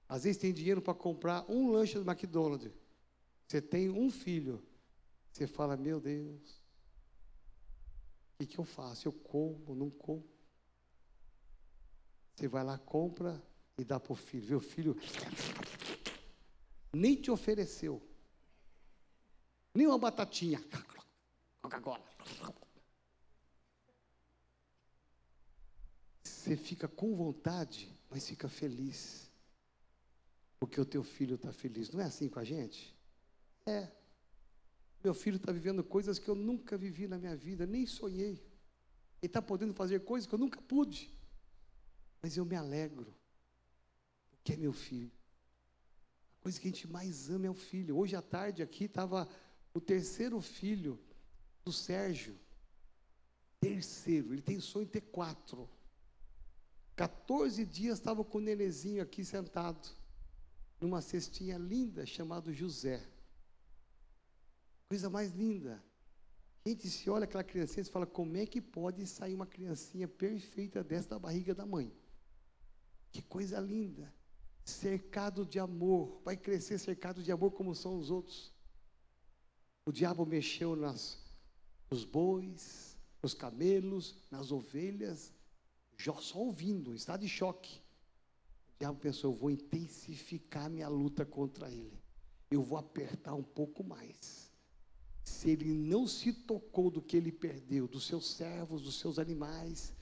Às 0.09 0.23
vezes 0.23 0.41
tem 0.41 0.53
dinheiro 0.53 0.81
para 0.81 0.93
comprar 0.93 1.45
um 1.49 1.69
lanche 1.69 1.99
do 1.99 2.09
McDonald's. 2.09 2.71
Você 3.45 3.61
tem 3.61 3.89
um 3.89 4.09
filho. 4.09 4.63
Você 5.31 5.45
fala, 5.45 5.77
meu 5.77 5.99
Deus, 5.99 6.61
o 8.33 8.37
que, 8.39 8.47
que 8.47 8.59
eu 8.59 8.63
faço? 8.63 9.07
Eu 9.07 9.11
como, 9.11 9.75
não 9.75 9.89
como? 9.89 10.25
Você 12.35 12.47
vai 12.47 12.63
lá, 12.63 12.77
compra 12.77 13.43
e 13.77 13.83
dá 13.83 13.99
para 13.99 14.13
o 14.13 14.15
filho. 14.15 14.47
Vê 14.47 14.55
o 14.55 14.61
filho 14.61 14.95
nem 16.97 17.15
te 17.15 17.29
ofereceu. 17.29 18.01
Nem 19.73 19.87
uma 19.87 19.99
batatinha. 19.99 20.59
Coca-Cola. 21.61 22.03
Você 26.23 26.57
fica 26.57 26.87
com 26.87 27.15
vontade, 27.15 27.93
mas 28.09 28.27
fica 28.27 28.49
feliz. 28.49 29.29
Porque 30.59 30.79
o 30.81 30.85
teu 30.85 31.03
filho 31.03 31.35
está 31.35 31.51
feliz. 31.53 31.91
Não 31.91 32.01
é 32.01 32.05
assim 32.05 32.27
com 32.27 32.39
a 32.39 32.43
gente? 32.43 32.95
É. 33.65 33.91
Meu 35.03 35.13
filho 35.13 35.37
está 35.37 35.51
vivendo 35.51 35.83
coisas 35.83 36.17
que 36.17 36.27
eu 36.27 36.35
nunca 36.35 36.77
vivi 36.77 37.07
na 37.07 37.17
minha 37.17 37.35
vida, 37.35 37.65
nem 37.65 37.85
sonhei. 37.85 38.43
Ele 39.21 39.29
está 39.29 39.41
podendo 39.41 39.73
fazer 39.73 40.03
coisas 40.03 40.27
que 40.27 40.33
eu 40.33 40.39
nunca 40.39 40.61
pude. 40.61 41.13
Mas 42.21 42.35
eu 42.35 42.45
me 42.45 42.55
alegro, 42.55 43.15
porque 44.31 44.53
é 44.53 44.57
meu 44.57 44.73
filho 44.73 45.16
coisa 46.47 46.61
que 46.61 46.67
a 46.69 46.71
gente 46.71 46.87
mais 46.87 47.29
ama 47.29 47.45
é 47.45 47.49
o 47.49 47.53
filho. 47.53 47.97
Hoje 47.97 48.15
à 48.15 48.21
tarde 48.21 48.63
aqui 48.63 48.85
estava 48.85 49.27
o 49.73 49.81
terceiro 49.81 50.39
filho 50.39 50.97
do 51.65 51.73
Sérgio. 51.73 52.39
Terceiro, 53.59 54.33
ele 54.33 54.41
tem 54.41 54.57
sonho 54.61 54.85
de 54.85 54.93
ter 54.93 55.01
quatro. 55.01 55.69
14 56.95 57.65
dias 57.65 57.99
estava 57.99 58.23
com 58.23 58.37
o 58.37 58.41
nenezinho 58.41 59.03
aqui 59.03 59.25
sentado, 59.25 59.89
numa 60.79 61.01
cestinha 61.01 61.57
linda 61.57 62.05
chamado 62.05 62.53
José. 62.53 63.05
Coisa 64.87 65.09
mais 65.09 65.33
linda. 65.33 65.83
Gente, 66.65 66.89
se 66.89 67.09
olha 67.09 67.25
aquela 67.25 67.43
criancinha 67.43 67.81
e 67.81 67.91
fala, 67.91 68.05
como 68.05 68.37
é 68.37 68.45
que 68.45 68.61
pode 68.61 69.05
sair 69.05 69.33
uma 69.33 69.45
criancinha 69.45 70.07
perfeita 70.07 70.81
dessa 70.81 71.19
barriga 71.19 71.53
da 71.53 71.65
mãe? 71.65 71.93
Que 73.11 73.21
coisa 73.21 73.59
linda. 73.59 74.15
Cercado 74.67 75.45
de 75.45 75.59
amor. 75.59 76.19
Vai 76.25 76.35
crescer 76.35 76.77
cercado 76.77 77.23
de 77.23 77.31
amor 77.31 77.51
como 77.51 77.73
são 77.73 77.97
os 77.97 78.11
outros. 78.11 78.51
O 79.85 79.93
diabo 79.93 80.25
mexeu 80.25 80.75
nas, 80.75 81.17
nos 81.89 82.03
bois, 82.03 82.97
nos 83.23 83.33
camelos, 83.33 84.13
nas 84.29 84.51
ovelhas. 84.51 85.33
Só 86.19 86.39
ouvindo, 86.39 86.93
está 86.93 87.15
de 87.15 87.29
choque. 87.29 87.79
O 88.75 88.79
diabo 88.79 88.99
pensou: 88.99 89.31
eu 89.31 89.37
vou 89.37 89.49
intensificar 89.49 90.69
minha 90.69 90.89
luta 90.89 91.25
contra 91.25 91.71
ele. 91.71 92.03
Eu 92.51 92.61
vou 92.61 92.77
apertar 92.77 93.35
um 93.35 93.43
pouco 93.43 93.85
mais. 93.85 94.51
Se 95.23 95.49
ele 95.49 95.73
não 95.73 96.05
se 96.05 96.33
tocou 96.33 96.91
do 96.91 97.01
que 97.01 97.15
ele 97.15 97.31
perdeu, 97.31 97.87
dos 97.87 98.05
seus 98.05 98.29
servos, 98.33 98.81
dos 98.81 98.99
seus 98.99 99.17
animais, 99.17 99.93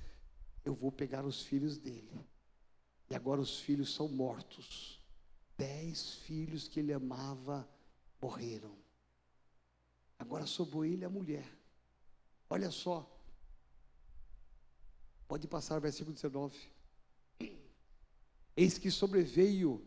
eu 0.64 0.74
vou 0.74 0.92
pegar 0.92 1.24
os 1.24 1.44
filhos 1.44 1.78
dele. 1.78 2.26
E 3.10 3.16
agora 3.16 3.42
os 3.42 3.60
filhos 3.60 3.94
são 3.94 4.08
mortos. 4.08 5.02
Dez 5.58 6.16
filhos 6.16 6.68
que 6.68 6.80
ele 6.80 6.94
amava 6.94 7.68
morreram. 8.22 8.76
Agora 10.18 10.46
sobrou 10.46 10.86
ele 10.86 11.06
a 11.06 11.10
mulher. 11.10 11.46
Olha 12.50 12.72
só. 12.72 13.10
Pode 15.28 15.48
passar 15.48 15.80
versículo 15.80 16.14
19. 16.14 16.58
Eis 18.56 18.78
que 18.78 18.90
sobreveio 18.90 19.86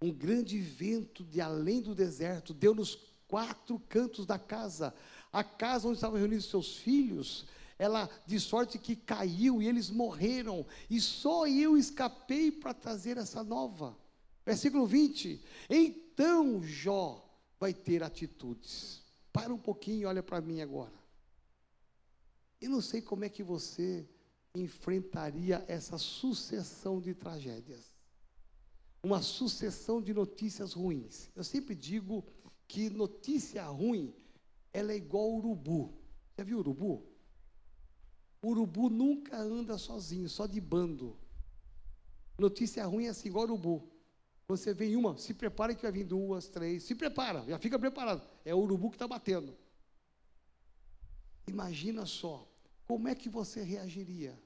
um 0.00 0.12
grande 0.12 0.58
vento 0.58 1.22
de 1.22 1.40
além 1.40 1.80
do 1.80 1.94
deserto, 1.94 2.52
deu 2.52 2.74
nos 2.74 2.96
quatro 3.28 3.78
cantos 3.78 4.26
da 4.26 4.38
casa. 4.38 4.92
A 5.32 5.44
casa 5.44 5.86
onde 5.86 5.96
estavam 5.96 6.18
reunidos 6.18 6.50
seus 6.50 6.76
filhos, 6.76 7.46
ela 7.78 8.08
de 8.26 8.38
sorte 8.38 8.78
que 8.78 8.94
caiu 8.94 9.62
e 9.62 9.68
eles 9.68 9.90
morreram, 9.90 10.66
e 10.88 11.00
só 11.00 11.46
eu 11.46 11.76
escapei 11.76 12.50
para 12.50 12.74
trazer 12.74 13.16
essa 13.16 13.42
nova. 13.42 13.96
Versículo 14.44 14.86
20: 14.86 15.42
Então 15.68 16.62
Jó 16.62 17.28
vai 17.58 17.72
ter 17.72 18.02
atitudes. 18.02 19.02
Para 19.32 19.54
um 19.54 19.58
pouquinho 19.58 20.08
olha 20.08 20.22
para 20.22 20.40
mim 20.40 20.60
agora. 20.60 20.92
Eu 22.60 22.70
não 22.70 22.80
sei 22.80 23.00
como 23.00 23.24
é 23.24 23.28
que 23.28 23.42
você 23.42 24.06
enfrentaria 24.54 25.64
essa 25.66 25.96
sucessão 25.98 27.00
de 27.00 27.14
tragédias. 27.14 27.92
Uma 29.02 29.22
sucessão 29.22 30.00
de 30.00 30.12
notícias 30.12 30.72
ruins. 30.74 31.30
Eu 31.34 31.42
sempre 31.42 31.74
digo 31.74 32.24
que 32.68 32.88
notícia 32.88 33.64
ruim, 33.64 34.14
ela 34.72 34.92
é 34.92 34.96
igual 34.96 35.34
urubu. 35.34 35.92
Já 36.36 36.44
viu 36.44 36.58
urubu? 36.58 37.11
Urubu 38.42 38.90
nunca 38.90 39.38
anda 39.38 39.78
sozinho, 39.78 40.28
só 40.28 40.46
de 40.46 40.60
bando. 40.60 41.16
Notícia 42.36 42.84
ruim 42.84 43.06
é 43.06 43.10
assim, 43.10 43.28
igual 43.28 43.44
urubu. 43.44 43.88
Você 44.48 44.74
vem 44.74 44.96
uma, 44.96 45.16
se 45.16 45.32
prepara 45.32 45.74
que 45.74 45.82
vai 45.82 45.92
vir 45.92 46.04
duas, 46.04 46.48
três, 46.48 46.82
se 46.82 46.94
prepara, 46.94 47.44
já 47.46 47.58
fica 47.58 47.78
preparado. 47.78 48.22
É 48.44 48.54
o 48.54 48.58
urubu 48.58 48.90
que 48.90 48.96
está 48.96 49.06
batendo. 49.06 49.56
Imagina 51.46 52.04
só, 52.04 52.48
como 52.86 53.08
é 53.08 53.14
que 53.14 53.28
você 53.28 53.62
reagiria? 53.62 54.38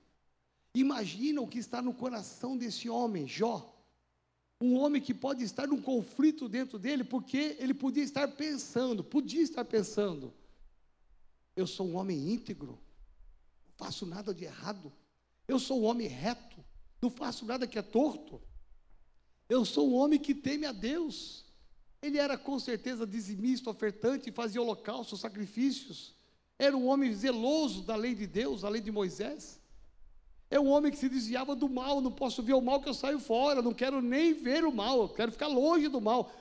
Imagina 0.74 1.40
o 1.40 1.48
que 1.48 1.58
está 1.58 1.80
no 1.80 1.94
coração 1.94 2.56
desse 2.56 2.88
homem, 2.88 3.26
Jó. 3.26 3.72
Um 4.60 4.76
homem 4.76 5.00
que 5.00 5.14
pode 5.14 5.42
estar 5.42 5.66
num 5.66 5.80
conflito 5.80 6.48
dentro 6.48 6.78
dele, 6.78 7.04
porque 7.04 7.56
ele 7.58 7.74
podia 7.74 8.02
estar 8.02 8.28
pensando, 8.28 9.02
podia 9.02 9.42
estar 9.42 9.64
pensando, 9.64 10.32
eu 11.54 11.66
sou 11.66 11.86
um 11.86 11.96
homem 11.96 12.32
íntegro, 12.32 12.78
faço 13.76 14.06
nada 14.06 14.34
de 14.34 14.44
errado, 14.44 14.92
eu 15.46 15.58
sou 15.58 15.82
um 15.82 15.84
homem 15.84 16.08
reto, 16.08 16.64
não 17.00 17.10
faço 17.10 17.44
nada 17.44 17.66
que 17.66 17.78
é 17.78 17.82
torto. 17.82 18.40
Eu 19.48 19.64
sou 19.64 19.88
um 19.88 19.94
homem 19.94 20.18
que 20.18 20.34
teme 20.34 20.66
a 20.66 20.72
Deus. 20.72 21.44
Ele 22.02 22.18
era 22.18 22.36
com 22.36 22.58
certeza 22.58 23.06
dizimista, 23.06 23.70
ofertante, 23.70 24.32
fazia 24.32 24.60
holocaustos, 24.60 25.20
sacrifícios. 25.20 26.14
Era 26.58 26.76
um 26.76 26.86
homem 26.86 27.14
zeloso 27.14 27.82
da 27.82 27.94
lei 27.94 28.14
de 28.14 28.26
Deus, 28.26 28.64
a 28.64 28.68
lei 28.68 28.80
de 28.80 28.90
Moisés. 28.90 29.60
É 30.50 30.58
um 30.58 30.68
homem 30.68 30.90
que 30.90 30.98
se 30.98 31.08
desviava 31.08 31.54
do 31.54 31.68
mal. 31.68 32.00
Não 32.00 32.10
posso 32.10 32.42
ver 32.42 32.54
o 32.54 32.60
mal 32.60 32.80
que 32.80 32.88
eu 32.88 32.94
saio 32.94 33.18
fora. 33.18 33.62
Não 33.62 33.74
quero 33.74 34.00
nem 34.00 34.32
ver 34.32 34.64
o 34.64 34.72
mal. 34.72 35.08
Quero 35.08 35.32
ficar 35.32 35.48
longe 35.48 35.88
do 35.88 36.00
mal. 36.00 36.32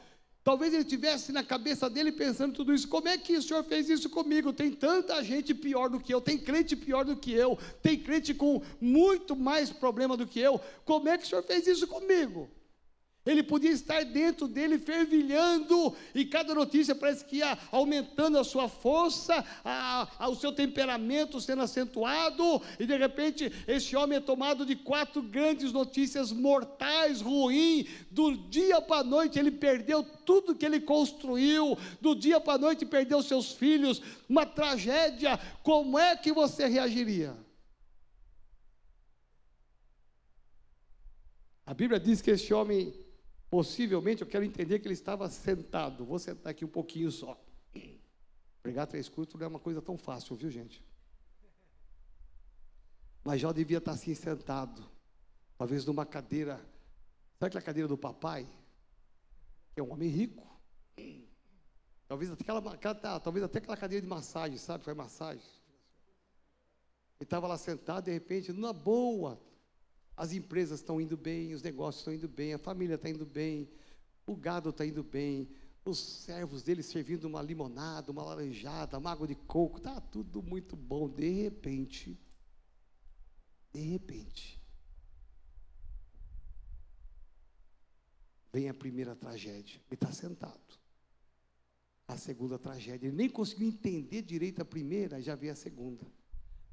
Talvez 0.46 0.76
ele 0.76 0.84
tivesse 0.84 1.32
na 1.32 1.44
cabeça 1.44 1.90
dele 1.90 2.12
pensando 2.12 2.54
tudo 2.54 2.72
isso. 2.72 2.88
Como 2.88 3.08
é 3.08 3.18
que 3.18 3.36
o 3.36 3.42
senhor 3.42 3.64
fez 3.64 3.90
isso 3.90 4.08
comigo? 4.12 4.54
Tem 4.54 4.72
tanta 4.72 5.24
gente 5.24 5.56
pior 5.56 5.90
do 5.90 6.00
que 6.00 6.14
eu, 6.14 6.22
tem 6.22 6.38
crente 6.38 6.76
pior 6.76 7.04
do 7.04 7.18
que 7.18 7.34
eu, 7.34 7.58
tem 7.82 7.98
crente 7.98 8.32
com 8.32 8.62
muito 8.80 9.36
mais 9.36 9.72
problema 9.72 10.16
do 10.16 10.28
que 10.28 10.40
eu. 10.40 10.62
Como 10.86 11.10
é 11.10 11.18
que 11.18 11.24
o 11.24 11.28
senhor 11.28 11.42
fez 11.42 11.66
isso 11.66 11.88
comigo? 11.88 12.48
Ele 13.26 13.42
podia 13.42 13.72
estar 13.72 14.06
dentro 14.06 14.48
dele 14.48 14.78
fervilhando, 14.78 15.96
e 16.14 16.26
cada 16.26 16.54
notícia 16.54 16.94
parece 16.94 17.26
que 17.26 17.38
ia 17.38 17.58
aumentando 17.72 18.38
a 18.38 18.44
sua 18.44 18.70
força, 18.70 19.44
a, 19.64 20.08
a, 20.20 20.30
o 20.30 20.36
seu 20.36 20.52
temperamento 20.52 21.42
sendo 21.42 21.64
acentuado, 21.64 22.62
e 22.80 22.86
de 22.86 22.96
repente 22.96 23.52
esse 23.68 23.96
homem 23.96 24.18
é 24.18 24.22
tomado 24.22 24.66
de 24.66 24.76
quatro 24.76 25.24
grandes 25.24 25.72
notícias 25.72 26.32
mortais, 26.32 27.20
ruins, 27.20 27.88
do 28.12 28.38
dia 28.38 28.80
para 28.80 29.02
a 29.02 29.04
noite 29.04 29.40
ele 29.40 29.52
perdeu 29.52 30.04
tudo 30.04 30.56
que 30.56 30.66
ele 30.66 30.80
construiu, 30.80 31.78
do 32.00 32.14
dia 32.14 32.40
para 32.40 32.54
a 32.54 32.60
noite 32.60 32.86
perdeu 32.86 33.24
seus 33.24 33.54
filhos, 33.54 34.02
uma 34.30 34.46
tragédia. 34.46 35.40
Como 35.64 35.98
é 35.98 36.16
que 36.16 36.32
você 36.32 36.68
reagiria? 36.68 37.36
A 41.66 41.74
Bíblia 41.74 42.00
diz 42.00 42.22
que 42.22 42.30
esse 42.30 42.54
homem 42.54 43.05
Possivelmente, 43.50 44.22
eu 44.22 44.28
quero 44.28 44.44
entender 44.44 44.80
que 44.80 44.88
ele 44.88 44.94
estava 44.94 45.30
sentado. 45.30 46.06
Vou 46.06 46.20
sentar 46.20 46.52
aqui 46.52 46.66
um 46.66 46.70
pouquinho 46.70 47.12
só. 47.12 47.40
Pregar 48.62 48.88
três 48.88 49.08
cultos 49.08 49.40
não 49.40 49.46
é 49.46 49.48
uma 49.48 49.60
coisa 49.60 49.82
tão 49.82 49.98
fácil, 49.98 50.36
viu, 50.36 50.50
gente? 50.50 50.84
Mas 53.24 53.42
já 53.42 53.52
devia 53.52 53.78
estar 53.78 53.92
assim 53.92 54.14
sentado. 54.16 54.84
Talvez 55.58 55.86
numa 55.86 56.06
cadeira. 56.06 56.58
Sabe 57.40 57.48
aquela 57.48 57.62
cadeira 57.62 57.88
do 57.88 57.98
papai? 57.98 58.48
Que 59.74 59.80
é 59.80 59.84
um 59.84 59.92
homem 59.92 60.10
rico. 60.10 60.46
Talvez 62.08 62.32
até 62.32 62.44
aquela, 62.44 63.20
talvez 63.20 63.44
até 63.44 63.58
aquela 63.60 63.78
cadeira 63.78 64.02
de 64.02 64.08
massagem, 64.08 64.58
sabe? 64.58 64.84
Foi 64.84 64.94
massagem. 64.94 65.44
Ele 67.20 67.26
estava 67.26 67.48
lá 67.48 67.58
sentado, 67.58 68.06
de 68.06 68.12
repente, 68.12 68.52
numa 68.52 68.74
boa, 68.74 69.42
as 70.16 70.32
empresas 70.32 70.80
estão 70.80 71.00
indo 71.02 71.18
bem, 71.18 71.54
os 71.54 71.62
negócios 71.62 72.02
estão 72.02 72.14
indo 72.14 72.28
bem, 72.28 72.54
a 72.54 72.58
família 72.58 72.96
está 72.96 73.10
indo 73.10 73.26
bem, 73.26 73.70
o 74.26 74.36
gado 74.36 74.70
está 74.70 74.86
indo 74.86 75.04
bem, 75.04 75.50
os 75.84 76.00
servos 76.00 76.64
dele 76.64 76.82
servindo 76.82 77.26
uma 77.26 77.42
limonada, 77.42 78.12
uma 78.12 78.24
laranjada, 78.24 78.98
uma 78.98 79.12
água 79.12 79.28
de 79.28 79.36
coco, 79.36 79.78
está 79.78 80.00
tudo 80.00 80.42
muito 80.42 80.76
bom. 80.76 81.08
De 81.08 81.30
repente, 81.30 82.18
de 83.72 83.82
repente, 83.82 84.60
vem 88.52 88.70
a 88.70 88.74
primeira 88.74 89.16
tragédia. 89.16 89.82
Ele 89.88 89.96
está 89.96 90.12
sentado. 90.12 90.80
A 92.08 92.18
segunda 92.18 92.58
tragédia. 92.58 93.08
Ele 93.08 93.16
nem 93.16 93.30
conseguiu 93.30 93.68
entender 93.68 94.22
direito 94.22 94.62
a 94.62 94.66
primeira, 94.66 95.22
já 95.22 95.36
veio 95.36 95.52
a 95.52 95.56
segunda. 95.56 96.06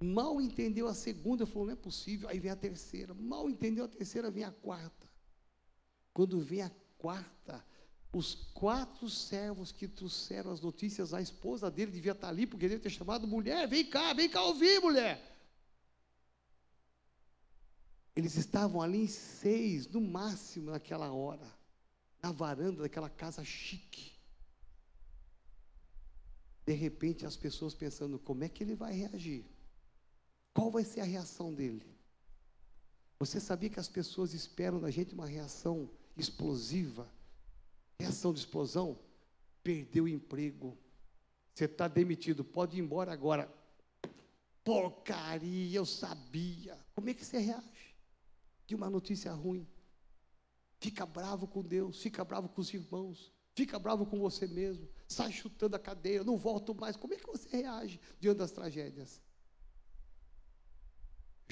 Mal 0.03 0.41
entendeu 0.41 0.87
a 0.89 0.95
segunda, 0.95 1.47
falou: 1.47 1.67
não 1.67 1.75
é 1.75 1.77
possível. 1.77 2.29
Aí 2.29 2.39
vem 2.39 2.51
a 2.51 2.57
terceira. 2.57 3.15
Mal 3.15 3.49
entendeu 3.49 3.85
a 3.85 3.89
terceira, 3.89 4.31
vem 4.31 4.45
a 4.45 4.51
quarta. 4.51 5.09
Quando 6.13 6.41
vem 6.41 6.63
a 6.63 6.71
quarta, 6.99 7.65
os 8.13 8.35
quatro 8.35 9.09
servos 9.09 9.73
que 9.73 9.89
trouxeram 9.89 10.51
as 10.51 10.61
notícias, 10.61 11.15
a 11.15 11.21
esposa 11.21 11.71
dele 11.71 11.91
devia 11.91 12.13
estar 12.13 12.29
ali, 12.29 12.47
porque 12.47 12.65
ele 12.67 12.75
deve 12.75 12.83
ter 12.83 12.91
chamado 12.91 13.27
mulher: 13.27 13.67
vem 13.69 13.85
cá, 13.85 14.13
vem 14.13 14.29
cá 14.29 14.43
ouvir, 14.43 14.81
mulher. 14.81 15.31
Eles 18.15 18.37
estavam 18.37 18.83
ali 18.83 18.99
em 18.99 19.09
seis, 19.09 19.89
no 19.89 20.01
máximo, 20.01 20.71
naquela 20.71 21.11
hora, 21.11 21.51
na 22.23 22.31
varanda 22.31 22.83
daquela 22.83 23.09
casa 23.09 23.43
chique. 23.43 24.13
De 26.67 26.75
repente, 26.75 27.25
as 27.25 27.37
pessoas 27.37 27.75
pensando: 27.75 28.19
como 28.19 28.45
é 28.45 28.49
que 28.49 28.63
ele 28.63 28.75
vai 28.75 28.93
reagir? 28.93 29.47
Qual 30.55 30.71
vai 30.71 30.85
ser 30.85 31.01
a 31.01 31.05
reação 31.05 31.53
dele? 31.53 31.87
Você 33.19 33.41
sabia 33.41 33.71
que 33.71 33.81
as 33.81 33.89
pessoas 33.89 34.35
esperam 34.35 34.81
da 34.81 34.91
gente 34.91 35.15
uma 35.15 35.27
reação 35.27 35.89
explosiva? 36.17 37.09
Reação 37.99 38.33
de 38.33 38.41
explosão? 38.41 38.99
Perdeu 39.63 40.05
o 40.05 40.09
emprego. 40.09 40.77
Você 41.55 41.67
está 41.67 41.87
demitido, 41.87 42.43
pode 42.45 42.77
ir 42.77 42.81
embora 42.81 43.13
agora. 43.13 43.53
Porcaria, 44.65 45.77
eu 45.77 45.87
sabia. 45.87 46.79
Como 46.95 47.09
é 47.09 47.15
que 47.15 47.25
você 47.25 47.39
reage? 47.39 47.95
De 48.67 48.75
uma 48.75 48.91
notícia 48.91 49.33
ruim. 49.33 49.67
Fica 50.81 51.07
bravo 51.07 51.47
com 51.47 51.63
Deus, 51.63 52.03
fica 52.03 52.25
bravo 52.25 52.49
com 52.49 52.61
os 52.61 52.75
irmãos. 52.75 53.33
fica 53.55 53.79
bravo 53.79 54.05
com 54.07 54.19
você 54.19 54.47
mesmo, 54.47 54.89
sai 55.07 55.31
chutando 55.31 55.77
a 55.77 55.79
cadeira, 55.79 56.25
não 56.25 56.37
volto 56.37 56.75
mais. 56.75 56.97
Como 56.97 57.15
é 57.15 57.17
que 57.17 57.27
você 57.27 57.49
reage 57.49 58.01
diante 58.19 58.39
das 58.39 58.51
tragédias? 58.51 59.22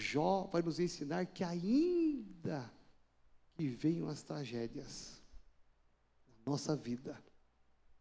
Jó 0.01 0.45
vai 0.45 0.63
nos 0.63 0.81
ensinar 0.81 1.27
que 1.27 1.45
ainda 1.45 2.73
que 3.55 3.69
venham 3.69 4.09
as 4.09 4.23
tragédias 4.23 5.21
na 6.45 6.53
nossa 6.53 6.75
vida, 6.75 7.23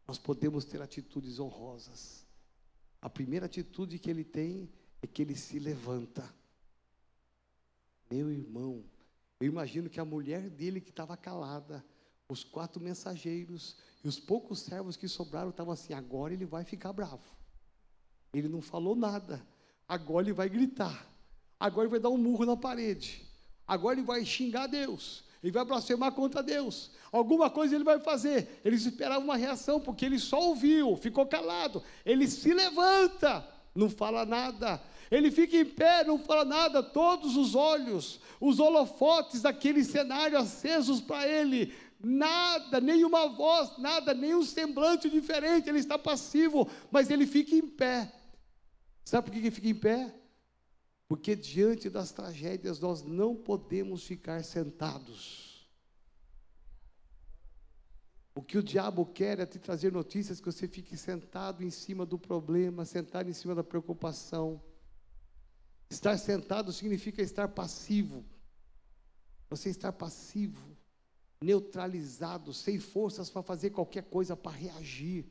nós 0.08 0.18
podemos 0.18 0.64
ter 0.64 0.82
atitudes 0.82 1.40
honrosas. 1.40 2.26
A 3.02 3.10
primeira 3.10 3.46
atitude 3.46 4.00
que 4.00 4.10
ele 4.10 4.24
tem 4.24 4.72
é 5.02 5.08
que 5.08 5.22
ele 5.22 5.36
se 5.36 5.60
levanta. 5.60 6.34
Meu 8.10 8.32
irmão, 8.32 8.84
eu 9.40 9.48
imagino 9.48 9.90
que 9.90 10.00
a 10.00 10.06
mulher 10.06 10.50
dele 10.50 10.82
que 10.82 10.90
estava 10.90 11.18
calada, 11.18 11.86
os 12.30 12.44
quatro 12.44 12.82
mensageiros 12.82 13.76
e 14.04 14.08
os 14.08 14.20
poucos 14.20 14.62
servos 14.62 14.96
que 14.96 15.08
sobraram 15.08 15.50
estavam 15.50 15.74
assim: 15.74 15.94
agora 15.94 16.34
ele 16.34 16.46
vai 16.46 16.64
ficar 16.64 16.94
bravo. 16.94 17.38
Ele 18.34 18.48
não 18.48 18.62
falou 18.62 18.96
nada. 18.96 19.46
Agora 19.88 20.26
ele 20.26 20.34
vai 20.34 20.48
gritar. 20.48 21.09
Agora 21.60 21.86
ele 21.86 21.92
vai 21.92 22.00
dar 22.00 22.10
um 22.10 22.18
murro 22.18 22.46
na 22.46 22.56
parede. 22.56 23.28
Agora 23.68 23.96
ele 23.96 24.06
vai 24.06 24.24
xingar 24.24 24.68
Deus. 24.68 25.24
Ele 25.44 25.52
vai 25.52 25.64
blasfemar 25.66 26.12
contra 26.12 26.44
Deus. 26.44 26.92
Alguma 27.12 27.50
coisa 27.50 27.76
ele 27.76 27.84
vai 27.84 28.00
fazer. 28.00 28.62
Eles 28.64 28.86
esperavam 28.86 29.24
uma 29.24 29.38
reação, 29.38 29.80
porque 29.80 30.06
ele 30.06 30.20
só 30.20 30.40
ouviu, 30.40 30.96
ficou 30.98 31.26
calado. 31.26 31.82
Ele 32.06 32.28
se 32.28 32.54
levanta, 32.54 33.46
não 33.74 33.90
fala 33.90 34.26
nada. 34.26 34.82
Ele 35.10 35.32
fica 35.32 35.58
em 35.58 35.66
pé, 35.66 36.04
não 36.04 36.20
fala 36.20 36.46
nada. 36.46 36.84
Todos 36.84 37.36
os 37.36 37.56
olhos, 37.56 38.20
os 38.40 38.60
holofotes 38.60 39.42
daquele 39.42 39.84
cenário 39.84 40.38
acesos 40.38 41.02
para 41.02 41.28
ele. 41.28 41.74
Nada, 42.02 42.80
nenhuma 42.80 43.28
voz, 43.28 43.78
nada, 43.78 44.14
nenhum 44.14 44.44
semblante 44.44 45.10
diferente. 45.10 45.70
Ele 45.70 45.80
está 45.80 45.98
passivo, 45.98 46.70
mas 46.92 47.10
ele 47.10 47.26
fica 47.26 47.56
em 47.56 47.66
pé. 47.66 48.12
Sabe 49.06 49.26
por 49.26 49.34
que 49.34 49.40
ele 49.40 49.52
fica 49.52 49.70
em 49.70 49.76
pé? 49.76 50.14
Porque 51.10 51.36
diante 51.36 51.90
das 51.90 52.12
tragédias 52.12 52.80
nós 52.80 53.02
não 53.02 53.36
podemos 53.36 54.04
ficar 54.04 54.44
sentados. 54.44 55.68
O 58.36 58.44
que 58.44 58.60
o 58.60 58.64
diabo 58.64 59.08
quer 59.08 59.40
é 59.40 59.46
te 59.48 59.58
trazer 59.58 59.92
notícias 59.92 60.40
que 60.40 60.46
você 60.46 60.68
fique 60.68 60.96
sentado 60.96 61.64
em 61.64 61.72
cima 61.72 62.06
do 62.06 62.20
problema, 62.20 62.86
sentado 62.86 63.28
em 63.28 63.34
cima 63.34 63.56
da 63.56 63.64
preocupação. 63.64 64.62
Estar 65.90 66.16
sentado 66.16 66.72
significa 66.72 67.24
estar 67.24 67.48
passivo. 67.48 68.24
Você 69.50 69.70
estar 69.70 69.92
passivo, 69.92 70.78
neutralizado, 71.42 72.54
sem 72.54 72.80
forças 72.80 73.32
para 73.32 73.42
fazer 73.42 73.72
qualquer 73.72 74.04
coisa 74.04 74.38
para 74.38 74.52
reagir. 74.52 75.26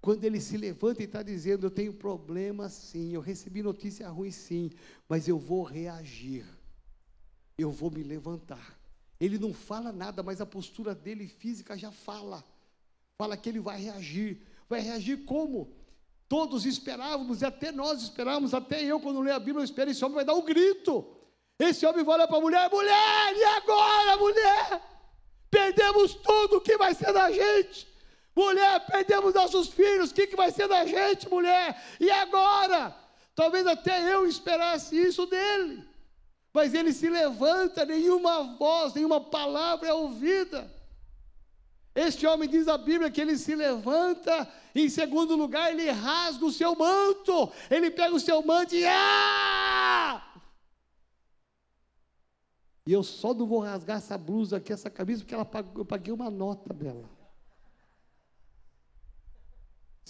Quando 0.00 0.24
ele 0.24 0.40
se 0.40 0.56
levanta 0.56 1.02
e 1.02 1.04
está 1.04 1.22
dizendo: 1.22 1.66
Eu 1.66 1.70
tenho 1.70 1.92
problema 1.92 2.68
sim, 2.68 3.12
eu 3.12 3.20
recebi 3.20 3.62
notícia 3.62 4.08
ruim 4.08 4.30
sim, 4.30 4.70
mas 5.08 5.28
eu 5.28 5.38
vou 5.38 5.62
reagir, 5.62 6.46
eu 7.58 7.70
vou 7.70 7.90
me 7.90 8.02
levantar. 8.02 8.78
Ele 9.20 9.38
não 9.38 9.52
fala 9.52 9.92
nada, 9.92 10.22
mas 10.22 10.40
a 10.40 10.46
postura 10.46 10.94
dele 10.94 11.28
física 11.28 11.76
já 11.76 11.92
fala. 11.92 12.42
Fala 13.18 13.36
que 13.36 13.50
ele 13.50 13.60
vai 13.60 13.78
reagir. 13.78 14.40
Vai 14.66 14.80
reagir 14.80 15.24
como? 15.26 15.70
Todos 16.26 16.64
esperávamos, 16.64 17.42
e 17.42 17.44
até 17.44 17.70
nós 17.70 18.00
esperávamos, 18.02 18.54
até 18.54 18.82
eu, 18.82 19.00
quando 19.00 19.20
leio 19.20 19.36
a 19.36 19.40
Bíblia, 19.40 19.60
eu 19.60 19.64
espero, 19.64 19.90
esse 19.90 20.02
homem 20.02 20.14
vai 20.14 20.24
dar 20.24 20.34
um 20.34 20.44
grito. 20.44 21.04
Esse 21.58 21.84
homem 21.84 22.02
vai 22.02 22.14
olhar 22.14 22.28
para 22.28 22.38
a 22.38 22.40
mulher, 22.40 22.70
mulher, 22.70 23.36
e 23.36 23.44
agora, 23.44 24.16
mulher? 24.16 24.82
Perdemos 25.50 26.14
tudo, 26.14 26.56
o 26.56 26.60
que 26.60 26.78
vai 26.78 26.94
ser 26.94 27.12
da 27.12 27.30
gente? 27.30 27.89
Mulher, 28.34 28.86
perdemos 28.86 29.34
nossos 29.34 29.68
filhos, 29.68 30.10
o 30.10 30.14
que, 30.14 30.26
que 30.26 30.36
vai 30.36 30.50
ser 30.52 30.68
da 30.68 30.86
gente, 30.86 31.28
mulher? 31.28 31.82
E 31.98 32.10
agora? 32.10 32.96
Talvez 33.34 33.66
até 33.66 34.14
eu 34.14 34.26
esperasse 34.26 34.96
isso 34.96 35.26
dele. 35.26 35.84
Mas 36.52 36.74
ele 36.74 36.92
se 36.92 37.08
levanta, 37.08 37.84
nenhuma 37.84 38.56
voz, 38.56 38.94
nenhuma 38.94 39.20
palavra 39.20 39.88
é 39.88 39.94
ouvida. 39.94 40.70
Este 41.94 42.26
homem 42.26 42.48
diz 42.48 42.68
a 42.68 42.78
Bíblia 42.78 43.10
que 43.10 43.20
ele 43.20 43.36
se 43.36 43.54
levanta, 43.54 44.48
em 44.74 44.88
segundo 44.88 45.34
lugar, 45.34 45.72
ele 45.72 45.90
rasga 45.90 46.44
o 46.44 46.52
seu 46.52 46.76
manto, 46.76 47.52
ele 47.68 47.90
pega 47.90 48.14
o 48.14 48.20
seu 48.20 48.42
manto 48.42 48.74
e. 48.74 48.86
Ah! 48.86 50.22
E 52.86 52.92
eu 52.92 53.02
só 53.02 53.34
não 53.34 53.46
vou 53.46 53.58
rasgar 53.58 53.98
essa 53.98 54.16
blusa 54.16 54.56
aqui, 54.56 54.72
essa 54.72 54.88
camisa, 54.88 55.22
porque 55.22 55.34
ela, 55.34 55.48
eu 55.76 55.84
paguei 55.84 56.12
uma 56.12 56.30
nota 56.30 56.72
dela 56.72 57.19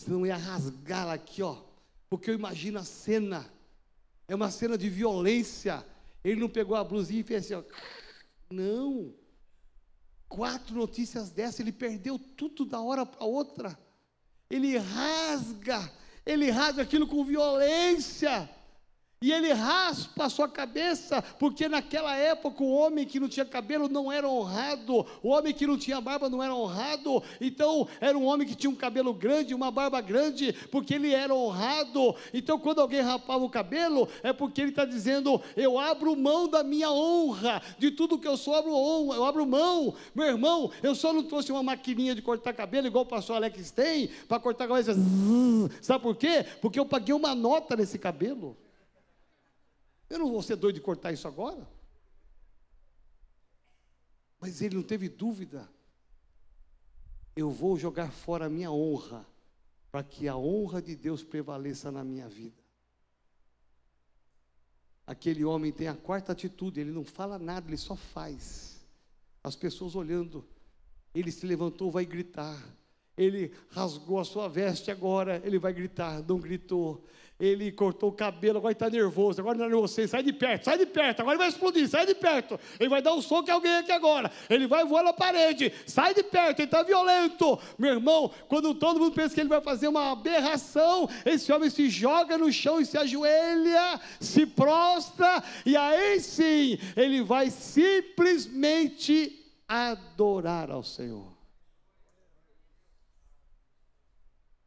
senão 0.00 0.26
ia 0.26 0.36
rasgá-la 0.36 1.14
aqui, 1.14 1.42
ó. 1.42 1.56
Porque 2.08 2.30
eu 2.30 2.34
imagino 2.34 2.78
a 2.78 2.84
cena, 2.84 3.50
é 4.26 4.34
uma 4.34 4.50
cena 4.50 4.76
de 4.76 4.88
violência. 4.88 5.84
Ele 6.24 6.40
não 6.40 6.48
pegou 6.48 6.76
a 6.76 6.84
blusinha 6.84 7.20
e 7.20 7.24
fez 7.24 7.44
assim, 7.44 7.54
ó. 7.54 7.62
Não. 8.50 9.14
Quatro 10.28 10.74
notícias 10.74 11.30
dessas, 11.30 11.60
ele 11.60 11.72
perdeu 11.72 12.18
tudo 12.18 12.64
da 12.64 12.80
hora 12.80 13.04
para 13.04 13.24
outra. 13.24 13.78
Ele 14.48 14.76
rasga, 14.78 15.92
ele 16.24 16.50
rasga 16.50 16.82
aquilo 16.82 17.06
com 17.06 17.24
violência. 17.24 18.48
E 19.22 19.32
ele 19.32 19.52
raspa 19.52 20.24
a 20.24 20.30
sua 20.30 20.48
cabeça, 20.48 21.20
porque 21.38 21.68
naquela 21.68 22.16
época 22.16 22.64
o 22.64 22.70
homem 22.72 23.04
que 23.04 23.20
não 23.20 23.28
tinha 23.28 23.44
cabelo 23.44 23.86
não 23.86 24.10
era 24.10 24.26
honrado, 24.26 25.04
o 25.22 25.28
homem 25.28 25.52
que 25.52 25.66
não 25.66 25.76
tinha 25.76 26.00
barba 26.00 26.30
não 26.30 26.42
era 26.42 26.54
honrado, 26.54 27.22
então 27.38 27.86
era 28.00 28.16
um 28.16 28.24
homem 28.24 28.48
que 28.48 28.54
tinha 28.54 28.70
um 28.70 28.74
cabelo 28.74 29.12
grande, 29.12 29.54
uma 29.54 29.70
barba 29.70 30.00
grande, 30.00 30.54
porque 30.72 30.94
ele 30.94 31.12
era 31.12 31.34
honrado. 31.34 32.16
Então 32.32 32.58
quando 32.58 32.80
alguém 32.80 33.02
rapava 33.02 33.44
o 33.44 33.50
cabelo, 33.50 34.08
é 34.22 34.32
porque 34.32 34.62
ele 34.62 34.70
está 34.70 34.86
dizendo: 34.86 35.38
Eu 35.54 35.78
abro 35.78 36.16
mão 36.16 36.48
da 36.48 36.64
minha 36.64 36.90
honra, 36.90 37.60
de 37.78 37.90
tudo 37.90 38.18
que 38.18 38.26
eu 38.26 38.38
sou, 38.38 38.54
abro, 38.54 38.72
honra, 38.72 39.16
eu 39.16 39.24
abro 39.26 39.44
mão. 39.44 39.94
Meu 40.14 40.28
irmão, 40.28 40.70
eu 40.82 40.94
só 40.94 41.12
não 41.12 41.24
trouxe 41.24 41.52
uma 41.52 41.62
maquininha 41.62 42.14
de 42.14 42.22
cortar 42.22 42.54
cabelo, 42.54 42.86
igual 42.86 43.04
o 43.04 43.06
pastor 43.06 43.36
Alex 43.36 43.70
tem, 43.70 44.08
para 44.26 44.40
cortar 44.40 44.66
cabelo. 44.66 45.70
Sabe 45.82 46.02
por 46.02 46.16
quê? 46.16 46.46
Porque 46.62 46.80
eu 46.80 46.86
paguei 46.86 47.14
uma 47.14 47.34
nota 47.34 47.76
nesse 47.76 47.98
cabelo. 47.98 48.56
Eu 50.10 50.18
não 50.18 50.28
vou 50.28 50.42
ser 50.42 50.56
doido 50.56 50.74
de 50.74 50.80
cortar 50.80 51.12
isso 51.12 51.28
agora. 51.28 51.66
Mas 54.40 54.60
ele 54.60 54.74
não 54.74 54.82
teve 54.82 55.08
dúvida. 55.08 55.68
Eu 57.36 57.50
vou 57.50 57.78
jogar 57.78 58.10
fora 58.10 58.46
a 58.46 58.50
minha 58.50 58.72
honra, 58.72 59.24
para 59.92 60.02
que 60.02 60.26
a 60.26 60.36
honra 60.36 60.82
de 60.82 60.96
Deus 60.96 61.22
prevaleça 61.22 61.92
na 61.92 62.02
minha 62.02 62.28
vida. 62.28 62.60
Aquele 65.06 65.44
homem 65.44 65.72
tem 65.72 65.86
a 65.86 65.94
quarta 65.94 66.32
atitude, 66.32 66.80
ele 66.80 66.90
não 66.90 67.04
fala 67.04 67.38
nada, 67.38 67.68
ele 67.68 67.76
só 67.76 67.94
faz. 67.94 68.80
As 69.42 69.54
pessoas 69.54 69.94
olhando, 69.94 70.46
ele 71.14 71.30
se 71.30 71.46
levantou, 71.46 71.90
vai 71.90 72.04
gritar. 72.04 72.60
Ele 73.16 73.52
rasgou 73.70 74.18
a 74.18 74.24
sua 74.24 74.48
veste 74.48 74.90
agora, 74.90 75.40
ele 75.44 75.58
vai 75.58 75.72
gritar, 75.72 76.22
não 76.22 76.38
gritou 76.38 77.04
ele 77.40 77.72
cortou 77.72 78.10
o 78.10 78.12
cabelo, 78.12 78.58
agora 78.58 78.72
está 78.72 78.90
nervoso, 78.90 79.40
agora 79.40 79.56
não 79.56 79.64
é 79.64 79.68
nervoso, 79.68 80.06
sai 80.06 80.22
de 80.22 80.32
perto, 80.32 80.64
sai 80.66 80.76
de 80.76 80.84
perto, 80.84 81.20
agora 81.20 81.36
ele 81.36 81.38
vai 81.38 81.48
explodir, 81.48 81.88
sai 81.88 82.04
de 82.04 82.14
perto, 82.14 82.60
ele 82.78 82.90
vai 82.90 83.00
dar 83.00 83.14
um 83.14 83.22
soco 83.22 83.48
em 83.48 83.52
alguém 83.52 83.76
aqui 83.76 83.90
agora, 83.90 84.30
ele 84.50 84.66
vai 84.66 84.84
voar 84.84 85.02
na 85.02 85.12
parede, 85.12 85.72
sai 85.86 86.12
de 86.12 86.22
perto, 86.22 86.60
ele 86.60 86.66
está 86.66 86.82
violento, 86.82 87.58
meu 87.78 87.94
irmão, 87.94 88.30
quando 88.46 88.74
todo 88.74 89.00
mundo 89.00 89.14
pensa 89.14 89.34
que 89.34 89.40
ele 89.40 89.48
vai 89.48 89.62
fazer 89.62 89.88
uma 89.88 90.12
aberração, 90.12 91.08
esse 91.24 91.50
homem 91.50 91.70
se 91.70 91.88
joga 91.88 92.36
no 92.36 92.52
chão 92.52 92.78
e 92.80 92.84
se 92.84 92.98
ajoelha, 92.98 93.98
se 94.20 94.44
prostra, 94.44 95.42
e 95.64 95.74
aí 95.76 96.20
sim, 96.20 96.78
ele 96.94 97.22
vai 97.22 97.48
simplesmente 97.48 99.40
adorar 99.66 100.70
ao 100.70 100.82
Senhor. 100.82 101.40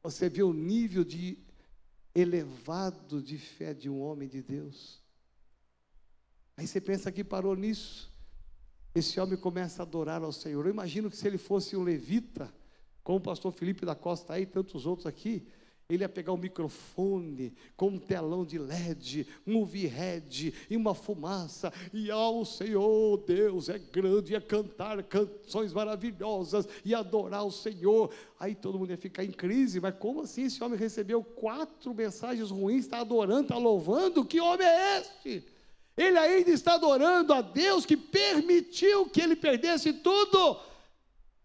Você 0.02 0.28
viu 0.28 0.50
o 0.50 0.54
nível 0.54 1.06
de 1.06 1.38
elevado 2.16 3.22
de 3.22 3.38
fé 3.38 3.74
de 3.74 3.90
um 3.90 4.02
homem 4.02 4.28
de 4.28 4.42
Deus. 4.42 5.02
Aí 6.56 6.68
você 6.68 6.80
pensa 6.80 7.12
que 7.12 7.24
parou 7.24 7.56
nisso. 7.56 8.12
Esse 8.94 9.20
homem 9.20 9.38
começa 9.38 9.82
a 9.82 9.86
adorar 9.86 10.22
ao 10.22 10.32
Senhor. 10.32 10.66
Eu 10.66 10.72
imagino 10.72 11.10
que 11.10 11.18
se 11.18 11.28
ele 11.28 11.38
fosse 11.38 11.76
um 11.76 11.84
levita, 11.84 12.54
como 13.04 13.18
o 13.18 13.22
pastor 13.22 13.52
Felipe 13.52 13.86
da 13.86 13.96
Costa 13.96 14.34
aí 14.34 14.44
e 14.44 14.46
tantos 14.46 14.86
outros 14.86 15.08
aqui, 15.08 15.48
ele 15.94 16.04
ia 16.04 16.10
pegar 16.10 16.34
um 16.34 16.38
microfone 16.38 17.54
com 17.76 17.90
um 17.90 17.98
telão 17.98 18.46
de 18.46 18.58
LED, 18.58 19.28
um 19.46 19.58
overhead 19.58 20.54
e 20.70 20.76
uma 20.76 20.96
fumaça, 20.96 21.72
e 21.94 22.10
ao 22.10 22.44
Senhor, 22.46 23.18
Deus 23.26 23.70
é 23.70 23.78
grande, 23.78 24.34
ia 24.34 24.42
cantar 24.42 25.02
canções 25.04 25.72
maravilhosas 25.74 26.68
e 26.84 26.94
adorar 26.96 27.46
o 27.46 27.52
Senhor. 27.52 28.12
Aí 28.40 28.56
todo 28.56 28.80
mundo 28.80 28.92
ia 28.92 28.98
ficar 28.98 29.24
em 29.24 29.32
crise, 29.32 29.80
mas 29.80 29.96
como 29.98 30.22
assim 30.22 30.44
esse 30.44 30.64
homem 30.64 30.78
recebeu 30.78 31.24
quatro 31.24 31.94
mensagens 31.94 32.50
ruins, 32.50 32.86
está 32.86 33.00
adorando, 33.00 33.44
está 33.44 33.58
louvando? 33.58 34.26
Que 34.26 34.40
homem 34.40 34.68
é 34.68 35.00
este? 35.00 35.46
Ele 35.96 36.18
ainda 36.18 36.50
está 36.50 36.74
adorando 36.74 37.34
a 37.34 37.42
Deus 37.42 37.86
que 37.86 37.96
permitiu 37.96 39.06
que 39.06 39.22
ele 39.22 39.36
perdesse 39.36 39.94
tudo. 39.94 40.60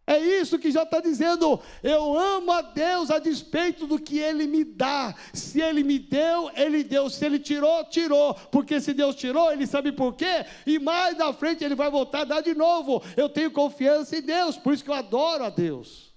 É 0.09 0.19
isso 0.19 0.59
que 0.59 0.71
já 0.71 0.85
está 0.85 1.03
dizendo. 1.03 1.61
Eu 1.83 2.19
amo 2.19 2.51
a 2.51 2.63
Deus 2.63 3.11
a 3.11 3.19
despeito 3.19 3.87
do 3.87 4.01
que 4.01 4.19
Ele 4.19 4.47
me 4.47 4.65
dá. 4.65 5.15
Se 5.35 5.61
Ele 5.61 5.85
me 5.85 5.99
deu, 5.99 6.51
Ele 6.55 6.83
deu. 6.83 7.11
Se 7.11 7.27
Ele 7.27 7.39
tirou, 7.39 7.85
tirou. 7.85 8.33
Porque 8.51 8.81
se 8.81 8.95
Deus 8.95 9.15
tirou, 9.15 9.53
Ele 9.53 9.67
sabe 9.67 9.93
por 9.93 10.15
quê. 10.15 10.47
E 10.67 10.79
mais 10.79 11.19
na 11.19 11.31
frente 11.35 11.63
Ele 11.63 11.75
vai 11.75 11.91
voltar 11.91 12.23
a 12.23 12.25
dar 12.25 12.41
de 12.41 12.55
novo. 12.55 13.03
Eu 13.19 13.29
tenho 13.29 13.51
confiança 13.51 14.17
em 14.17 14.23
Deus. 14.23 14.57
Por 14.57 14.73
isso 14.73 14.83
que 14.83 14.89
eu 14.89 14.95
adoro 14.95 15.45
a 15.45 15.51
Deus. 15.51 16.15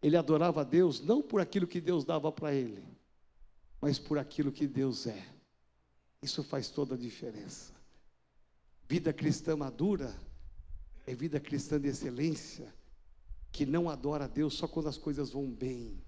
Ele 0.00 0.16
adorava 0.16 0.60
a 0.60 0.64
Deus 0.64 1.00
não 1.00 1.20
por 1.20 1.40
aquilo 1.40 1.66
que 1.66 1.80
Deus 1.80 2.04
dava 2.04 2.30
para 2.30 2.54
ele, 2.54 2.84
mas 3.80 3.98
por 3.98 4.16
aquilo 4.16 4.52
que 4.52 4.66
Deus 4.66 5.08
é. 5.08 5.26
Isso 6.22 6.44
faz 6.44 6.70
toda 6.70 6.94
a 6.94 6.98
diferença. 6.98 7.72
Vida 8.88 9.12
cristã 9.12 9.56
madura 9.56 10.14
é 11.06 11.14
vida 11.14 11.40
cristã 11.40 11.80
de 11.80 11.88
excelência, 11.88 12.74
que 13.50 13.66
não 13.66 13.88
adora 13.88 14.24
a 14.24 14.28
Deus 14.28 14.54
só 14.54 14.68
quando 14.68 14.88
as 14.88 14.98
coisas 14.98 15.30
vão 15.30 15.50
bem, 15.50 16.02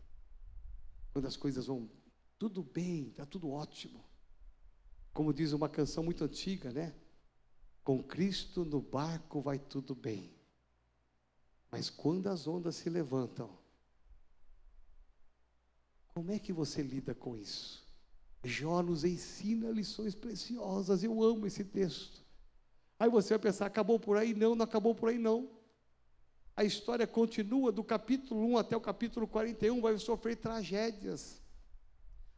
quando 1.12 1.26
as 1.26 1.36
coisas 1.36 1.66
vão 1.66 1.90
tudo 2.38 2.62
bem, 2.62 3.09
está 3.09 3.24
tudo 3.24 3.51
ótimo. 3.51 4.03
Como 5.12 5.32
diz 5.32 5.53
uma 5.53 5.68
canção 5.68 6.03
muito 6.03 6.24
antiga, 6.24 6.72
né? 6.72 6.95
Com 7.84 8.03
Cristo 8.03 8.64
no 8.64 8.80
barco 8.80 9.40
vai 9.40 9.59
tudo 9.59 9.95
bem. 9.95 10.32
Mas 11.70 11.88
quando 11.90 12.28
as 12.28 12.47
ondas 12.47 12.76
se 12.76 12.88
levantam, 12.88 13.51
como 16.09 16.30
é 16.30 16.38
que 16.38 16.53
você 16.53 16.82
lida 16.82 17.14
com 17.14 17.36
isso? 17.36 17.86
Jó 18.45 18.82
nos 18.82 19.05
ensina 19.05 19.70
lições 19.70 20.14
preciosas. 20.14 21.03
Eu 21.03 21.22
amo 21.22 21.47
esse 21.47 21.64
texto. 21.64 22.22
Aí 23.03 23.11
você 23.11 23.30
vai 23.30 23.40
pensar, 23.40 23.66
acabou 23.66 23.98
por 23.98 24.16
aí? 24.16 24.32
Não, 24.32 24.55
não 24.55 24.62
acabou 24.62 24.94
por 24.94 25.09
aí 25.09 25.18
não. 25.18 25.50
A 26.57 26.62
história 26.62 27.05
continua 27.05 27.72
do 27.72 27.82
capítulo 27.82 28.40
1 28.53 28.59
até 28.59 28.76
o 28.76 28.80
capítulo 28.80 29.26
41, 29.26 29.80
vai 29.80 29.98
sofrer 29.98 30.36
tragédias. 30.36 31.42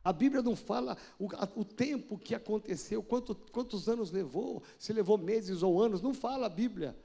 A 0.02 0.10
Bíblia 0.10 0.40
não 0.40 0.56
fala 0.56 0.96
o, 1.18 1.26
o 1.54 1.66
tempo 1.66 2.16
que 2.16 2.34
aconteceu, 2.34 3.02
quanto, 3.02 3.34
quantos 3.52 3.90
anos 3.90 4.10
levou, 4.10 4.62
se 4.78 4.90
levou 4.94 5.18
meses 5.18 5.62
ou 5.62 5.82
anos, 5.82 6.00
não 6.00 6.14
fala 6.14 6.46
a 6.46 6.48
Bíblia. 6.48 6.96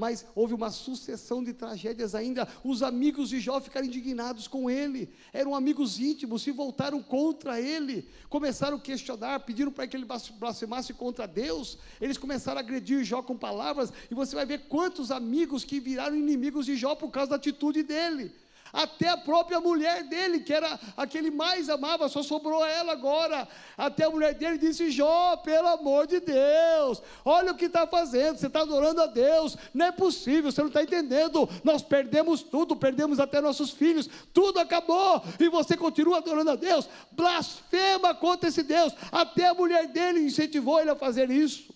Mas 0.00 0.24
houve 0.32 0.54
uma 0.54 0.70
sucessão 0.70 1.42
de 1.42 1.52
tragédias 1.52 2.14
ainda. 2.14 2.46
Os 2.62 2.84
amigos 2.84 3.28
de 3.28 3.40
Jó 3.40 3.60
ficaram 3.60 3.84
indignados 3.84 4.46
com 4.46 4.70
ele. 4.70 5.12
Eram 5.32 5.56
amigos 5.56 5.98
íntimos, 5.98 6.42
se 6.42 6.52
voltaram 6.52 7.02
contra 7.02 7.60
ele. 7.60 8.08
Começaram 8.28 8.76
a 8.76 8.80
questionar, 8.80 9.40
pediram 9.40 9.72
para 9.72 9.88
que 9.88 9.96
ele 9.96 10.06
blasfemasse 10.38 10.94
contra 10.94 11.26
Deus. 11.26 11.78
Eles 12.00 12.16
começaram 12.16 12.58
a 12.58 12.60
agredir 12.60 13.02
Jó 13.02 13.22
com 13.22 13.36
palavras. 13.36 13.92
E 14.08 14.14
você 14.14 14.36
vai 14.36 14.46
ver 14.46 14.68
quantos 14.68 15.10
amigos 15.10 15.64
que 15.64 15.80
viraram 15.80 16.14
inimigos 16.14 16.64
de 16.64 16.76
Jó 16.76 16.94
por 16.94 17.10
causa 17.10 17.30
da 17.30 17.36
atitude 17.36 17.82
dele. 17.82 18.30
Até 18.72 19.08
a 19.08 19.16
própria 19.16 19.60
mulher 19.60 20.04
dele, 20.04 20.40
que 20.40 20.52
era 20.52 20.78
a 20.96 21.06
que 21.06 21.16
ele 21.16 21.30
mais 21.30 21.68
amava, 21.68 22.08
só 22.08 22.22
sobrou 22.22 22.64
ela 22.64 22.92
agora. 22.92 23.48
Até 23.76 24.04
a 24.04 24.10
mulher 24.10 24.34
dele 24.34 24.58
disse: 24.58 24.90
Jó, 24.90 25.36
pelo 25.36 25.68
amor 25.68 26.06
de 26.06 26.20
Deus, 26.20 27.02
olha 27.24 27.52
o 27.52 27.54
que 27.54 27.66
está 27.66 27.86
fazendo, 27.86 28.38
você 28.38 28.46
está 28.46 28.60
adorando 28.60 29.00
a 29.00 29.06
Deus, 29.06 29.56
não 29.72 29.86
é 29.86 29.92
possível, 29.92 30.52
você 30.52 30.60
não 30.60 30.68
está 30.68 30.82
entendendo. 30.82 31.48
Nós 31.64 31.82
perdemos 31.82 32.42
tudo, 32.42 32.76
perdemos 32.76 33.18
até 33.18 33.40
nossos 33.40 33.70
filhos, 33.70 34.08
tudo 34.32 34.58
acabou, 34.58 35.22
e 35.38 35.48
você 35.48 35.76
continua 35.76 36.18
adorando 36.18 36.50
a 36.50 36.56
Deus, 36.56 36.88
blasfema 37.12 38.14
contra 38.14 38.48
esse 38.48 38.62
Deus. 38.62 38.92
Até 39.10 39.48
a 39.48 39.54
mulher 39.54 39.86
dele 39.88 40.20
incentivou 40.20 40.80
ele 40.80 40.90
a 40.90 40.96
fazer 40.96 41.30
isso. 41.30 41.74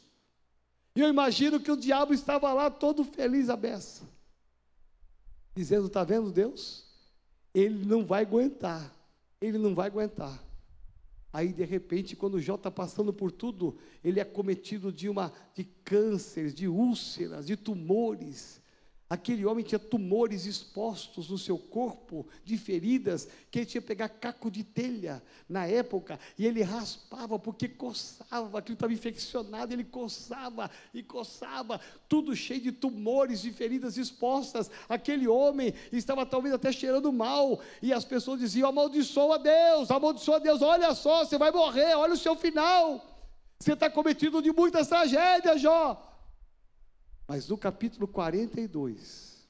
E 0.95 1.01
eu 1.01 1.09
imagino 1.09 1.59
que 1.59 1.73
o 1.73 1.77
diabo 1.77 2.13
estava 2.13 2.53
lá 2.53 2.71
todo 2.71 3.03
feliz 3.03 3.49
a 3.49 3.57
beça 3.57 4.13
dizendo: 5.55 5.87
Está 5.87 6.05
vendo 6.05 6.31
Deus? 6.31 6.82
Ele 7.55 7.85
não 7.85 8.05
vai 8.07 8.23
aguentar, 8.23 8.97
ele 9.41 9.59
não 9.59 9.75
vai 9.75 9.89
aguentar. 9.89 10.43
Aí, 11.33 11.53
de 11.53 11.65
repente, 11.65 12.15
quando 12.15 12.41
Jó 12.41 12.55
está 12.55 12.71
passando 12.71 13.13
por 13.13 13.33
tudo, 13.33 13.77
ele 14.05 14.21
é 14.21 14.25
cometido 14.25 14.93
de 14.93 15.09
uma 15.09 15.33
de 15.55 15.65
cânceres, 15.65 16.55
de 16.55 16.69
úlceras, 16.69 17.47
de 17.47 17.57
tumores. 17.57 18.62
Aquele 19.13 19.45
homem 19.45 19.63
tinha 19.63 19.79
tumores 19.79 20.47
expostos 20.47 21.29
no 21.29 21.37
seu 21.37 21.59
corpo, 21.59 22.27
de 22.43 22.57
feridas, 22.57 23.29
que 23.51 23.59
ele 23.59 23.67
tinha 23.67 23.83
que 23.83 23.87
pegar 23.87 24.09
caco 24.09 24.51
de 24.51 24.65
telha 24.65 25.23
na 25.47 25.67
época, 25.67 26.19
e 26.39 26.47
ele 26.47 26.63
raspava 26.63 27.39
porque 27.39 27.69
coçava, 27.69 28.59
aquilo 28.59 28.73
estava 28.73 28.91
infeccionado, 28.91 29.71
ele 29.71 29.85
coçava 29.85 30.71
e 30.95 31.03
coçava, 31.03 31.79
tudo 32.09 32.35
cheio 32.35 32.63
de 32.63 32.73
tumores, 32.73 33.43
de 33.43 33.53
feridas 33.53 33.99
expostas. 33.99 34.71
Aquele 34.89 35.29
homem 35.29 35.75
estava 35.93 36.25
talvez 36.25 36.55
até 36.55 36.73
cheirando 36.73 37.13
mal, 37.13 37.61
e 37.83 37.93
as 37.93 38.07
pessoas 38.07 38.41
diziam: 38.41 38.71
amaldiçoa 38.71 39.39
Deus, 39.39 39.91
amaldiçoa 39.91 40.41
Deus, 40.41 40.63
olha 40.63 40.95
só, 40.95 41.23
você 41.23 41.37
vai 41.37 41.51
morrer, 41.51 41.95
olha 41.97 42.15
o 42.15 42.17
seu 42.19 42.35
final. 42.35 43.05
Você 43.61 43.75
está 43.75 43.91
cometido 43.91 44.41
de 44.41 44.51
muitas 44.51 44.89
tragédias, 44.89 45.61
Jó. 45.61 46.12
Mas 47.33 47.49
no 47.49 47.57
capítulo 47.57 48.07
42, 48.07 49.49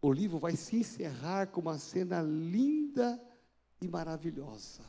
o 0.00 0.10
livro 0.10 0.38
vai 0.38 0.56
se 0.56 0.76
encerrar 0.76 1.48
com 1.48 1.60
uma 1.60 1.78
cena 1.78 2.22
linda 2.22 3.20
e 3.78 3.86
maravilhosa. 3.86 4.80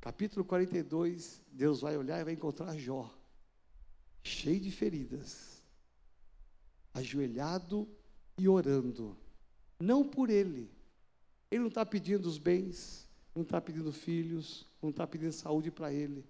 Capítulo 0.00 0.42
42, 0.42 1.42
Deus 1.52 1.82
vai 1.82 1.98
olhar 1.98 2.18
e 2.18 2.24
vai 2.24 2.32
encontrar 2.32 2.78
Jó, 2.78 3.14
cheio 4.22 4.58
de 4.58 4.70
feridas, 4.70 5.62
ajoelhado 6.94 7.86
e 8.38 8.48
orando, 8.48 9.14
não 9.78 10.02
por 10.02 10.30
ele, 10.30 10.70
ele 11.50 11.60
não 11.60 11.68
está 11.68 11.84
pedindo 11.84 12.24
os 12.24 12.38
bens, 12.38 13.06
não 13.34 13.42
está 13.42 13.60
pedindo 13.60 13.92
filhos, 13.92 14.66
não 14.80 14.88
está 14.88 15.06
pedindo 15.06 15.30
saúde 15.30 15.70
para 15.70 15.92
ele. 15.92 16.24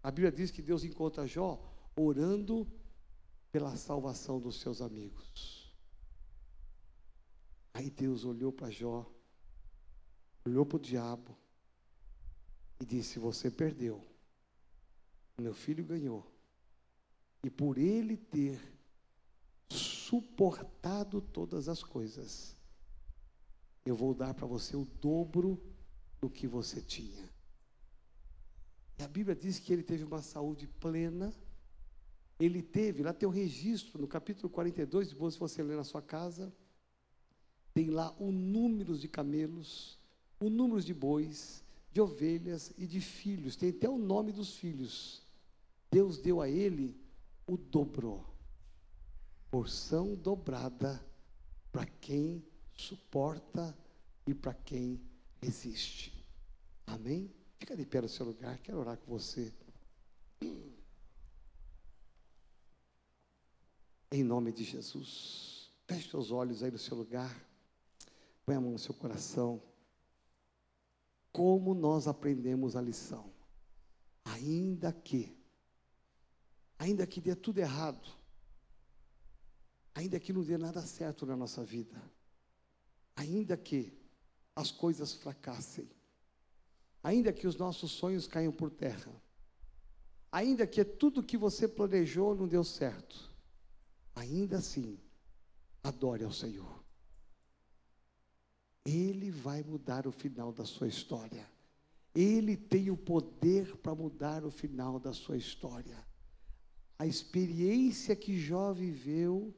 A 0.00 0.08
Bíblia 0.08 0.30
diz 0.30 0.52
que 0.52 0.62
Deus 0.62 0.84
encontra 0.84 1.26
Jó 1.26 1.60
orando 1.96 2.64
pela 3.52 3.76
salvação 3.76 4.40
dos 4.40 4.58
seus 4.58 4.80
amigos. 4.80 5.70
Aí 7.74 7.90
Deus 7.90 8.24
olhou 8.24 8.50
para 8.50 8.70
Jó, 8.70 9.06
olhou 10.44 10.64
para 10.64 10.76
o 10.76 10.80
diabo 10.80 11.36
e 12.80 12.86
disse: 12.86 13.18
Você 13.18 13.50
perdeu, 13.50 14.02
meu 15.38 15.54
filho 15.54 15.84
ganhou. 15.84 16.26
E 17.44 17.50
por 17.50 17.76
ele 17.76 18.16
ter 18.16 18.58
suportado 19.68 21.20
todas 21.20 21.68
as 21.68 21.82
coisas, 21.82 22.56
eu 23.84 23.96
vou 23.96 24.14
dar 24.14 24.32
para 24.32 24.46
você 24.46 24.76
o 24.76 24.84
dobro 24.84 25.60
do 26.20 26.30
que 26.30 26.46
você 26.46 26.80
tinha. 26.80 27.28
E 28.98 29.02
a 29.02 29.08
Bíblia 29.08 29.34
diz 29.34 29.58
que 29.58 29.72
ele 29.72 29.82
teve 29.82 30.04
uma 30.04 30.22
saúde 30.22 30.68
plena 30.68 31.34
ele 32.38 32.62
teve, 32.62 33.02
lá 33.02 33.12
tem 33.12 33.28
o 33.28 33.32
registro, 33.32 34.00
no 34.00 34.08
capítulo 34.08 34.48
42, 34.48 35.10
depois 35.10 35.34
se 35.34 35.40
você 35.40 35.62
ler 35.62 35.76
na 35.76 35.84
sua 35.84 36.02
casa, 36.02 36.52
tem 37.72 37.90
lá 37.90 38.14
o 38.18 38.30
número 38.30 38.98
de 38.98 39.08
camelos, 39.08 39.98
o 40.40 40.50
número 40.50 40.82
de 40.82 40.92
bois, 40.92 41.62
de 41.92 42.00
ovelhas 42.00 42.72
e 42.76 42.86
de 42.86 43.00
filhos, 43.00 43.56
tem 43.56 43.70
até 43.70 43.88
o 43.88 43.98
nome 43.98 44.32
dos 44.32 44.56
filhos. 44.56 45.22
Deus 45.90 46.18
deu 46.18 46.40
a 46.40 46.48
ele 46.48 46.96
o 47.46 47.56
dobro, 47.56 48.24
porção 49.50 50.14
dobrada 50.14 51.04
para 51.70 51.86
quem 51.86 52.44
suporta 52.74 53.76
e 54.26 54.34
para 54.34 54.54
quem 54.54 55.00
resiste. 55.40 56.12
Amém? 56.86 57.30
Fica 57.58 57.76
de 57.76 57.86
pé 57.86 58.00
no 58.00 58.08
seu 58.08 58.26
lugar, 58.26 58.58
quero 58.58 58.78
orar 58.78 58.96
com 58.96 59.10
você. 59.12 59.52
Em 64.12 64.22
nome 64.22 64.52
de 64.52 64.62
Jesus. 64.62 65.72
Feche 65.86 66.10
seus 66.10 66.30
olhos 66.30 66.62
aí 66.62 66.70
no 66.70 66.76
seu 66.78 66.94
lugar. 66.94 67.34
Põe 68.44 68.54
a 68.54 68.60
mão 68.60 68.72
no 68.72 68.78
seu 68.78 68.92
coração. 68.92 69.62
Como 71.32 71.72
nós 71.72 72.06
aprendemos 72.06 72.76
a 72.76 72.82
lição? 72.82 73.32
Ainda 74.22 74.92
que, 74.92 75.34
ainda 76.78 77.06
que 77.06 77.22
dê 77.22 77.34
tudo 77.34 77.58
errado, 77.58 78.06
ainda 79.94 80.20
que 80.20 80.30
não 80.30 80.44
dê 80.44 80.58
nada 80.58 80.82
certo 80.82 81.24
na 81.24 81.34
nossa 81.34 81.64
vida, 81.64 81.98
ainda 83.16 83.56
que 83.56 83.98
as 84.54 84.70
coisas 84.70 85.14
fracassem, 85.14 85.88
ainda 87.02 87.32
que 87.32 87.46
os 87.46 87.56
nossos 87.56 87.92
sonhos 87.92 88.26
caiam 88.26 88.52
por 88.52 88.70
terra, 88.70 89.10
ainda 90.30 90.66
que 90.66 90.84
tudo 90.84 91.22
que 91.22 91.38
você 91.38 91.66
planejou 91.66 92.34
não 92.34 92.46
deu 92.46 92.62
certo, 92.62 93.31
ainda 94.14 94.58
assim, 94.58 94.98
adore 95.82 96.24
ao 96.24 96.32
Senhor. 96.32 96.82
Ele 98.84 99.30
vai 99.30 99.62
mudar 99.62 100.06
o 100.06 100.12
final 100.12 100.52
da 100.52 100.64
sua 100.64 100.88
história. 100.88 101.48
Ele 102.14 102.56
tem 102.56 102.90
o 102.90 102.96
poder 102.96 103.76
para 103.76 103.94
mudar 103.94 104.44
o 104.44 104.50
final 104.50 104.98
da 104.98 105.12
sua 105.12 105.36
história. 105.36 105.96
A 106.98 107.06
experiência 107.06 108.14
que 108.14 108.38
Jó 108.38 108.72
viveu 108.72 109.54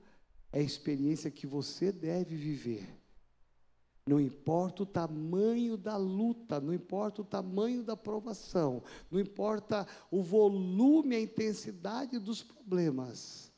é 0.53 0.61
a 0.61 0.63
experiência 0.63 1.31
que 1.31 1.47
você 1.47 1.91
deve 1.91 2.37
viver. 2.37 2.89
Não 4.07 4.21
importa 4.21 4.83
o 4.83 4.87
tamanho 4.87 5.79
da 5.79 5.97
luta, 5.97 6.61
não 6.61 6.75
importa 6.75 7.23
o 7.23 7.25
tamanho 7.25 7.83
da 7.83 7.97
provação, 7.97 8.83
não 9.11 9.19
importa 9.19 9.87
o 10.11 10.23
volume, 10.23 11.17
a 11.17 11.21
intensidade 11.21 12.19
dos 12.19 12.43
problemas. 12.43 13.51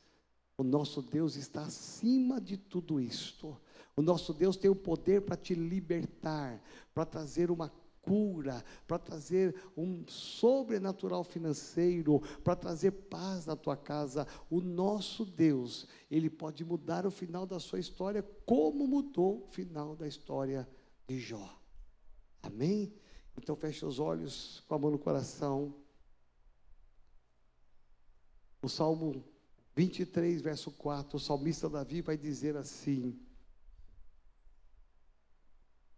O 0.57 0.63
nosso 0.63 1.03
Deus 1.03 1.35
está 1.35 1.61
acima 1.61 2.41
de 2.41 2.57
tudo 2.57 2.99
isto. 2.99 3.55
O 3.95 4.01
nosso 4.01 4.33
Deus 4.33 4.57
tem 4.57 4.69
o 4.69 4.75
poder 4.75 5.21
para 5.21 5.37
te 5.37 5.53
libertar, 5.53 6.61
para 6.93 7.05
trazer 7.05 7.51
uma 7.51 7.71
cura, 8.01 8.63
para 8.87 8.97
trazer 8.97 9.53
um 9.75 10.07
sobrenatural 10.07 11.23
financeiro, 11.23 12.21
para 12.43 12.55
trazer 12.55 12.91
paz 12.91 13.45
na 13.45 13.55
tua 13.55 13.75
casa. 13.75 14.25
O 14.49 14.61
nosso 14.61 15.25
Deus, 15.25 15.87
ele 16.09 16.29
pode 16.29 16.63
mudar 16.65 17.05
o 17.05 17.11
final 17.11 17.45
da 17.45 17.59
sua 17.59 17.79
história, 17.79 18.23
como 18.45 18.87
mudou 18.87 19.43
o 19.43 19.47
final 19.47 19.95
da 19.95 20.07
história 20.07 20.67
de 21.07 21.19
Jó. 21.19 21.59
Amém? 22.41 22.93
Então 23.37 23.55
feche 23.55 23.85
os 23.85 23.99
olhos 23.99 24.63
com 24.67 24.73
a 24.73 24.79
mão 24.79 24.89
no 24.89 24.97
coração. 24.97 25.75
O 28.61 28.69
Salmo 28.69 29.23
23, 29.77 30.41
verso 30.41 30.71
4, 30.71 31.15
o 31.15 31.19
salmista 31.19 31.69
Davi 31.69 32.01
vai 32.01 32.17
dizer 32.17 32.57
assim: 32.57 33.17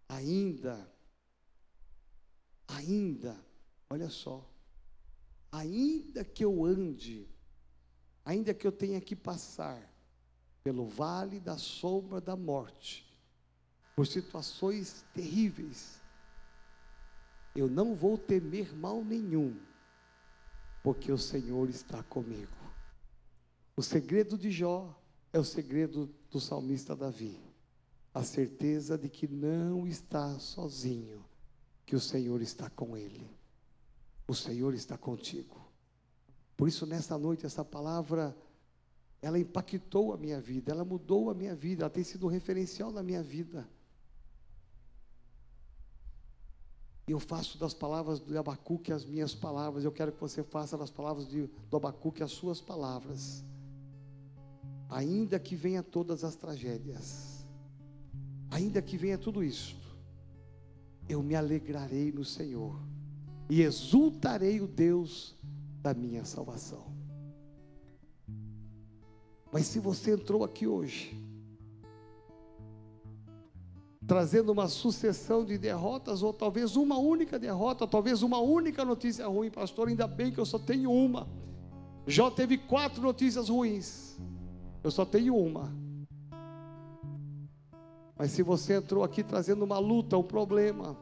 Ainda 0.07 0.87
ainda, 2.69 3.35
olha 3.89 4.09
só, 4.09 4.47
ainda 5.51 6.23
que 6.23 6.45
eu 6.45 6.63
ande, 6.63 7.27
ainda 8.23 8.53
que 8.53 8.65
eu 8.65 8.71
tenha 8.71 9.01
que 9.01 9.15
passar 9.15 9.81
pelo 10.63 10.85
vale 10.85 11.39
da 11.39 11.57
sombra 11.57 12.21
da 12.21 12.35
morte, 12.35 13.05
por 13.95 14.05
situações 14.05 15.05
terríveis, 15.13 15.99
eu 17.55 17.67
não 17.67 17.95
vou 17.95 18.17
temer 18.17 18.73
mal 18.75 19.03
nenhum, 19.03 19.59
porque 20.83 21.11
o 21.11 21.17
Senhor 21.17 21.69
está 21.69 22.03
comigo. 22.03 22.68
O 23.79 23.81
segredo 23.81 24.37
de 24.37 24.51
Jó 24.51 24.93
é 25.31 25.39
o 25.39 25.43
segredo 25.45 26.13
do 26.29 26.37
salmista 26.37 26.97
Davi, 26.97 27.39
a 28.13 28.25
certeza 28.25 28.97
de 28.97 29.07
que 29.07 29.25
não 29.25 29.87
está 29.87 30.37
sozinho 30.37 31.23
que 31.85 31.95
o 31.95 31.99
Senhor 32.01 32.41
está 32.41 32.69
com 32.69 32.97
ele. 32.97 33.25
O 34.27 34.35
Senhor 34.35 34.73
está 34.73 34.97
contigo. 34.97 35.55
Por 36.57 36.67
isso, 36.67 36.85
nesta 36.85 37.17
noite, 37.17 37.45
essa 37.45 37.63
palavra, 37.63 38.35
ela 39.21 39.39
impactou 39.39 40.11
a 40.11 40.17
minha 40.17 40.41
vida, 40.41 40.73
ela 40.73 40.83
mudou 40.83 41.29
a 41.29 41.33
minha 41.33 41.55
vida, 41.55 41.83
ela 41.83 41.89
tem 41.89 42.03
sido 42.03 42.25
um 42.25 42.29
referencial 42.29 42.91
na 42.91 43.01
minha 43.01 43.23
vida. 43.23 43.65
Eu 47.07 47.17
faço 47.17 47.57
das 47.57 47.73
palavras 47.73 48.19
do 48.19 48.37
Abacuque 48.37 48.91
as 48.91 49.05
minhas 49.05 49.33
palavras, 49.33 49.85
eu 49.85 49.91
quero 49.93 50.11
que 50.11 50.19
você 50.19 50.43
faça 50.43 50.77
das 50.77 50.91
palavras 50.91 51.25
de, 51.29 51.47
do 51.69 51.77
Abacuque 51.77 52.21
as 52.21 52.31
suas 52.33 52.59
palavras. 52.59 53.41
Ainda 54.89 55.39
que 55.39 55.55
venha 55.55 55.83
todas 55.83 56.23
as 56.23 56.35
tragédias, 56.35 57.45
ainda 58.49 58.81
que 58.81 58.97
venha 58.97 59.17
tudo 59.17 59.43
isso, 59.43 59.77
eu 61.07 61.21
me 61.21 61.35
alegrarei 61.35 62.11
no 62.11 62.25
Senhor 62.25 62.79
e 63.49 63.61
exultarei 63.61 64.59
o 64.61 64.67
Deus 64.67 65.35
da 65.81 65.93
minha 65.93 66.25
salvação. 66.25 66.89
Mas 69.51 69.67
se 69.67 69.79
você 69.79 70.13
entrou 70.13 70.43
aqui 70.43 70.67
hoje, 70.67 71.15
trazendo 74.05 74.51
uma 74.51 74.67
sucessão 74.67 75.45
de 75.45 75.57
derrotas, 75.57 76.23
ou 76.23 76.33
talvez 76.33 76.75
uma 76.75 76.97
única 76.97 77.37
derrota, 77.37 77.87
talvez 77.87 78.23
uma 78.23 78.39
única 78.39 78.83
notícia 78.83 79.27
ruim, 79.27 79.51
pastor, 79.51 79.87
ainda 79.87 80.07
bem 80.07 80.31
que 80.31 80.39
eu 80.39 80.45
só 80.45 80.57
tenho 80.57 80.91
uma. 80.91 81.27
Jó 82.07 82.31
teve 82.31 82.57
quatro 82.57 83.01
notícias 83.01 83.49
ruins, 83.49 84.17
eu 84.83 84.91
só 84.91 85.05
tenho 85.05 85.35
uma. 85.35 85.71
Mas 88.17 88.31
se 88.31 88.43
você 88.43 88.73
entrou 88.73 89.03
aqui 89.03 89.23
trazendo 89.23 89.63
uma 89.63 89.79
luta, 89.79 90.17
um 90.17 90.23
problema, 90.23 90.97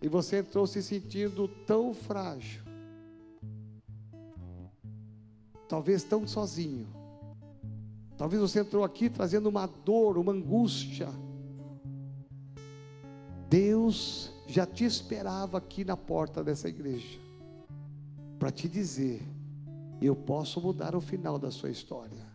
e 0.00 0.08
você 0.08 0.38
entrou 0.38 0.66
se 0.66 0.82
sentindo 0.82 1.48
tão 1.66 1.92
frágil, 1.92 2.62
talvez 5.68 6.02
tão 6.02 6.26
sozinho, 6.26 6.86
talvez 8.16 8.40
você 8.40 8.60
entrou 8.60 8.84
aqui 8.84 9.10
trazendo 9.10 9.48
uma 9.48 9.66
dor, 9.66 10.16
uma 10.16 10.32
angústia, 10.32 11.08
Deus 13.50 14.32
já 14.46 14.66
te 14.66 14.84
esperava 14.84 15.58
aqui 15.58 15.84
na 15.84 15.96
porta 15.96 16.42
dessa 16.42 16.68
igreja, 16.68 17.18
para 18.38 18.50
te 18.50 18.68
dizer: 18.68 19.22
eu 20.00 20.14
posso 20.14 20.60
mudar 20.60 20.94
o 20.94 21.00
final 21.00 21.38
da 21.38 21.50
sua 21.50 21.70
história. 21.70 22.27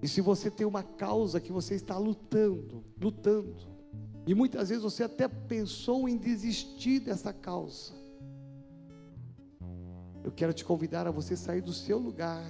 E 0.00 0.08
se 0.08 0.20
você 0.20 0.50
tem 0.50 0.66
uma 0.66 0.82
causa 0.82 1.40
que 1.40 1.52
você 1.52 1.74
está 1.74 1.96
lutando, 1.98 2.84
lutando, 3.00 3.56
e 4.26 4.34
muitas 4.34 4.68
vezes 4.68 4.84
você 4.84 5.02
até 5.02 5.26
pensou 5.26 6.08
em 6.08 6.16
desistir 6.16 7.00
dessa 7.00 7.32
causa, 7.32 7.92
eu 10.22 10.30
quero 10.30 10.52
te 10.52 10.64
convidar 10.64 11.06
a 11.06 11.10
você 11.10 11.36
sair 11.36 11.60
do 11.60 11.72
seu 11.72 11.98
lugar, 11.98 12.44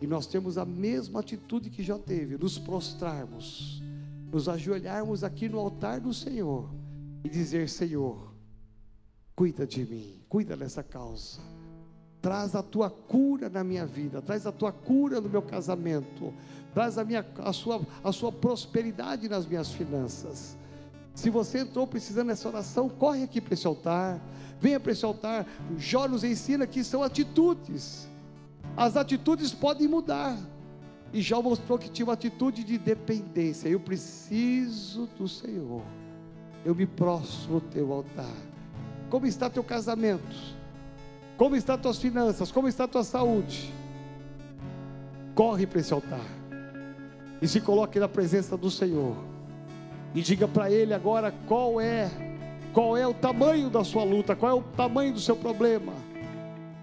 e 0.00 0.06
nós 0.06 0.26
temos 0.26 0.58
a 0.58 0.64
mesma 0.64 1.20
atitude 1.20 1.70
que 1.70 1.82
já 1.82 1.98
teve, 1.98 2.36
nos 2.36 2.58
prostrarmos, 2.58 3.82
nos 4.30 4.48
ajoelharmos 4.48 5.24
aqui 5.24 5.48
no 5.48 5.58
altar 5.58 6.00
do 6.00 6.12
Senhor 6.12 6.68
e 7.24 7.28
dizer: 7.28 7.68
Senhor, 7.68 8.34
cuida 9.34 9.66
de 9.66 9.84
mim, 9.84 10.20
cuida 10.28 10.56
dessa 10.56 10.82
causa 10.82 11.53
traz 12.24 12.54
a 12.54 12.62
tua 12.62 12.88
cura 12.88 13.50
na 13.50 13.62
minha 13.62 13.84
vida, 13.84 14.22
traz 14.22 14.46
a 14.46 14.50
tua 14.50 14.72
cura 14.72 15.20
no 15.20 15.28
meu 15.28 15.42
casamento, 15.42 16.32
traz 16.72 16.96
a, 16.96 17.04
minha, 17.04 17.22
a, 17.36 17.52
sua, 17.52 17.82
a 18.02 18.12
sua 18.12 18.32
prosperidade 18.32 19.28
nas 19.28 19.44
minhas 19.44 19.70
finanças. 19.70 20.56
Se 21.14 21.28
você 21.28 21.58
entrou 21.58 21.86
precisando 21.86 22.28
dessa 22.28 22.48
oração, 22.48 22.88
corre 22.88 23.24
aqui 23.24 23.42
para 23.42 23.52
esse 23.52 23.66
altar, 23.66 24.18
venha 24.58 24.80
para 24.80 24.92
esse 24.92 25.04
altar. 25.04 25.46
Jó 25.76 26.08
nos 26.08 26.24
ensina 26.24 26.66
que 26.66 26.82
são 26.82 27.02
atitudes, 27.02 28.08
as 28.74 28.96
atitudes 28.96 29.52
podem 29.52 29.86
mudar. 29.86 30.38
E 31.12 31.20
Jó 31.20 31.42
mostrou 31.42 31.78
que 31.78 31.90
tinha 31.90 32.06
uma 32.06 32.14
atitude 32.14 32.64
de 32.64 32.78
dependência. 32.78 33.68
Eu 33.68 33.80
preciso 33.80 35.10
do 35.18 35.28
Senhor. 35.28 35.82
Eu 36.64 36.74
me 36.74 36.86
prostro 36.86 37.52
no 37.52 37.60
teu 37.60 37.92
altar. 37.92 38.34
Como 39.10 39.26
está 39.26 39.50
teu 39.50 39.62
casamento? 39.62 40.63
Como 41.36 41.56
estão 41.56 41.76
tuas 41.76 41.98
finanças? 41.98 42.52
Como 42.52 42.68
está 42.68 42.86
tua 42.86 43.02
saúde? 43.02 43.72
Corre 45.34 45.66
para 45.66 45.80
esse 45.80 45.92
altar. 45.92 46.24
E 47.42 47.48
se 47.48 47.60
coloque 47.60 47.98
na 47.98 48.08
presença 48.08 48.56
do 48.56 48.70
Senhor. 48.70 49.16
E 50.14 50.22
diga 50.22 50.46
para 50.46 50.70
Ele 50.70 50.94
agora 50.94 51.34
qual 51.48 51.80
é, 51.80 52.08
qual 52.72 52.96
é 52.96 53.06
o 53.06 53.12
tamanho 53.12 53.68
da 53.68 53.82
sua 53.82 54.04
luta, 54.04 54.36
qual 54.36 54.52
é 54.52 54.54
o 54.54 54.62
tamanho 54.62 55.12
do 55.12 55.20
seu 55.20 55.34
problema. 55.34 55.92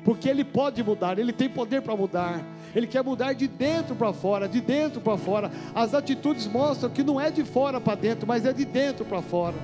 Porque 0.03 0.27
Ele 0.27 0.43
pode 0.43 0.83
mudar, 0.83 1.17
Ele 1.17 1.31
tem 1.31 1.47
poder 1.47 1.81
para 1.81 1.95
mudar. 1.95 2.43
Ele 2.75 2.87
quer 2.87 3.03
mudar 3.03 3.33
de 3.33 3.47
dentro 3.47 3.95
para 3.95 4.11
fora, 4.11 4.49
de 4.49 4.59
dentro 4.59 4.99
para 4.99 5.17
fora. 5.17 5.51
As 5.73 5.93
atitudes 5.93 6.45
mostram 6.45 6.89
que 6.89 7.03
não 7.03 7.19
é 7.19 7.31
de 7.31 7.43
fora 7.45 7.79
para 7.79 7.95
dentro, 7.95 8.27
mas 8.27 8.45
é 8.45 8.51
de 8.51 8.65
dentro 8.65 9.05
para 9.05 9.21
fora. 9.21 9.55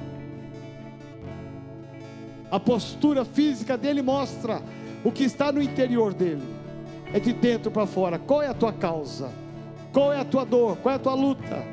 A 2.49 2.59
postura 2.59 3.25
física 3.25 3.77
dele 3.77 4.01
mostra 4.01 4.61
o 5.03 5.11
que 5.11 5.23
está 5.23 5.51
no 5.51 5.61
interior 5.61 6.13
dele. 6.13 6.43
É 7.13 7.19
de 7.19 7.33
dentro 7.33 7.71
para 7.71 7.85
fora. 7.85 8.17
Qual 8.19 8.41
é 8.41 8.47
a 8.47 8.53
tua 8.53 8.73
causa? 8.73 9.29
Qual 9.91 10.11
é 10.13 10.19
a 10.19 10.25
tua 10.25 10.45
dor? 10.45 10.77
Qual 10.77 10.91
é 10.91 10.95
a 10.95 10.99
tua 10.99 11.13
luta? 11.13 11.63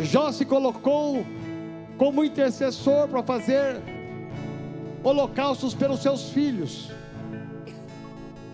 Jó 0.00 0.30
se 0.30 0.44
colocou 0.44 1.24
como 1.96 2.24
intercessor 2.24 3.08
para 3.08 3.22
fazer 3.22 3.76
holocaustos 5.02 5.74
pelos 5.74 6.00
seus 6.00 6.30
filhos. 6.30 6.90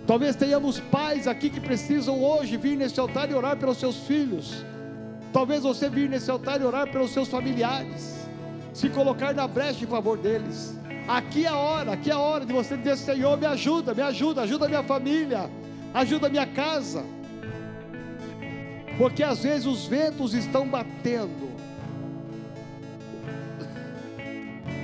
Talvez 0.06 0.36
tenhamos 0.36 0.80
pais 0.80 1.26
aqui 1.26 1.48
que 1.48 1.60
precisam 1.60 2.22
hoje 2.22 2.56
vir 2.56 2.76
nesse 2.76 3.00
altar 3.00 3.30
e 3.30 3.34
orar 3.34 3.56
pelos 3.56 3.78
seus 3.78 3.96
filhos. 4.06 4.64
Talvez 5.32 5.62
você 5.62 5.88
vir 5.88 6.08
nesse 6.08 6.30
altar 6.30 6.60
e 6.60 6.64
orar 6.64 6.90
pelos 6.90 7.10
seus 7.10 7.28
familiares. 7.28 8.26
Se 8.72 8.88
colocar 8.88 9.34
na 9.34 9.48
brecha 9.48 9.84
em 9.84 9.88
favor 9.88 10.18
deles. 10.18 10.78
Aqui 11.06 11.44
é 11.44 11.48
a 11.48 11.56
hora, 11.56 11.92
aqui 11.92 12.10
é 12.10 12.14
a 12.14 12.18
hora 12.18 12.46
de 12.46 12.52
você 12.52 12.76
dizer: 12.76 12.96
Senhor, 12.96 13.36
me 13.36 13.46
ajuda, 13.46 13.94
me 13.94 14.02
ajuda, 14.02 14.42
ajuda 14.42 14.64
a 14.64 14.68
minha 14.68 14.82
família, 14.82 15.50
ajuda 15.92 16.28
a 16.28 16.30
minha 16.30 16.46
casa. 16.46 17.04
Porque 18.96 19.22
às 19.22 19.42
vezes 19.42 19.66
os 19.66 19.86
ventos 19.86 20.32
estão 20.32 20.66
batendo. 20.66 21.52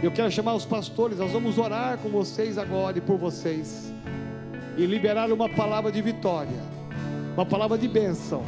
Eu 0.03 0.11
quero 0.11 0.31
chamar 0.31 0.55
os 0.55 0.65
pastores, 0.65 1.19
nós 1.19 1.31
vamos 1.31 1.59
orar 1.59 1.99
com 1.99 2.09
vocês 2.09 2.59
agora 2.59 2.99
e 2.99 3.01
por 3.01 3.19
vocês. 3.19 3.93
E 4.77 4.87
liberar 4.87 5.31
uma 5.31 5.49
palavra 5.49 5.93
de 5.93 6.01
vitória, 6.01 6.63
uma 7.35 7.45
palavra 7.45 7.77
de 7.77 7.87
bênção, 7.87 8.43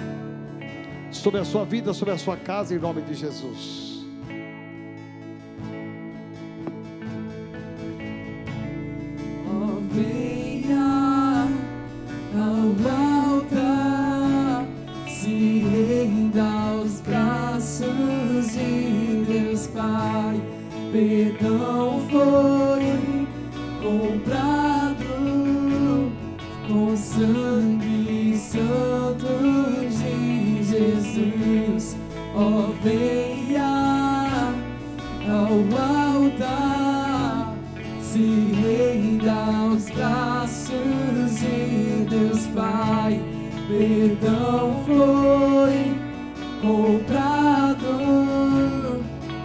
sobre 1.10 1.40
a 1.40 1.44
sua 1.44 1.64
vida, 1.64 1.92
sobre 1.92 2.14
a 2.14 2.18
sua 2.18 2.36
casa, 2.36 2.74
em 2.74 2.78
nome 2.78 3.02
de 3.02 3.14
Jesus. 3.14 3.91
Venha 9.92 11.48
ao 12.34 12.66
altar, 13.34 14.66
se 15.06 15.64
renda 15.70 16.42
aos 16.42 17.00
braços 17.00 18.52
de 18.52 19.24
Deus 19.26 19.66
Pai. 19.68 20.40
Perdão 20.92 22.00
foi 22.10 23.26
comprado 23.82 25.12
com 26.68 26.96
sangue 26.96 28.36
santo 28.36 29.26
de 29.88 30.62
Jesus. 30.62 31.96
Ó, 32.34 32.72
venha 32.82 34.54
ao 35.28 35.54
altar, 36.14 36.81
se 38.12 38.18
renda 38.18 39.32
aos 39.32 39.88
braços 39.88 41.40
de 41.40 42.04
Deus 42.10 42.46
Pai. 42.48 43.18
Perdão 43.68 44.84
foi 44.84 45.96
comprado 46.60 47.92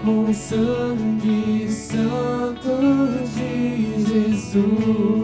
com 0.03 0.33
sangue 0.33 1.69
santo 1.71 3.23
de 3.33 4.03
Jesus. 4.03 5.16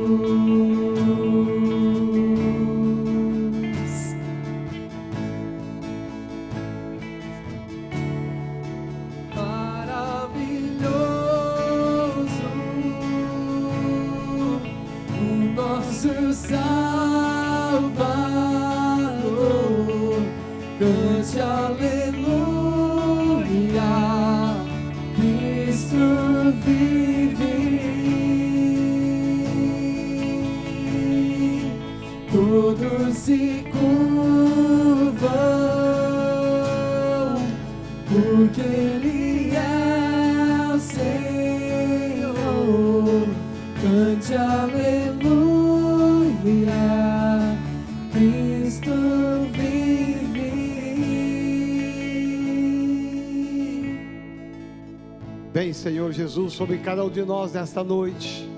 Senhor 55.83 56.13
Jesus, 56.13 56.53
sobre 56.53 56.77
cada 56.77 57.03
um 57.03 57.09
de 57.09 57.25
nós 57.25 57.51
nesta 57.51 57.83
noite. 57.83 58.49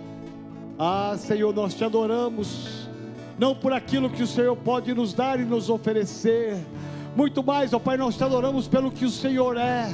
Ah, 0.78 1.16
Senhor, 1.18 1.52
nós 1.56 1.74
te 1.74 1.84
adoramos, 1.84 2.88
não 3.40 3.56
por 3.56 3.74
aquilo 3.74 4.12
que 4.12 4.22
o 4.22 4.28
Senhor 4.28 4.56
pode 4.56 4.94
nos 4.94 5.12
dar 5.12 5.40
e 5.40 5.44
nos 5.44 5.68
oferecer, 5.68 6.56
muito 7.16 7.44
mais, 7.44 7.74
ó 7.74 7.80
Pai, 7.80 7.98
nós 7.98 8.16
te 8.16 8.24
adoramos 8.24 8.68
pelo 8.68 8.92
que 8.92 9.06
o 9.06 9.10
Senhor 9.10 9.58
é, 9.58 9.92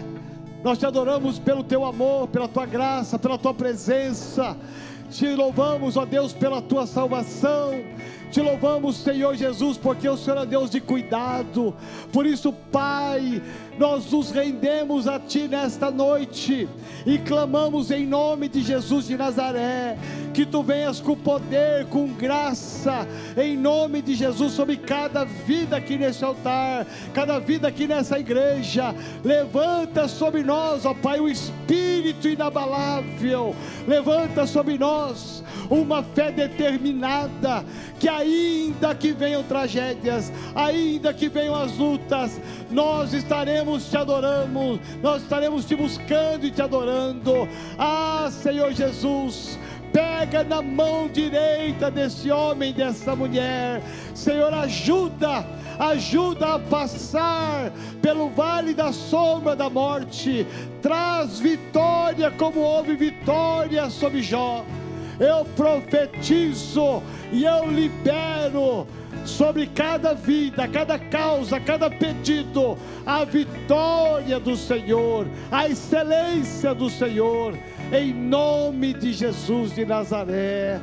nós 0.61 0.77
te 0.77 0.85
adoramos 0.85 1.39
pelo 1.39 1.63
teu 1.63 1.85
amor, 1.85 2.27
pela 2.27 2.49
tua 2.49 2.65
graça, 2.65 3.17
pela 3.17 3.37
tua 3.37 3.53
presença, 3.53 4.57
te 5.09 5.33
louvamos, 5.33 5.95
ó 5.95 6.05
Deus, 6.05 6.33
pela 6.33 6.61
tua 6.61 6.85
salvação, 6.85 7.71
te 8.31 8.41
louvamos, 8.41 8.95
Senhor 8.95 9.35
Jesus, 9.35 9.77
porque 9.77 10.07
o 10.07 10.15
Senhor 10.15 10.37
é 10.37 10.45
Deus 10.45 10.69
de 10.69 10.79
cuidado. 10.79 11.75
Por 12.13 12.25
isso, 12.25 12.53
Pai, 12.71 13.41
nós 13.77 14.09
nos 14.09 14.31
rendemos 14.31 15.05
a 15.05 15.19
Ti 15.19 15.49
nesta 15.49 15.91
noite 15.91 16.67
e 17.05 17.17
clamamos 17.17 17.91
em 17.91 18.07
nome 18.07 18.47
de 18.47 18.61
Jesus 18.61 19.07
de 19.07 19.17
Nazaré, 19.17 19.97
que 20.33 20.45
Tu 20.45 20.63
venhas 20.63 20.99
com 20.99 21.15
poder, 21.15 21.85
com 21.87 22.07
graça, 22.07 23.07
em 23.37 23.57
nome 23.57 24.01
de 24.01 24.15
Jesus, 24.15 24.53
sobre 24.53 24.77
cada 24.77 25.25
vida 25.25 25.77
aqui 25.77 25.97
nesse 25.97 26.23
altar, 26.23 26.85
cada 27.13 27.39
vida 27.39 27.67
aqui 27.67 27.87
nessa 27.87 28.19
igreja. 28.19 28.95
Levanta 29.23 30.07
sobre 30.07 30.43
nós, 30.43 30.85
ó 30.85 30.93
Pai, 30.93 31.19
o 31.19 31.29
Espírito 31.29 32.27
inabalável, 32.27 33.55
levanta 33.87 34.47
sobre 34.47 34.77
nós 34.77 35.43
uma 35.69 36.03
fé 36.03 36.31
determinada, 36.31 37.63
que 37.97 38.09
ainda 38.09 38.93
que 38.93 39.13
venham 39.13 39.41
tragédias, 39.41 40.31
ainda 40.53 41.13
que 41.13 41.29
venham 41.29 41.55
as 41.55 41.77
lutas, 41.77 42.41
nós 42.69 43.13
estaremos 43.13 43.89
te 43.89 43.95
adorando, 43.95 44.79
nós 45.01 45.21
estaremos 45.23 45.65
te 45.65 45.75
buscando 45.75 46.45
e 46.45 46.51
te 46.51 46.61
adorando. 46.61 47.47
Ah, 47.77 48.29
Senhor 48.31 48.73
Jesus, 48.73 49.57
pega 49.91 50.43
na 50.43 50.61
mão 50.61 51.07
direita 51.07 51.91
desse 51.91 52.31
homem, 52.31 52.73
dessa 52.73 53.15
mulher, 53.15 53.81
Senhor, 54.13 54.53
ajuda, 54.53 55.45
ajuda 55.79 56.55
a 56.55 56.59
passar 56.59 57.71
pelo 58.01 58.29
vale 58.29 58.73
da 58.73 58.91
sombra 58.91 59.55
da 59.55 59.69
morte, 59.69 60.45
traz 60.81 61.39
vitória 61.39 62.31
como 62.31 62.59
houve 62.59 62.95
vitória 62.95 63.89
sobre 63.89 64.21
Jó. 64.21 64.65
Eu 65.19 65.45
profetizo 65.55 67.03
e 67.31 67.43
eu 67.43 67.69
libero 67.69 68.87
sobre 69.25 69.67
cada 69.67 70.13
vida, 70.13 70.67
cada 70.67 70.97
causa, 70.97 71.59
cada 71.59 71.89
pedido, 71.89 72.77
a 73.05 73.23
vitória 73.23 74.39
do 74.39 74.55
Senhor, 74.55 75.27
a 75.51 75.67
excelência 75.67 76.73
do 76.73 76.89
Senhor, 76.89 77.53
em 77.91 78.13
nome 78.13 78.93
de 78.93 79.11
Jesus 79.11 79.75
de 79.75 79.85
Nazaré. 79.85 80.79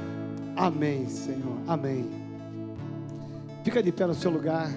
Amém, 0.55 1.09
Senhor. 1.09 1.59
Amém. 1.67 2.09
Fica 3.65 3.83
de 3.83 3.91
pé 3.91 4.07
no 4.07 4.15
seu 4.15 4.31
lugar. 4.31 4.71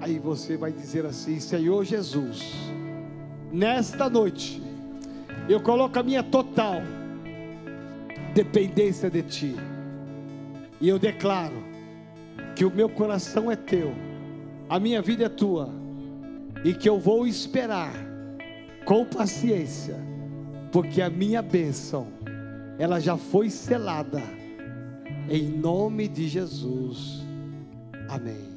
Aí 0.00 0.18
você 0.18 0.56
vai 0.56 0.72
dizer 0.72 1.04
assim: 1.04 1.38
Senhor 1.38 1.84
Jesus, 1.84 2.54
nesta 3.52 4.08
noite, 4.08 4.62
eu 5.48 5.60
coloco 5.60 5.98
a 5.98 6.02
minha 6.02 6.22
total 6.22 6.76
dependência 8.34 9.10
de 9.10 9.22
Ti. 9.22 9.56
E 10.80 10.88
eu 10.88 10.98
declaro 10.98 11.62
que 12.56 12.64
o 12.64 12.70
meu 12.70 12.88
coração 12.88 13.50
é 13.50 13.56
Teu, 13.56 13.92
a 14.68 14.80
minha 14.80 15.02
vida 15.02 15.24
é 15.24 15.28
Tua, 15.28 15.68
e 16.64 16.72
que 16.72 16.88
eu 16.88 16.98
vou 16.98 17.26
esperar 17.26 17.92
com 18.84 19.04
paciência, 19.04 19.96
porque 20.72 21.02
a 21.02 21.10
minha 21.10 21.42
bênção, 21.42 22.06
ela 22.78 23.00
já 23.00 23.16
foi 23.16 23.50
selada, 23.50 24.22
em 25.28 25.48
nome 25.48 26.08
de 26.08 26.28
Jesus. 26.28 27.24
Amém. 28.08 28.49